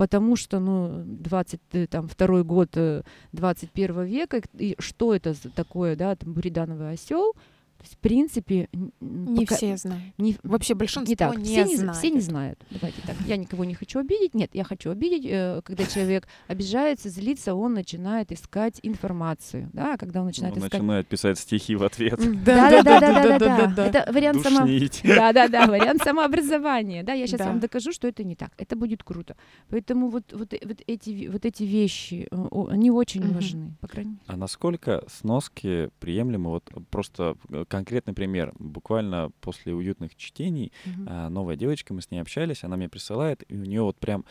Потому 0.00 0.34
что, 0.34 0.60
ну, 0.60 1.02
22 1.04 2.42
год 2.42 2.70
э, 2.74 3.02
21 3.32 4.04
века, 4.04 4.40
и 4.56 4.74
что 4.78 5.14
это 5.14 5.34
такое, 5.50 5.94
да, 5.94 6.16
там, 6.16 6.32
буридановый 6.32 6.92
осел, 6.92 7.34
то 7.80 7.84
есть, 7.84 7.94
в 7.94 7.98
принципе, 7.98 8.68
Не 9.00 9.46
пока- 9.46 9.56
все 9.56 9.74
знают. 9.78 10.04
не, 10.18 10.36
Вообще 10.42 10.74
большинство 10.74 11.10
не 11.10 11.16
так. 11.16 11.38
не 11.38 11.44
все, 11.44 11.64
не, 11.64 11.76
знают. 11.76 11.96
все 11.96 12.10
не 12.10 12.20
знают. 12.20 12.58
Давайте 12.70 13.00
так. 13.06 13.16
Я 13.26 13.38
никого 13.38 13.64
не 13.64 13.72
хочу 13.72 13.98
обидеть. 14.00 14.34
Нет, 14.34 14.50
я 14.52 14.64
хочу 14.64 14.90
обидеть. 14.90 15.24
э, 15.24 15.62
Когда 15.64 15.86
человек 15.86 16.28
обижается, 16.46 17.08
злится, 17.08 17.54
он 17.54 17.72
начинает 17.72 18.32
искать 18.32 18.80
информацию. 18.82 19.70
Да, 19.72 19.96
когда 19.96 20.20
он 20.20 20.26
начинает 20.26 20.52
Он 20.54 20.58
искать. 20.60 20.74
начинает 20.74 21.06
писать 21.06 21.38
стихи 21.38 21.74
в 21.74 21.82
ответ. 21.82 22.18
Да, 22.44 22.70
да, 22.70 22.82
да, 22.82 23.00
да, 23.00 23.38
да, 23.38 23.38
да, 23.38 23.66
да. 23.74 23.86
Это 23.86 24.12
вариант. 24.12 24.42
Душнить. 24.42 25.00
Да, 25.04 25.32
да, 25.32 25.48
да, 25.48 25.66
вариант 25.66 26.02
самообразования. 26.02 27.02
Да, 27.02 27.14
я 27.14 27.26
сейчас 27.26 27.38
Да. 27.38 27.46
вам 27.46 27.60
докажу, 27.60 27.92
что 27.92 28.06
это 28.08 28.24
не 28.24 28.36
так. 28.36 28.50
Это 28.58 28.76
будет 28.76 29.02
круто. 29.02 29.36
Поэтому 29.70 30.08
вот, 30.10 30.32
вот, 30.32 30.52
э- 30.52 30.60
вот, 30.64 30.80
эти, 30.86 31.28
вот 31.28 31.46
эти 31.46 31.62
вещи, 31.62 32.28
э, 32.30 32.64
они 32.70 32.90
очень 32.90 33.32
важны, 33.32 33.72
по 33.80 33.88
крайней 33.88 34.10
мере. 34.12 34.22
А 34.26 34.36
насколько 34.36 35.02
сноски 35.08 35.88
приемлемы? 35.98 36.50
Вот 36.50 36.70
просто 36.90 37.36
конкретный 37.70 38.12
пример. 38.14 38.52
Буквально 38.58 39.30
после 39.40 39.72
уютных 39.72 40.16
чтений 40.16 40.72
а, 41.06 41.28
новая 41.30 41.56
девочка, 41.56 41.94
мы 41.94 42.02
с 42.02 42.10
ней 42.10 42.18
общались, 42.20 42.64
она 42.64 42.76
мне 42.76 42.88
присылает, 42.88 43.44
и 43.48 43.54
у 43.56 43.64
нее 43.64 43.82
вот 43.82 43.96
прям 43.96 44.24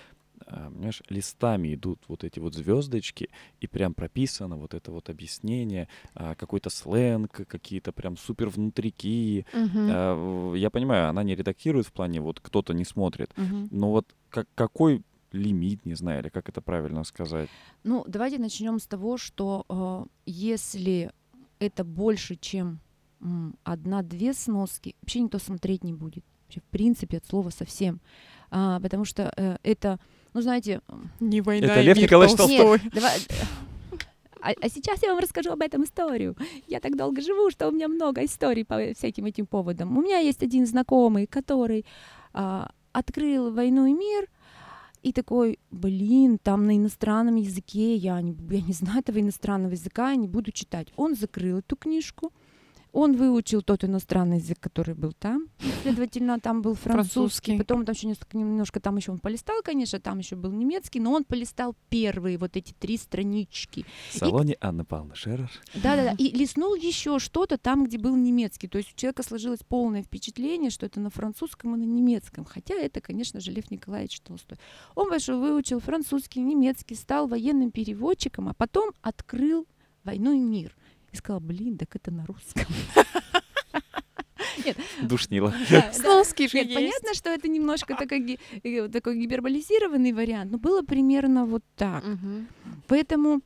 а, 0.46 0.70
понимаешь, 0.70 1.02
листами 1.10 1.74
идут 1.74 2.00
вот 2.08 2.24
эти 2.24 2.40
вот 2.40 2.54
звездочки, 2.54 3.30
и 3.62 3.68
прям 3.68 3.94
прописано 3.94 4.58
вот 4.58 4.74
это 4.74 4.92
вот 4.92 5.10
объяснение, 5.10 5.88
а, 6.16 6.36
какой-то 6.36 6.70
сленг, 6.70 7.32
какие-то 7.48 7.92
прям 7.92 8.18
супер 8.18 8.50
внутрики. 8.50 9.46
В- 9.54 10.56
Я 10.56 10.70
понимаю, 10.70 11.10
она 11.10 11.24
не 11.24 11.36
редактирует 11.36 11.88
в 11.88 11.92
плане, 11.92 12.22
вот 12.22 12.40
кто-то 12.40 12.74
не 12.74 12.86
смотрит, 12.86 13.32
Мгм. 13.38 13.68
но 13.72 13.92
вот 13.92 14.06
как, 14.30 14.48
какой 14.56 15.02
лимит, 15.32 15.86
не 15.86 15.94
знаю, 15.96 16.22
или 16.22 16.30
как 16.30 16.50
это 16.50 16.62
правильно 16.62 17.04
сказать. 17.04 17.50
Ну, 17.84 18.04
давайте 18.08 18.38
начнем 18.40 18.80
с 18.80 18.88
того, 18.88 19.18
что 19.18 19.66
э, 19.70 20.06
если 20.26 21.12
это 21.60 21.84
больше, 21.84 22.36
чем 22.36 22.80
одна-две 23.64 24.34
сноски, 24.34 24.96
вообще 25.02 25.22
никто 25.22 25.40
смотреть 25.40 25.84
не 25.84 25.94
будет. 25.94 26.24
Вообще, 26.46 26.62
в 26.62 26.72
принципе, 26.72 27.18
от 27.18 27.26
слова 27.26 27.50
совсем. 27.50 28.00
А, 28.50 28.80
потому 28.80 29.06
что 29.06 29.32
э, 29.38 29.58
это, 29.64 30.00
ну, 30.34 30.42
знаете, 30.42 30.82
Не 31.20 31.42
война 31.42 31.68
Это 31.68 31.82
и 31.82 31.84
Лев 31.84 31.98
мир 31.98 32.06
Николаевич 32.06 32.38
Толстой. 32.38 32.80
давай... 32.94 33.20
А, 34.42 34.52
а 34.62 34.70
сейчас 34.70 35.04
я 35.04 35.10
вам 35.10 35.20
расскажу 35.20 35.52
об 35.52 35.62
этом 35.62 35.84
историю. 35.84 36.36
Я 36.66 36.80
так 36.80 36.96
долго 36.96 37.22
живу, 37.22 37.50
что 37.52 37.68
у 37.68 37.72
меня 37.72 37.90
много 37.90 38.24
историй 38.24 38.64
по 38.64 38.94
всяким 38.94 39.26
этим 39.26 39.46
поводам. 39.46 39.98
У 39.98 40.02
меня 40.02 40.20
есть 40.20 40.42
один 40.42 40.66
знакомый, 40.66 41.28
который 41.28 41.86
а, 42.34 42.72
открыл 42.94 43.52
«Войну 43.52 43.86
и 43.86 43.94
мир», 43.94 44.28
и 45.02 45.14
такой, 45.14 45.60
блин, 45.72 46.38
там 46.38 46.66
на 46.66 46.76
иностранном 46.76 47.36
языке, 47.36 47.96
я 47.96 48.22
не, 48.22 48.36
я 48.50 48.62
не 48.62 48.74
знаю 48.74 49.00
этого 49.00 49.20
иностранного 49.20 49.72
языка, 49.72 50.10
я 50.12 50.16
не 50.18 50.28
буду 50.28 50.52
читать. 50.52 50.90
Он 50.96 51.16
закрыл 51.16 51.60
эту 51.60 51.78
книжку, 51.78 52.34
Он 52.92 53.16
выучил 53.16 53.62
тот 53.62 53.84
иностранный 53.84 54.38
язык, 54.38 54.60
который 54.60 54.96
был 54.96 55.14
там. 55.14 55.48
Следовательно, 55.84 56.40
там 56.40 56.62
был 56.62 56.74
французский. 56.74 57.14
Французский. 57.14 57.58
Потом 57.58 57.86
там 57.86 57.94
еще 57.94 58.08
несколько, 58.08 58.38
немножко 58.38 58.80
там 58.80 58.98
еще 58.98 59.12
он 59.12 59.20
полистал, 59.20 59.62
конечно, 59.64 60.00
там 60.00 60.20
еще 60.20 60.36
был 60.36 60.52
немецкий, 60.52 61.00
но 61.00 61.12
он 61.12 61.24
полистал 61.24 61.76
первые 61.90 62.38
вот 62.38 62.58
эти 62.58 62.74
три 62.74 62.98
странички. 62.98 63.86
В 64.12 64.18
салоне 64.18 64.58
Анны 64.60 64.86
Павловны 64.86 65.16
Шерер. 65.16 65.52
Да-да-да. 65.76 66.16
И 66.18 66.32
листнул 66.32 66.74
еще 66.76 67.20
что-то 67.20 67.58
там, 67.58 67.86
где 67.86 67.98
был 67.98 68.16
немецкий. 68.16 68.68
То 68.68 68.80
есть 68.80 68.94
у 68.94 68.96
человека 68.96 69.24
сложилось 69.24 69.62
полное 69.68 70.02
впечатление, 70.02 70.72
что 70.72 70.86
это 70.86 71.00
на 71.00 71.10
французском 71.10 71.76
и 71.76 71.78
на 71.78 71.84
немецком. 71.84 72.46
Хотя 72.46 72.74
это, 72.74 73.02
конечно 73.02 73.40
же, 73.40 73.52
Лев 73.52 73.70
Николаевич 73.70 74.20
Толстой. 74.22 74.58
Он 74.96 75.10
пошел, 75.10 75.40
выучил 75.40 75.80
французский, 75.80 76.42
немецкий, 76.42 76.96
стал 76.96 77.28
военным 77.28 77.72
переводчиком, 77.72 78.50
а 78.50 78.54
потом 78.54 78.92
открыл 79.02 79.68
«Войну 80.04 80.34
и 80.34 80.40
мир». 80.40 80.76
И 81.12 81.18
сказал, 81.18 81.40
блин, 81.40 81.78
так 81.78 81.96
это 81.96 82.12
на 82.12 82.26
русском. 82.26 82.66
Душнила. 85.02 85.54
Да, 85.70 85.92
же 86.48 86.58
Нет, 86.58 86.68
есть. 86.68 86.76
понятно, 86.76 87.14
что 87.14 87.30
это 87.30 87.48
немножко 87.48 87.96
такой, 87.96 88.40
э, 88.64 88.88
такой 88.90 89.18
гиперболизированный 89.18 90.14
вариант, 90.14 90.52
но 90.52 90.58
было 90.58 90.82
примерно 90.82 91.46
вот 91.46 91.64
так. 91.76 92.04
Поэтому, 92.88 93.42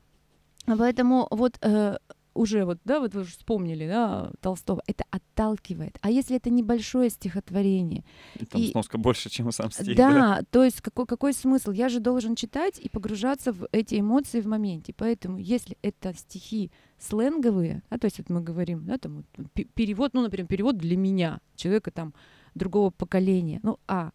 поэтому 0.66 1.26
вот 1.30 1.56
э, 1.62 1.96
уже 2.34 2.64
вот, 2.64 2.78
да, 2.84 3.00
вот 3.00 3.14
вы 3.14 3.20
уже 3.22 3.30
вспомнили, 3.30 3.86
да, 3.86 4.30
Толстого, 4.40 4.82
это 4.86 5.04
отталкивает. 5.10 5.98
А 6.00 6.10
если 6.10 6.36
это 6.36 6.50
небольшое 6.50 7.10
стихотворение, 7.10 8.04
Там 8.50 8.60
И- 8.60 8.70
сноска 8.70 8.98
больше, 8.98 9.30
чем 9.30 9.50
сам 9.52 9.70
стих. 9.70 9.96
да, 9.96 10.42
то 10.50 10.62
есть 10.64 10.80
какой, 10.80 11.06
какой 11.06 11.32
смысл? 11.32 11.70
Я 11.70 11.88
же 11.88 12.00
должен 12.00 12.34
читать 12.34 12.78
и 12.78 12.88
погружаться 12.88 13.52
в 13.52 13.68
эти 13.72 14.00
эмоции 14.00 14.40
в 14.40 14.46
моменте. 14.46 14.92
Поэтому, 14.96 15.38
если 15.38 15.76
это 15.82 16.12
стихи 16.14 16.70
сленговые, 16.98 17.82
да, 17.90 17.98
то 17.98 18.06
есть 18.06 18.18
вот 18.18 18.30
мы 18.30 18.40
говорим, 18.40 18.84
да, 18.86 18.98
там 18.98 19.16
вот 19.16 19.26
пе- 19.52 19.64
перевод, 19.64 20.14
ну, 20.14 20.22
например, 20.22 20.46
перевод 20.46 20.76
для 20.76 20.96
меня, 20.96 21.40
человека 21.56 21.90
там 21.90 22.14
другого 22.54 22.90
поколения, 22.90 23.60
ну, 23.62 23.78
а, 23.86 24.10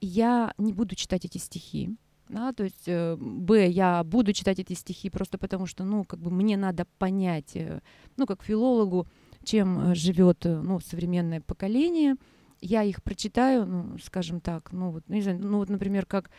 я 0.00 0.52
не 0.58 0.72
буду 0.72 0.94
читать 0.94 1.24
эти 1.24 1.38
стихи, 1.38 1.96
да, 2.28 2.52
то 2.52 2.64
есть, 2.64 2.84
э, 2.86 3.16
б, 3.16 3.68
я 3.68 4.04
буду 4.04 4.32
читать 4.32 4.58
эти 4.58 4.72
стихи 4.74 5.10
просто 5.10 5.38
потому, 5.38 5.66
что, 5.66 5.84
ну, 5.84 6.04
как 6.04 6.20
бы 6.20 6.30
мне 6.30 6.56
надо 6.56 6.86
понять, 6.98 7.54
э, 7.54 7.80
ну, 8.16 8.26
как 8.26 8.42
филологу, 8.42 9.06
чем 9.44 9.94
живет, 9.94 10.44
ну, 10.44 10.80
современное 10.80 11.40
поколение, 11.40 12.16
я 12.60 12.82
их 12.82 13.02
прочитаю, 13.02 13.66
ну, 13.66 13.98
скажем 13.98 14.40
так, 14.40 14.72
ну, 14.72 14.90
вот, 14.90 15.04
ну, 15.08 15.14
не 15.14 15.22
знаю, 15.22 15.38
ну, 15.40 15.58
вот, 15.58 15.68
например, 15.68 16.06
как, 16.06 16.30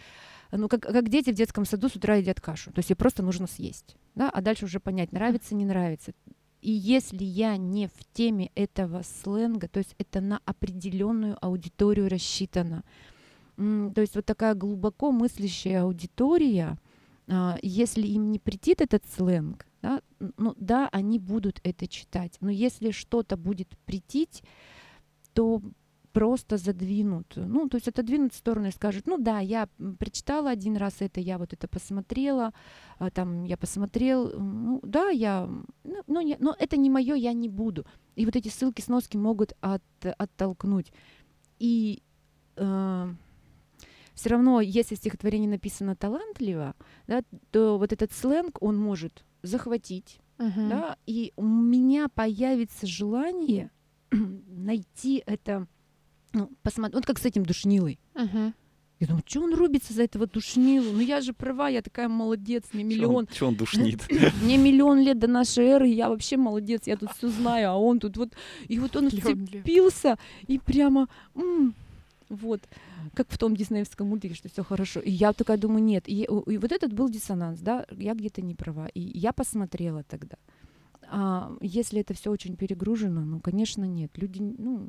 ну, 0.52 0.68
как, 0.68 0.82
как 0.82 1.10
дети 1.10 1.32
в 1.32 1.36
детском 1.36 1.66
саду 1.66 1.90
с 1.90 1.96
утра 1.96 2.16
едят 2.16 2.42
кашу, 2.42 2.72
то 2.72 2.80
есть 2.80 2.90
ей 2.90 2.96
просто 2.96 3.24
нужно 3.24 3.48
съесть, 3.48 3.96
да, 4.16 4.30
а 4.30 4.42
дальше 4.42 4.66
уже 4.66 4.80
понять, 4.80 5.12
нравится, 5.12 5.56
не 5.56 5.66
нравится. 5.66 6.14
И 6.62 6.72
если 6.72 7.24
я 7.24 7.56
не 7.56 7.88
в 7.88 8.14
теме 8.14 8.52
этого 8.54 9.02
сленга, 9.04 9.70
то 9.70 9.80
есть 9.80 9.96
это 9.98 10.20
на 10.20 10.42
определенную 10.46 11.38
аудиторию 11.42 12.10
рассчитано, 12.10 12.84
То 13.60 14.00
есть 14.00 14.16
вот 14.16 14.26
такая 14.26 14.56
глубоко 14.56 15.12
мыслящая 15.12 15.84
аудитория, 15.84 16.78
а, 17.28 17.58
если 17.62 18.08
им 18.08 18.32
не 18.32 18.40
претит 18.40 18.80
этот 18.80 19.04
сленг, 19.14 19.68
да, 19.82 20.02
ну 20.38 20.56
да, 20.58 20.88
они 20.94 21.20
будут 21.20 21.60
это 21.64 21.86
читать, 21.88 22.38
но 22.40 22.50
если 22.50 22.92
что-то 22.92 23.36
будет 23.36 23.68
претить, 23.86 24.44
то 25.34 25.62
просто 26.14 26.56
задвинут, 26.56 27.34
ну, 27.36 27.68
то 27.68 27.76
есть 27.76 27.90
отодвинут 27.90 28.34
в 28.34 28.38
сторону 28.38 28.70
и 28.70 28.72
скажут, 28.72 29.08
ну 29.08 29.18
да, 29.18 29.40
я 29.40 29.68
прочитала 30.00 30.50
один 30.50 30.78
раз 30.78 30.96
это, 31.00 31.20
я 31.20 31.38
вот 31.38 31.52
это 31.52 31.68
посмотрела, 31.68 32.54
а, 32.98 33.12
там 33.12 33.44
я 33.44 33.58
посмотрел, 33.58 34.32
ну 34.40 34.80
да, 34.84 35.10
я, 35.10 35.50
ну, 35.84 36.04
ну, 36.08 36.22
не- 36.22 36.38
но 36.40 36.56
это 36.58 36.78
не 36.78 36.90
мое, 36.90 37.16
я 37.16 37.34
не 37.34 37.50
буду. 37.50 37.86
И 38.16 38.26
вот 38.26 38.38
эти 38.38 38.48
ссылки, 38.48 38.80
сноски 38.80 39.18
могут 39.18 39.54
от, 39.60 39.84
оттолкнуть. 40.18 40.94
И 41.60 42.02
все 44.20 44.32
равно, 44.32 44.60
если 44.60 44.96
стихотворение 44.96 45.50
написано 45.50 45.96
талантливо, 45.96 46.76
да, 47.08 47.22
то 47.52 47.78
вот 47.78 47.94
этот 47.94 48.12
сленг, 48.12 48.62
он 48.62 48.78
может 48.78 49.24
захватить, 49.44 50.20
Мгм. 50.38 50.70
да, 50.70 50.98
и 51.06 51.32
у 51.38 51.44
меня 51.46 52.10
появится 52.10 52.86
желание 52.86 53.72
найти 54.12 55.24
это, 55.26 55.68
ну, 56.34 56.52
посмотреть, 56.64 56.96
вот 56.96 57.06
как 57.06 57.18
с 57.20 57.26
этим 57.26 57.46
душнилой. 57.46 57.98
Мгм. 58.14 58.54
Я 59.00 59.08
думаю, 59.08 59.24
что 59.26 59.42
он 59.42 59.54
рубится 59.54 59.94
за 59.94 60.04
этого 60.04 60.28
душнилу? 60.28 60.92
Ну 60.92 61.00
я 61.00 61.22
же 61.22 61.32
права, 61.32 61.70
я 61.70 61.82
такая 61.82 62.10
молодец, 62.10 62.66
мне 62.74 62.84
миллион, 62.84 63.28
Че 63.28 63.48
он 63.48 63.56
душнит? 63.56 64.06
мне 64.42 64.58
миллион 64.58 65.00
лет 65.00 65.18
до 65.18 65.28
нашей 65.28 65.64
эры, 65.68 65.88
я 65.88 66.10
вообще 66.10 66.36
молодец, 66.36 66.88
я 66.88 66.98
тут 66.98 67.12
все 67.18 67.30
знаю, 67.30 67.70
а 67.70 67.78
он 67.78 68.00
тут 68.02 68.18
вот, 68.18 68.34
и 68.68 68.78
вот 68.80 68.98
он 68.98 69.10
вцепился, 69.10 70.18
и 70.48 70.60
прямо, 70.60 71.08
м, 71.36 71.74
вот, 72.30 72.62
как 73.14 73.28
в 73.30 73.38
том 73.38 73.56
диснеевском 73.56 74.08
мультике, 74.08 74.36
что 74.36 74.50
все 74.50 74.64
хорошо. 74.64 75.00
И 75.00 75.12
я 75.12 75.34
такая 75.34 75.58
думаю, 75.58 75.84
нет, 75.84 76.08
и, 76.08 76.24
и 76.24 76.58
вот 76.58 76.72
этот 76.72 76.94
был 76.94 77.10
диссонанс, 77.10 77.60
да, 77.60 77.86
я 77.92 78.14
где-то 78.14 78.42
не 78.42 78.56
права, 78.56 78.88
и 78.88 79.02
я 79.02 79.34
посмотрела 79.34 80.04
тогда. 80.04 80.38
А 81.12 81.52
если 81.62 82.02
это 82.02 82.14
все 82.14 82.30
очень 82.30 82.56
перегружено, 82.56 83.22
ну, 83.22 83.40
конечно, 83.40 83.84
нет. 83.84 84.12
Люди, 84.16 84.42
ну, 84.42 84.88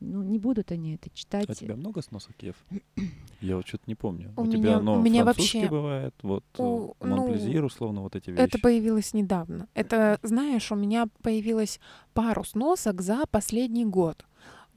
ну 0.00 0.22
не 0.24 0.38
будут 0.38 0.72
они 0.72 0.94
это 0.94 1.10
читать. 1.10 1.48
А 1.48 1.52
у 1.52 1.54
тебя 1.54 1.76
много 1.76 2.02
сносок, 2.02 2.34
Ев? 2.42 2.56
Я 3.40 3.56
вот 3.56 3.68
что-то 3.68 3.84
не 3.86 3.94
помню. 3.94 4.32
У 4.36 4.42
У 4.42 4.44
меня- 4.46 4.56
тебя, 4.58 4.80
ну, 4.80 4.94
у 4.94 5.00
меня 5.00 5.22
французский 5.22 5.58
вообще- 5.60 5.70
бывает, 5.70 6.14
вот 6.22 6.44
э, 6.58 6.62
У- 6.62 6.96
ну, 7.00 7.16
Монплезир, 7.16 7.64
условно, 7.64 8.02
вот 8.02 8.16
эти 8.16 8.30
вещи. 8.30 8.40
Это 8.40 8.58
появилось 8.58 9.14
недавно. 9.14 9.68
Это, 9.74 10.18
знаешь, 10.22 10.72
у 10.72 10.74
меня 10.74 11.06
появилось 11.22 11.78
пару 12.14 12.42
сносок 12.42 13.00
за 13.00 13.22
последний 13.30 13.84
год. 13.84 14.26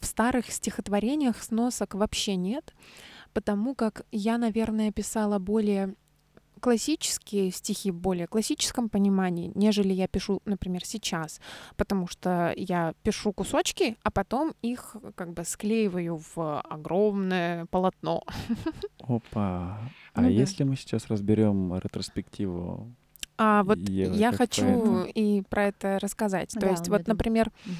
В 0.04 0.06
старых 0.06 0.52
стихотворениях 0.52 1.42
сносок 1.42 1.94
вообще 1.94 2.36
нет, 2.36 2.74
потому 3.32 3.74
как 3.74 4.06
я, 4.12 4.38
наверное, 4.38 4.92
писала 4.92 5.40
более 5.40 5.96
классические 6.60 7.52
стихи 7.52 7.90
в 7.90 7.96
более 7.96 8.28
классическом 8.28 8.90
понимании, 8.90 9.54
нежели 9.56 9.94
я 9.94 10.10
пишу, 10.10 10.42
например, 10.44 10.84
сейчас, 10.84 11.40
потому 11.78 12.08
что 12.08 12.54
я 12.58 12.94
пишу 13.04 13.32
кусочки, 13.32 13.96
а 14.04 14.12
потом 14.12 14.54
их 14.62 14.98
как 15.16 15.32
бы 15.32 15.46
склеиваю 15.46 16.22
в 16.36 16.60
огромное 16.60 17.66
полотно. 17.68 18.24
Опа. 19.00 19.80
А 20.14 20.22
Ну 20.22 20.24
да. 20.24 20.28
если 20.28 20.66
мы 20.66 20.76
сейчас 20.76 21.08
разберем 21.08 21.78
ретроспективу? 21.78 22.92
А 23.38 23.64
вот 23.64 23.78
Ева, 23.78 24.14
я 24.16 24.34
хочу 24.34 25.06
и 25.06 25.44
про 25.44 25.68
это 25.68 25.98
рассказать. 26.02 26.50
То 26.50 26.60
Да, 26.60 26.72
есть 26.72 26.90
он 26.90 26.98
вот, 26.98 27.08
например, 27.08 27.54
Мгм. 27.66 27.78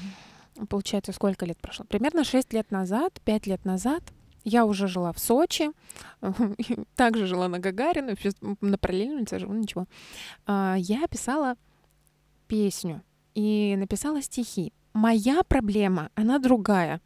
Получается, 0.68 1.12
сколько 1.12 1.46
лет 1.46 1.58
прошло? 1.60 1.84
Примерно 1.86 2.24
6 2.24 2.52
лет 2.52 2.70
назад, 2.70 3.20
5 3.24 3.46
лет 3.46 3.64
назад 3.64 4.02
я 4.44 4.66
уже 4.66 4.88
жила 4.88 5.12
в 5.12 5.18
Сочи, 5.18 5.70
также 6.96 7.26
жила 7.26 7.48
на 7.48 7.58
Гагарина, 7.58 8.14
на 8.60 8.78
параллельной 8.78 9.16
улице 9.16 9.38
живу, 9.38 9.54
ничего. 9.54 9.86
А, 10.46 10.76
Я 10.78 11.06
писала 11.08 11.56
песню 12.46 13.02
и 13.34 13.74
написала 13.78 14.20
стихи. 14.22 14.72
Моя 14.92 15.42
проблема, 15.48 16.10
она 16.14 16.38
другая. 16.38 17.00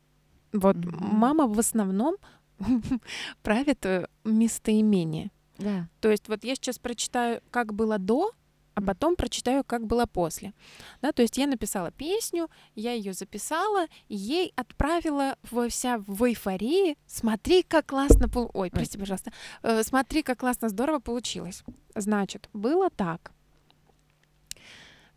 Вот 0.53 0.77
Мгм. 0.77 0.99
мама 1.17 1.47
в 1.47 1.59
основном 1.59 2.17
правит 3.43 3.87
э, 3.87 4.09
местоимение. 4.25 5.31
Да. 5.59 5.89
То 6.01 6.11
есть 6.11 6.29
вот 6.29 6.45
я 6.45 6.55
сейчас 6.55 6.79
прочитаю, 6.79 7.41
как 7.51 7.73
было 7.73 7.99
до, 7.99 8.33
а 8.79 8.81
потом 8.81 9.17
прочитаю, 9.17 9.65
как 9.65 9.87
было 9.87 10.07
после. 10.07 10.53
Да, 11.03 11.11
то 11.11 11.23
есть 11.23 11.37
я 11.37 11.49
написала 11.49 11.91
песню, 11.91 12.49
я 12.77 12.93
ее 12.93 13.13
записала, 13.13 13.87
ей 14.09 14.53
отправила 14.55 15.37
во 15.51 15.69
вся 15.69 15.99
в 16.07 16.23
эйфории. 16.25 16.97
Смотри, 17.07 17.65
как 17.65 17.87
классно... 17.87 18.29
пол- 18.29 18.51
Ой, 18.55 18.71
прости, 18.71 18.97
пожалуйста. 18.97 19.33
Э, 19.63 19.83
смотри, 19.83 20.23
как 20.23 20.39
классно, 20.39 20.69
здорово 20.69 21.01
получилось. 21.01 21.65
Значит, 21.97 22.49
было 22.53 22.89
так. 22.89 23.33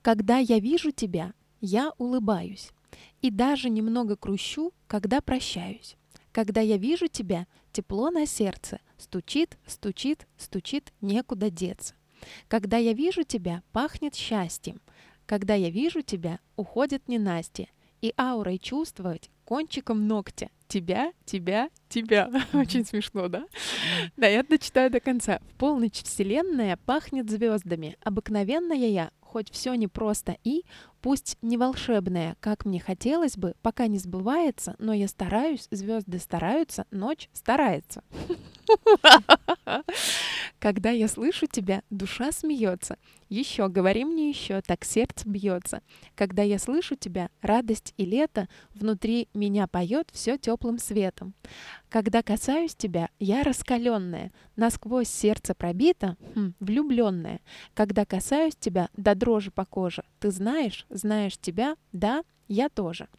Когда 0.01 0.39
я 0.39 0.57
вижу 0.57 0.91
тебя, 0.91 1.33
я 1.59 1.91
улыбаюсь. 1.99 2.71
И 3.21 3.29
даже 3.29 3.69
немного 3.69 4.15
грущу, 4.15 4.73
когда 4.87 5.21
прощаюсь. 5.21 5.97
Когда 6.31 6.61
я 6.61 6.77
вижу 6.77 7.07
тебя, 7.07 7.45
тепло 7.71 8.09
на 8.09 8.25
сердце. 8.25 8.79
Стучит, 8.97 9.59
стучит, 9.67 10.27
стучит, 10.37 10.91
некуда 11.01 11.51
деться. 11.51 11.93
Когда 12.47 12.77
я 12.77 12.93
вижу 12.93 13.23
тебя, 13.23 13.63
пахнет 13.71 14.15
счастьем. 14.15 14.81
Когда 15.25 15.53
я 15.53 15.69
вижу 15.69 16.01
тебя, 16.01 16.39
уходит 16.55 17.07
ненастье. 17.07 17.69
И 18.01 18.13
аурой 18.17 18.57
чувствовать 18.57 19.29
кончиком 19.45 20.07
ногтя. 20.07 20.49
Тебя, 20.67 21.13
тебя, 21.25 21.69
тебя. 21.91 22.29
Очень 22.53 22.85
смешно, 22.85 23.27
да? 23.27 23.45
Да, 24.17 24.27
я 24.27 24.43
дочитаю 24.43 24.89
до 24.89 24.99
конца. 24.99 25.39
В 25.53 25.57
полночь 25.57 26.01
вселенная 26.03 26.77
пахнет 26.85 27.29
звездами. 27.29 27.97
Обыкновенная 28.03 28.87
я, 28.87 29.11
хоть 29.31 29.51
все 29.51 29.75
непросто 29.75 30.37
и, 30.43 30.63
пусть 31.01 31.37
не 31.41 31.57
волшебная, 31.57 32.35
как 32.41 32.65
мне 32.65 32.79
хотелось 32.79 33.37
бы, 33.37 33.55
пока 33.61 33.87
не 33.87 33.97
сбывается, 33.97 34.75
но 34.77 34.93
я 34.93 35.07
стараюсь, 35.07 35.67
звезды 35.71 36.19
стараются, 36.19 36.85
ночь 36.91 37.29
старается. 37.33 38.03
Когда 40.59 40.91
я 40.91 41.07
слышу 41.07 41.47
тебя, 41.47 41.81
душа 41.89 42.31
смеется. 42.31 42.97
Еще, 43.29 43.67
говори 43.69 44.03
мне 44.05 44.29
еще, 44.29 44.61
так 44.61 44.83
сердце 44.83 45.27
бьется. 45.27 45.81
Когда 46.15 46.43
я 46.43 46.59
слышу 46.59 46.95
тебя, 46.95 47.29
радость 47.41 47.93
и 47.97 48.05
лето 48.05 48.47
внутри 48.73 49.29
меня 49.33 49.67
поет 49.67 50.09
все 50.11 50.37
теплым 50.37 50.77
светом. 50.77 51.33
Когда 51.91 52.23
касаюсь 52.23 52.73
тебя, 52.73 53.09
я 53.19 53.43
раскаленная, 53.43 54.31
насквозь 54.55 55.09
сердце 55.09 55.53
пробито, 55.53 56.15
хм, 56.35 56.53
влюбленная. 56.61 57.41
Когда 57.73 58.05
касаюсь 58.05 58.55
тебя, 58.57 58.87
до 58.95 59.13
дрожи 59.13 59.51
по 59.51 59.65
коже, 59.65 60.05
ты 60.21 60.31
знаешь, 60.31 60.85
знаешь 60.89 61.37
тебя, 61.37 61.75
да, 61.91 62.23
я 62.47 62.69
тоже. 62.69 63.09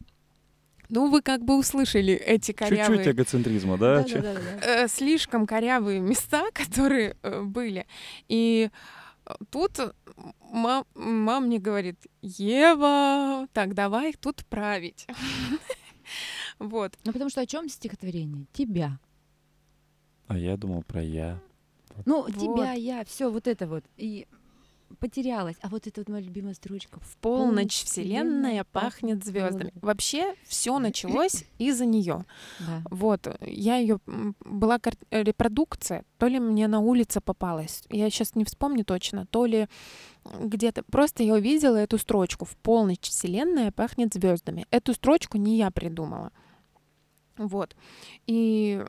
Ну, 0.89 1.11
вы 1.11 1.21
как 1.21 1.45
бы 1.45 1.55
услышали 1.55 2.13
эти 2.15 2.51
корявые... 2.51 2.97
Чуть-чуть 2.97 3.13
эгоцентризма, 3.13 3.77
да? 3.77 4.03
Чё- 4.05 4.23
э, 4.23 4.87
слишком 4.87 5.45
корявые 5.45 5.99
места, 5.99 6.45
которые 6.53 7.15
э, 7.21 7.43
были. 7.43 7.85
И 8.27 8.71
э, 9.27 9.33
тут 9.51 9.79
мам, 10.49 10.85
мам 10.95 11.45
мне 11.45 11.59
говорит, 11.59 11.99
Ева, 12.23 13.47
так 13.53 13.75
давай 13.75 14.13
тут 14.13 14.43
править. 14.47 15.05
Вот. 16.69 16.97
Ну, 17.03 17.11
потому 17.11 17.29
что 17.29 17.41
о 17.41 17.45
чем 17.45 17.69
стихотворение? 17.69 18.45
Тебя. 18.53 18.99
А 20.27 20.37
я 20.37 20.55
думал 20.57 20.83
про 20.83 21.03
я. 21.03 21.39
Ну, 22.05 22.23
Вот. 22.23 22.33
тебя, 22.33 22.73
я, 22.73 23.03
все 23.05 23.29
вот 23.29 23.47
это 23.47 23.67
вот. 23.67 23.83
И 23.97 24.25
потерялась. 24.99 25.55
А 25.61 25.69
вот 25.69 25.87
это 25.87 26.01
вот 26.01 26.09
моя 26.09 26.23
любимая 26.23 26.53
строчка. 26.53 26.99
В 27.01 27.17
полночь 27.17 27.83
вселенная 27.83 28.63
пахнет 28.63 29.25
звездами. 29.25 29.73
Вообще 29.81 30.35
все 30.47 30.79
началось 30.79 31.45
из-за 31.57 31.85
нее. 31.85 32.25
Да. 32.59 32.81
Вот, 32.89 33.27
я 33.41 33.77
ее 33.77 33.99
была 34.05 34.79
кар- 34.79 34.93
э, 35.09 35.23
репродукция, 35.23 36.05
то 36.17 36.27
ли 36.27 36.39
мне 36.39 36.67
на 36.67 36.79
улице 36.79 37.21
попалась, 37.21 37.83
я 37.89 38.09
сейчас 38.09 38.35
не 38.35 38.45
вспомню 38.45 38.85
точно, 38.85 39.25
то 39.25 39.45
ли 39.45 39.67
где-то. 40.39 40.83
Просто 40.83 41.23
я 41.23 41.33
увидела 41.33 41.75
эту 41.77 41.97
строчку 41.97 42.45
«В 42.45 42.55
полночь 42.57 43.01
вселенная 43.09 43.71
пахнет 43.71 44.13
звездами». 44.13 44.65
Эту 44.71 44.93
строчку 44.93 45.37
не 45.37 45.57
я 45.57 45.69
придумала. 45.71 46.31
Вот. 47.37 47.75
И 48.27 48.83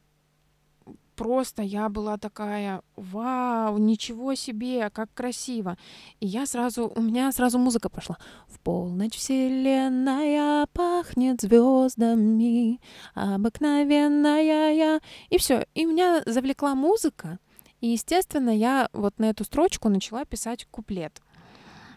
просто 1.14 1.62
я 1.62 1.88
была 1.88 2.18
такая, 2.18 2.82
вау, 2.96 3.78
ничего 3.78 4.34
себе, 4.34 4.90
как 4.90 5.12
красиво. 5.14 5.76
И 6.20 6.26
я 6.26 6.46
сразу, 6.46 6.92
у 6.94 7.00
меня 7.00 7.30
сразу 7.32 7.58
музыка 7.58 7.88
пошла. 7.88 8.18
В 8.48 8.58
полночь 8.60 9.16
вселенная 9.16 10.66
пахнет 10.72 11.40
звездами, 11.40 12.80
обыкновенная 13.14 14.72
я. 14.72 15.00
И 15.30 15.38
все. 15.38 15.66
И 15.74 15.84
меня 15.84 16.22
завлекла 16.26 16.74
музыка. 16.74 17.38
И, 17.80 17.88
естественно, 17.88 18.50
я 18.50 18.88
вот 18.92 19.18
на 19.18 19.26
эту 19.26 19.44
строчку 19.44 19.88
начала 19.88 20.24
писать 20.24 20.66
куплет. 20.70 21.20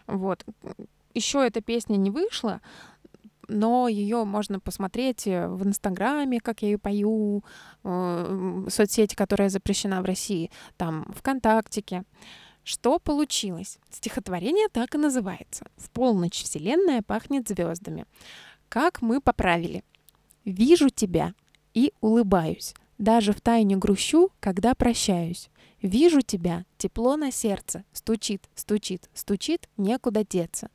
Вот. 0.06 0.44
Еще 1.14 1.46
эта 1.46 1.60
песня 1.60 1.96
не 1.96 2.10
вышла, 2.10 2.60
но 3.48 3.88
ее 3.88 4.24
можно 4.24 4.60
посмотреть 4.60 5.26
э, 5.26 5.48
в 5.48 5.66
Инстаграме, 5.66 6.40
как 6.40 6.62
я 6.62 6.68
ее 6.68 6.78
пою, 6.78 7.42
э, 7.82 8.66
соцсети, 8.68 9.14
которая 9.14 9.48
запрещена 9.48 10.02
в 10.02 10.04
России, 10.04 10.50
там, 10.76 11.10
ВКонтактике. 11.16 12.04
Что 12.62 12.98
получилось? 12.98 13.78
Стихотворение 13.90 14.68
так 14.68 14.94
и 14.94 14.98
называется. 14.98 15.64
«В 15.76 15.90
полночь 15.90 16.42
вселенная 16.42 17.02
пахнет 17.02 17.48
звездами». 17.48 18.04
Как 18.68 19.00
мы 19.00 19.22
поправили? 19.22 19.82
«Вижу 20.44 20.90
тебя 20.90 21.32
и 21.72 21.94
улыбаюсь, 22.02 22.74
даже 22.98 23.32
в 23.32 23.40
тайне 23.40 23.76
грущу, 23.76 24.30
когда 24.40 24.74
прощаюсь. 24.74 25.48
Вижу 25.80 26.20
тебя, 26.20 26.66
тепло 26.76 27.16
на 27.16 27.30
сердце, 27.30 27.84
стучит, 27.92 28.48
стучит, 28.54 29.08
стучит, 29.14 29.68
некуда 29.76 30.24
деться. 30.24 30.70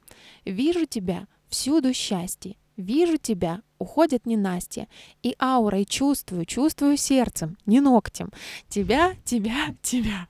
Вижу 0.45 0.85
тебя, 0.85 1.27
всюду 1.49 1.93
счастье, 1.93 2.55
Вижу 2.77 3.17
тебя, 3.17 3.61
уходит 3.77 4.25
ненастье, 4.25 4.87
и 5.21 5.35
аурой 5.39 5.85
чувствую, 5.85 6.45
чувствую 6.45 6.97
сердцем, 6.97 7.57
не 7.65 7.81
ногтем. 7.81 8.31
Тебя, 8.67 9.13
тебя, 9.23 9.75
тебя. 9.81 10.27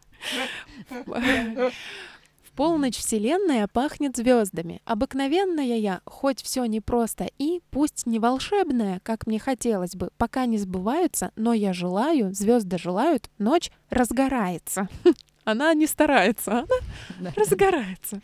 В 2.44 2.56
полночь 2.56 2.98
вселенная 2.98 3.68
пахнет 3.68 4.16
звездами. 4.16 4.82
Обыкновенная 4.86 5.78
я, 5.78 6.02
хоть 6.06 6.44
все 6.44 6.66
непросто 6.66 7.28
и, 7.40 7.62
пусть 7.72 8.06
не 8.06 8.20
волшебная, 8.20 9.00
как 9.04 9.26
мне 9.26 9.40
хотелось 9.40 9.96
бы, 9.96 10.10
пока 10.18 10.46
не 10.46 10.58
сбываются, 10.58 11.32
но 11.36 11.54
я 11.54 11.74
желаю, 11.74 12.34
звезды 12.34 12.78
желают, 12.78 13.32
ночь 13.40 13.72
разгорается. 13.90 14.88
Она 15.46 15.74
не 15.74 15.88
старается, 15.88 16.66
она 17.20 17.32
разгорается. 17.36 18.22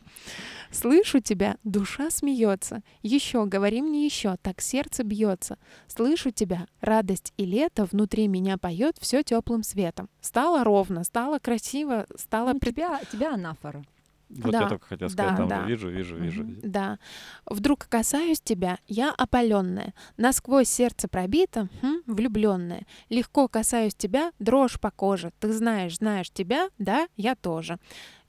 Слышу 0.72 1.20
тебя, 1.20 1.58
душа 1.64 2.10
смеется. 2.10 2.82
Еще, 3.02 3.46
говори 3.46 3.82
мне 3.82 4.06
еще, 4.06 4.36
так 4.42 4.62
сердце 4.62 5.04
бьется. 5.04 5.58
Слышу 5.88 6.32
тебя, 6.32 6.68
радость 6.82 7.34
и 7.38 7.46
лето 7.46 7.86
внутри 7.86 8.28
меня 8.28 8.58
поет 8.58 8.96
все 9.00 9.24
теплым 9.24 9.64
светом. 9.64 10.10
Стало 10.22 10.64
ровно, 10.64 11.04
стало 11.04 11.40
красиво, 11.40 12.06
стало 12.16 12.54
Ну, 12.54 12.60
пред- 12.60 12.76
тебя, 12.76 13.00
тебя 13.12 13.34
анафора. 13.34 13.84
Вот 14.30 14.52
Да, 14.52 14.62
я 14.62 14.68
только 14.70 14.86
хотел 14.86 15.10
сказать, 15.10 15.32
да, 15.32 15.38
там 15.38 15.48
да. 15.48 15.64
вижу, 15.64 15.90
вижу, 15.90 16.16
вижу. 16.16 16.46
Да. 16.62 17.00
Вдруг 17.48 17.88
касаюсь 17.90 18.40
тебя, 18.40 18.78
я 18.88 19.12
опаленная, 19.12 19.96
насквозь 20.18 20.70
сердце 20.70 21.08
пробито, 21.08 21.68
хм, 21.82 22.02
влюбленная. 22.06 22.84
Легко 23.10 23.48
касаюсь 23.48 23.96
тебя, 23.96 24.32
дрожь 24.38 24.80
по 24.80 24.92
коже. 24.92 25.32
Ты 25.40 25.52
знаешь, 25.52 25.98
знаешь 25.98 26.30
тебя, 26.30 26.70
да, 26.78 27.08
я 27.18 27.34
тоже. 27.36 27.80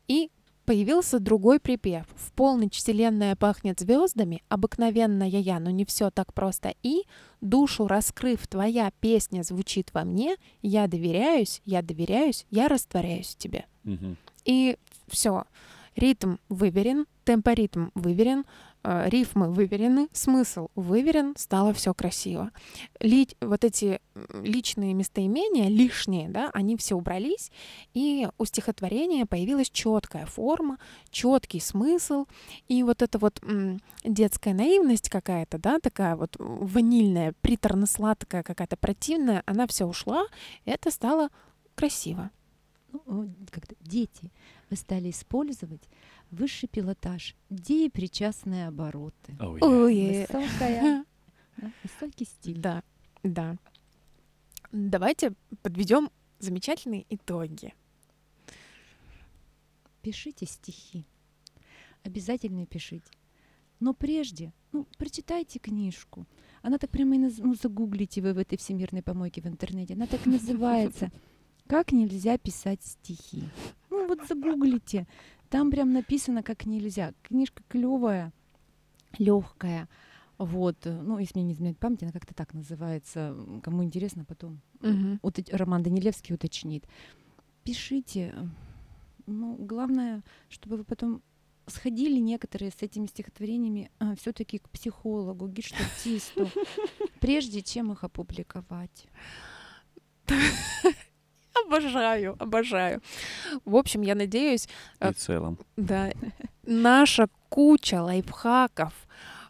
И 0.09 0.31
появился 0.65 1.19
другой 1.19 1.61
припев. 1.61 2.07
В 2.17 2.33
полночь 2.33 2.77
вселенная 2.77 3.37
пахнет 3.37 3.81
звездами, 3.81 4.43
обыкновенная 4.49 5.29
я, 5.29 5.59
но 5.59 5.71
не 5.71 5.85
все 5.85 6.11
так 6.11 6.33
просто. 6.33 6.75
И 6.83 7.03
душу 7.41 7.87
раскрыв, 7.87 8.47
твоя 8.47 8.91
песня 9.01 9.43
звучит 9.43 9.91
во 9.93 10.05
мне. 10.05 10.37
Я 10.63 10.87
доверяюсь, 10.87 11.63
я 11.65 11.83
доверяюсь, 11.83 12.47
я 12.51 12.69
растворяюсь 12.69 13.35
в 13.35 13.39
тебе. 13.39 13.67
Мгм. 13.85 14.17
И 14.45 14.77
все. 15.09 15.45
Ритм 15.97 16.37
выверен, 16.49 17.07
темпоритм 17.25 17.89
выверен, 17.95 18.45
рифмы 18.83 19.51
выверены, 19.51 20.09
смысл 20.13 20.69
выверен, 20.75 21.35
стало 21.37 21.73
все 21.73 21.93
красиво. 21.93 22.51
Ли- 23.01 23.37
вот 23.41 23.65
эти 23.65 24.01
личные 24.43 24.95
местоимения, 24.95 25.69
лишние, 25.69 26.29
да, 26.29 26.51
они 26.55 26.77
все 26.77 26.95
убрались, 26.95 27.51
и 27.93 28.29
у 28.39 28.45
стихотворения 28.45 29.27
появилась 29.27 29.71
четкая 29.71 30.27
форма, 30.27 30.79
четкий 31.11 31.61
смысл, 31.61 32.27
и 32.69 32.83
вот 32.83 33.03
эта 33.03 33.19
вот 33.19 33.43
детская 34.05 34.55
наивность 34.55 35.11
какая-то, 35.11 35.59
да, 35.59 35.79
такая 35.79 36.17
вот 36.17 36.37
ванильная, 36.39 37.35
приторно-сладкая 37.43 38.43
какая-то 38.43 38.77
противная, 38.77 39.43
она 39.47 39.67
все 39.67 39.85
ушла, 39.85 40.25
и 40.65 40.71
это 40.71 40.91
стало 40.91 41.29
красиво. 41.75 42.31
Ну, 43.07 43.31
как-то 43.51 43.77
дети, 43.81 44.33
стали 44.77 45.11
использовать 45.11 45.83
высший 46.31 46.69
пилотаж, 46.69 47.35
деепричастные 47.49 48.69
обороты. 48.69 49.33
Oh, 49.39 49.59
yeah. 49.59 49.65
Ой, 49.65 50.27
Высокая, 50.27 51.05
высокий 51.83 52.25
стиль. 52.25 52.59
Да, 52.59 52.83
да. 53.23 53.57
Давайте 54.73 55.33
подведем 55.63 56.11
замечательные 56.39 57.05
итоги. 57.09 57.75
Пишите 60.03 60.47
стихи. 60.47 61.05
Обязательно 62.03 62.65
пишите. 62.67 63.11
Но 63.81 63.95
прежде, 63.95 64.53
ну, 64.73 64.87
прочитайте 64.99 65.59
книжку. 65.59 66.27
Она 66.63 66.79
так 66.79 66.91
прямо 66.91 67.15
и 67.17 67.19
наз... 67.19 67.39
ну, 67.39 67.55
загуглите 67.55 68.21
вы 68.21 68.35
в 68.35 68.39
этой 68.39 68.57
всемирной 68.59 69.03
помойке 69.03 69.41
в 69.41 69.47
интернете. 69.47 69.95
Она 69.95 70.07
так 70.07 70.27
и 70.27 70.31
называется. 70.31 71.11
Как 71.67 71.93
нельзя 71.93 72.37
писать 72.39 72.83
стихи. 72.83 73.45
Ну, 73.91 74.07
вот 74.09 74.27
загуглите. 74.29 75.07
Там 75.51 75.71
прям 75.71 75.93
написано, 75.93 76.43
как 76.43 76.65
нельзя. 76.67 77.13
Книжка 77.23 77.63
клевая, 77.69 78.33
легкая. 79.19 79.89
Вот, 80.39 80.87
э, 80.87 80.93
ну, 81.03 81.19
если 81.19 81.39
мне 81.39 81.49
не 81.49 81.53
изменяет 81.53 81.79
память, 81.79 82.03
она 82.03 82.13
как-то 82.13 82.33
так 82.35 82.55
называется. 82.55 83.37
Кому 83.63 83.85
интересно, 83.85 84.25
потом 84.25 84.61
Мгм. 84.81 85.19
уточ- 85.23 85.55
Роман 85.55 85.83
Данилевский 85.83 86.35
уточнит. 86.35 86.85
Пишите. 87.65 88.35
Ну, 89.27 89.57
главное, 89.57 90.23
чтобы 90.49 90.79
вы 90.79 90.85
потом 90.85 91.21
сходили 91.67 92.19
некоторые 92.19 92.71
с 92.71 92.81
этими 92.83 93.07
стихотворениями 93.07 93.91
все-таки 94.17 94.59
к 94.59 94.69
психологу, 94.71 95.47
гештальтисту, 95.49 96.49
прежде 97.21 97.61
чем 97.63 97.93
их 97.93 98.03
опубликовать. 98.03 99.07
Обожаю, 101.67 102.37
обожаю. 102.39 103.01
В 103.65 103.77
общем, 103.77 104.03
я 104.03 104.15
надеюсь, 104.15 104.67
И 104.67 104.69
Э, 105.05 105.13
в 105.13 105.17
целом. 105.17 105.59
да, 105.77 106.11
наша 106.65 107.29
куча 107.49 108.03
лайфхаков, 108.03 108.93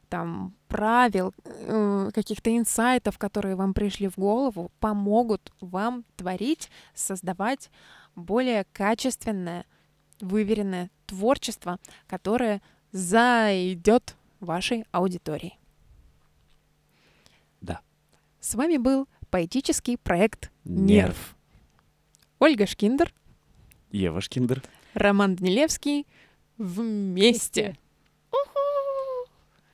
там, 0.08 0.54
правил, 0.68 1.32
э, 1.44 2.10
каких-то 2.14 2.56
инсайтов, 2.56 3.18
которые 3.18 3.54
вам 3.56 3.74
пришли 3.74 4.08
в 4.08 4.16
голову, 4.16 4.70
помогут 4.80 5.52
вам 5.60 6.04
творить, 6.16 6.70
создавать 6.94 7.70
более 8.16 8.64
качественное, 8.72 9.64
выверенное 10.20 10.90
творчество, 11.06 11.78
которое 12.06 12.60
зайдет 12.92 14.16
вашей 14.40 14.84
аудитории. 14.90 15.58
Да. 17.60 17.80
С 18.40 18.54
вами 18.54 18.78
был 18.78 19.06
поэтический 19.30 19.96
проект 19.96 20.50
Нерв. 20.64 21.06
«Нерв». 21.06 21.36
Ольга 22.42 22.66
Шкиндер, 22.66 23.12
Ева 23.92 24.22
Шкиндер. 24.22 24.62
Роман 24.94 25.36
Днилевский 25.36 26.06
вместе. 26.56 27.76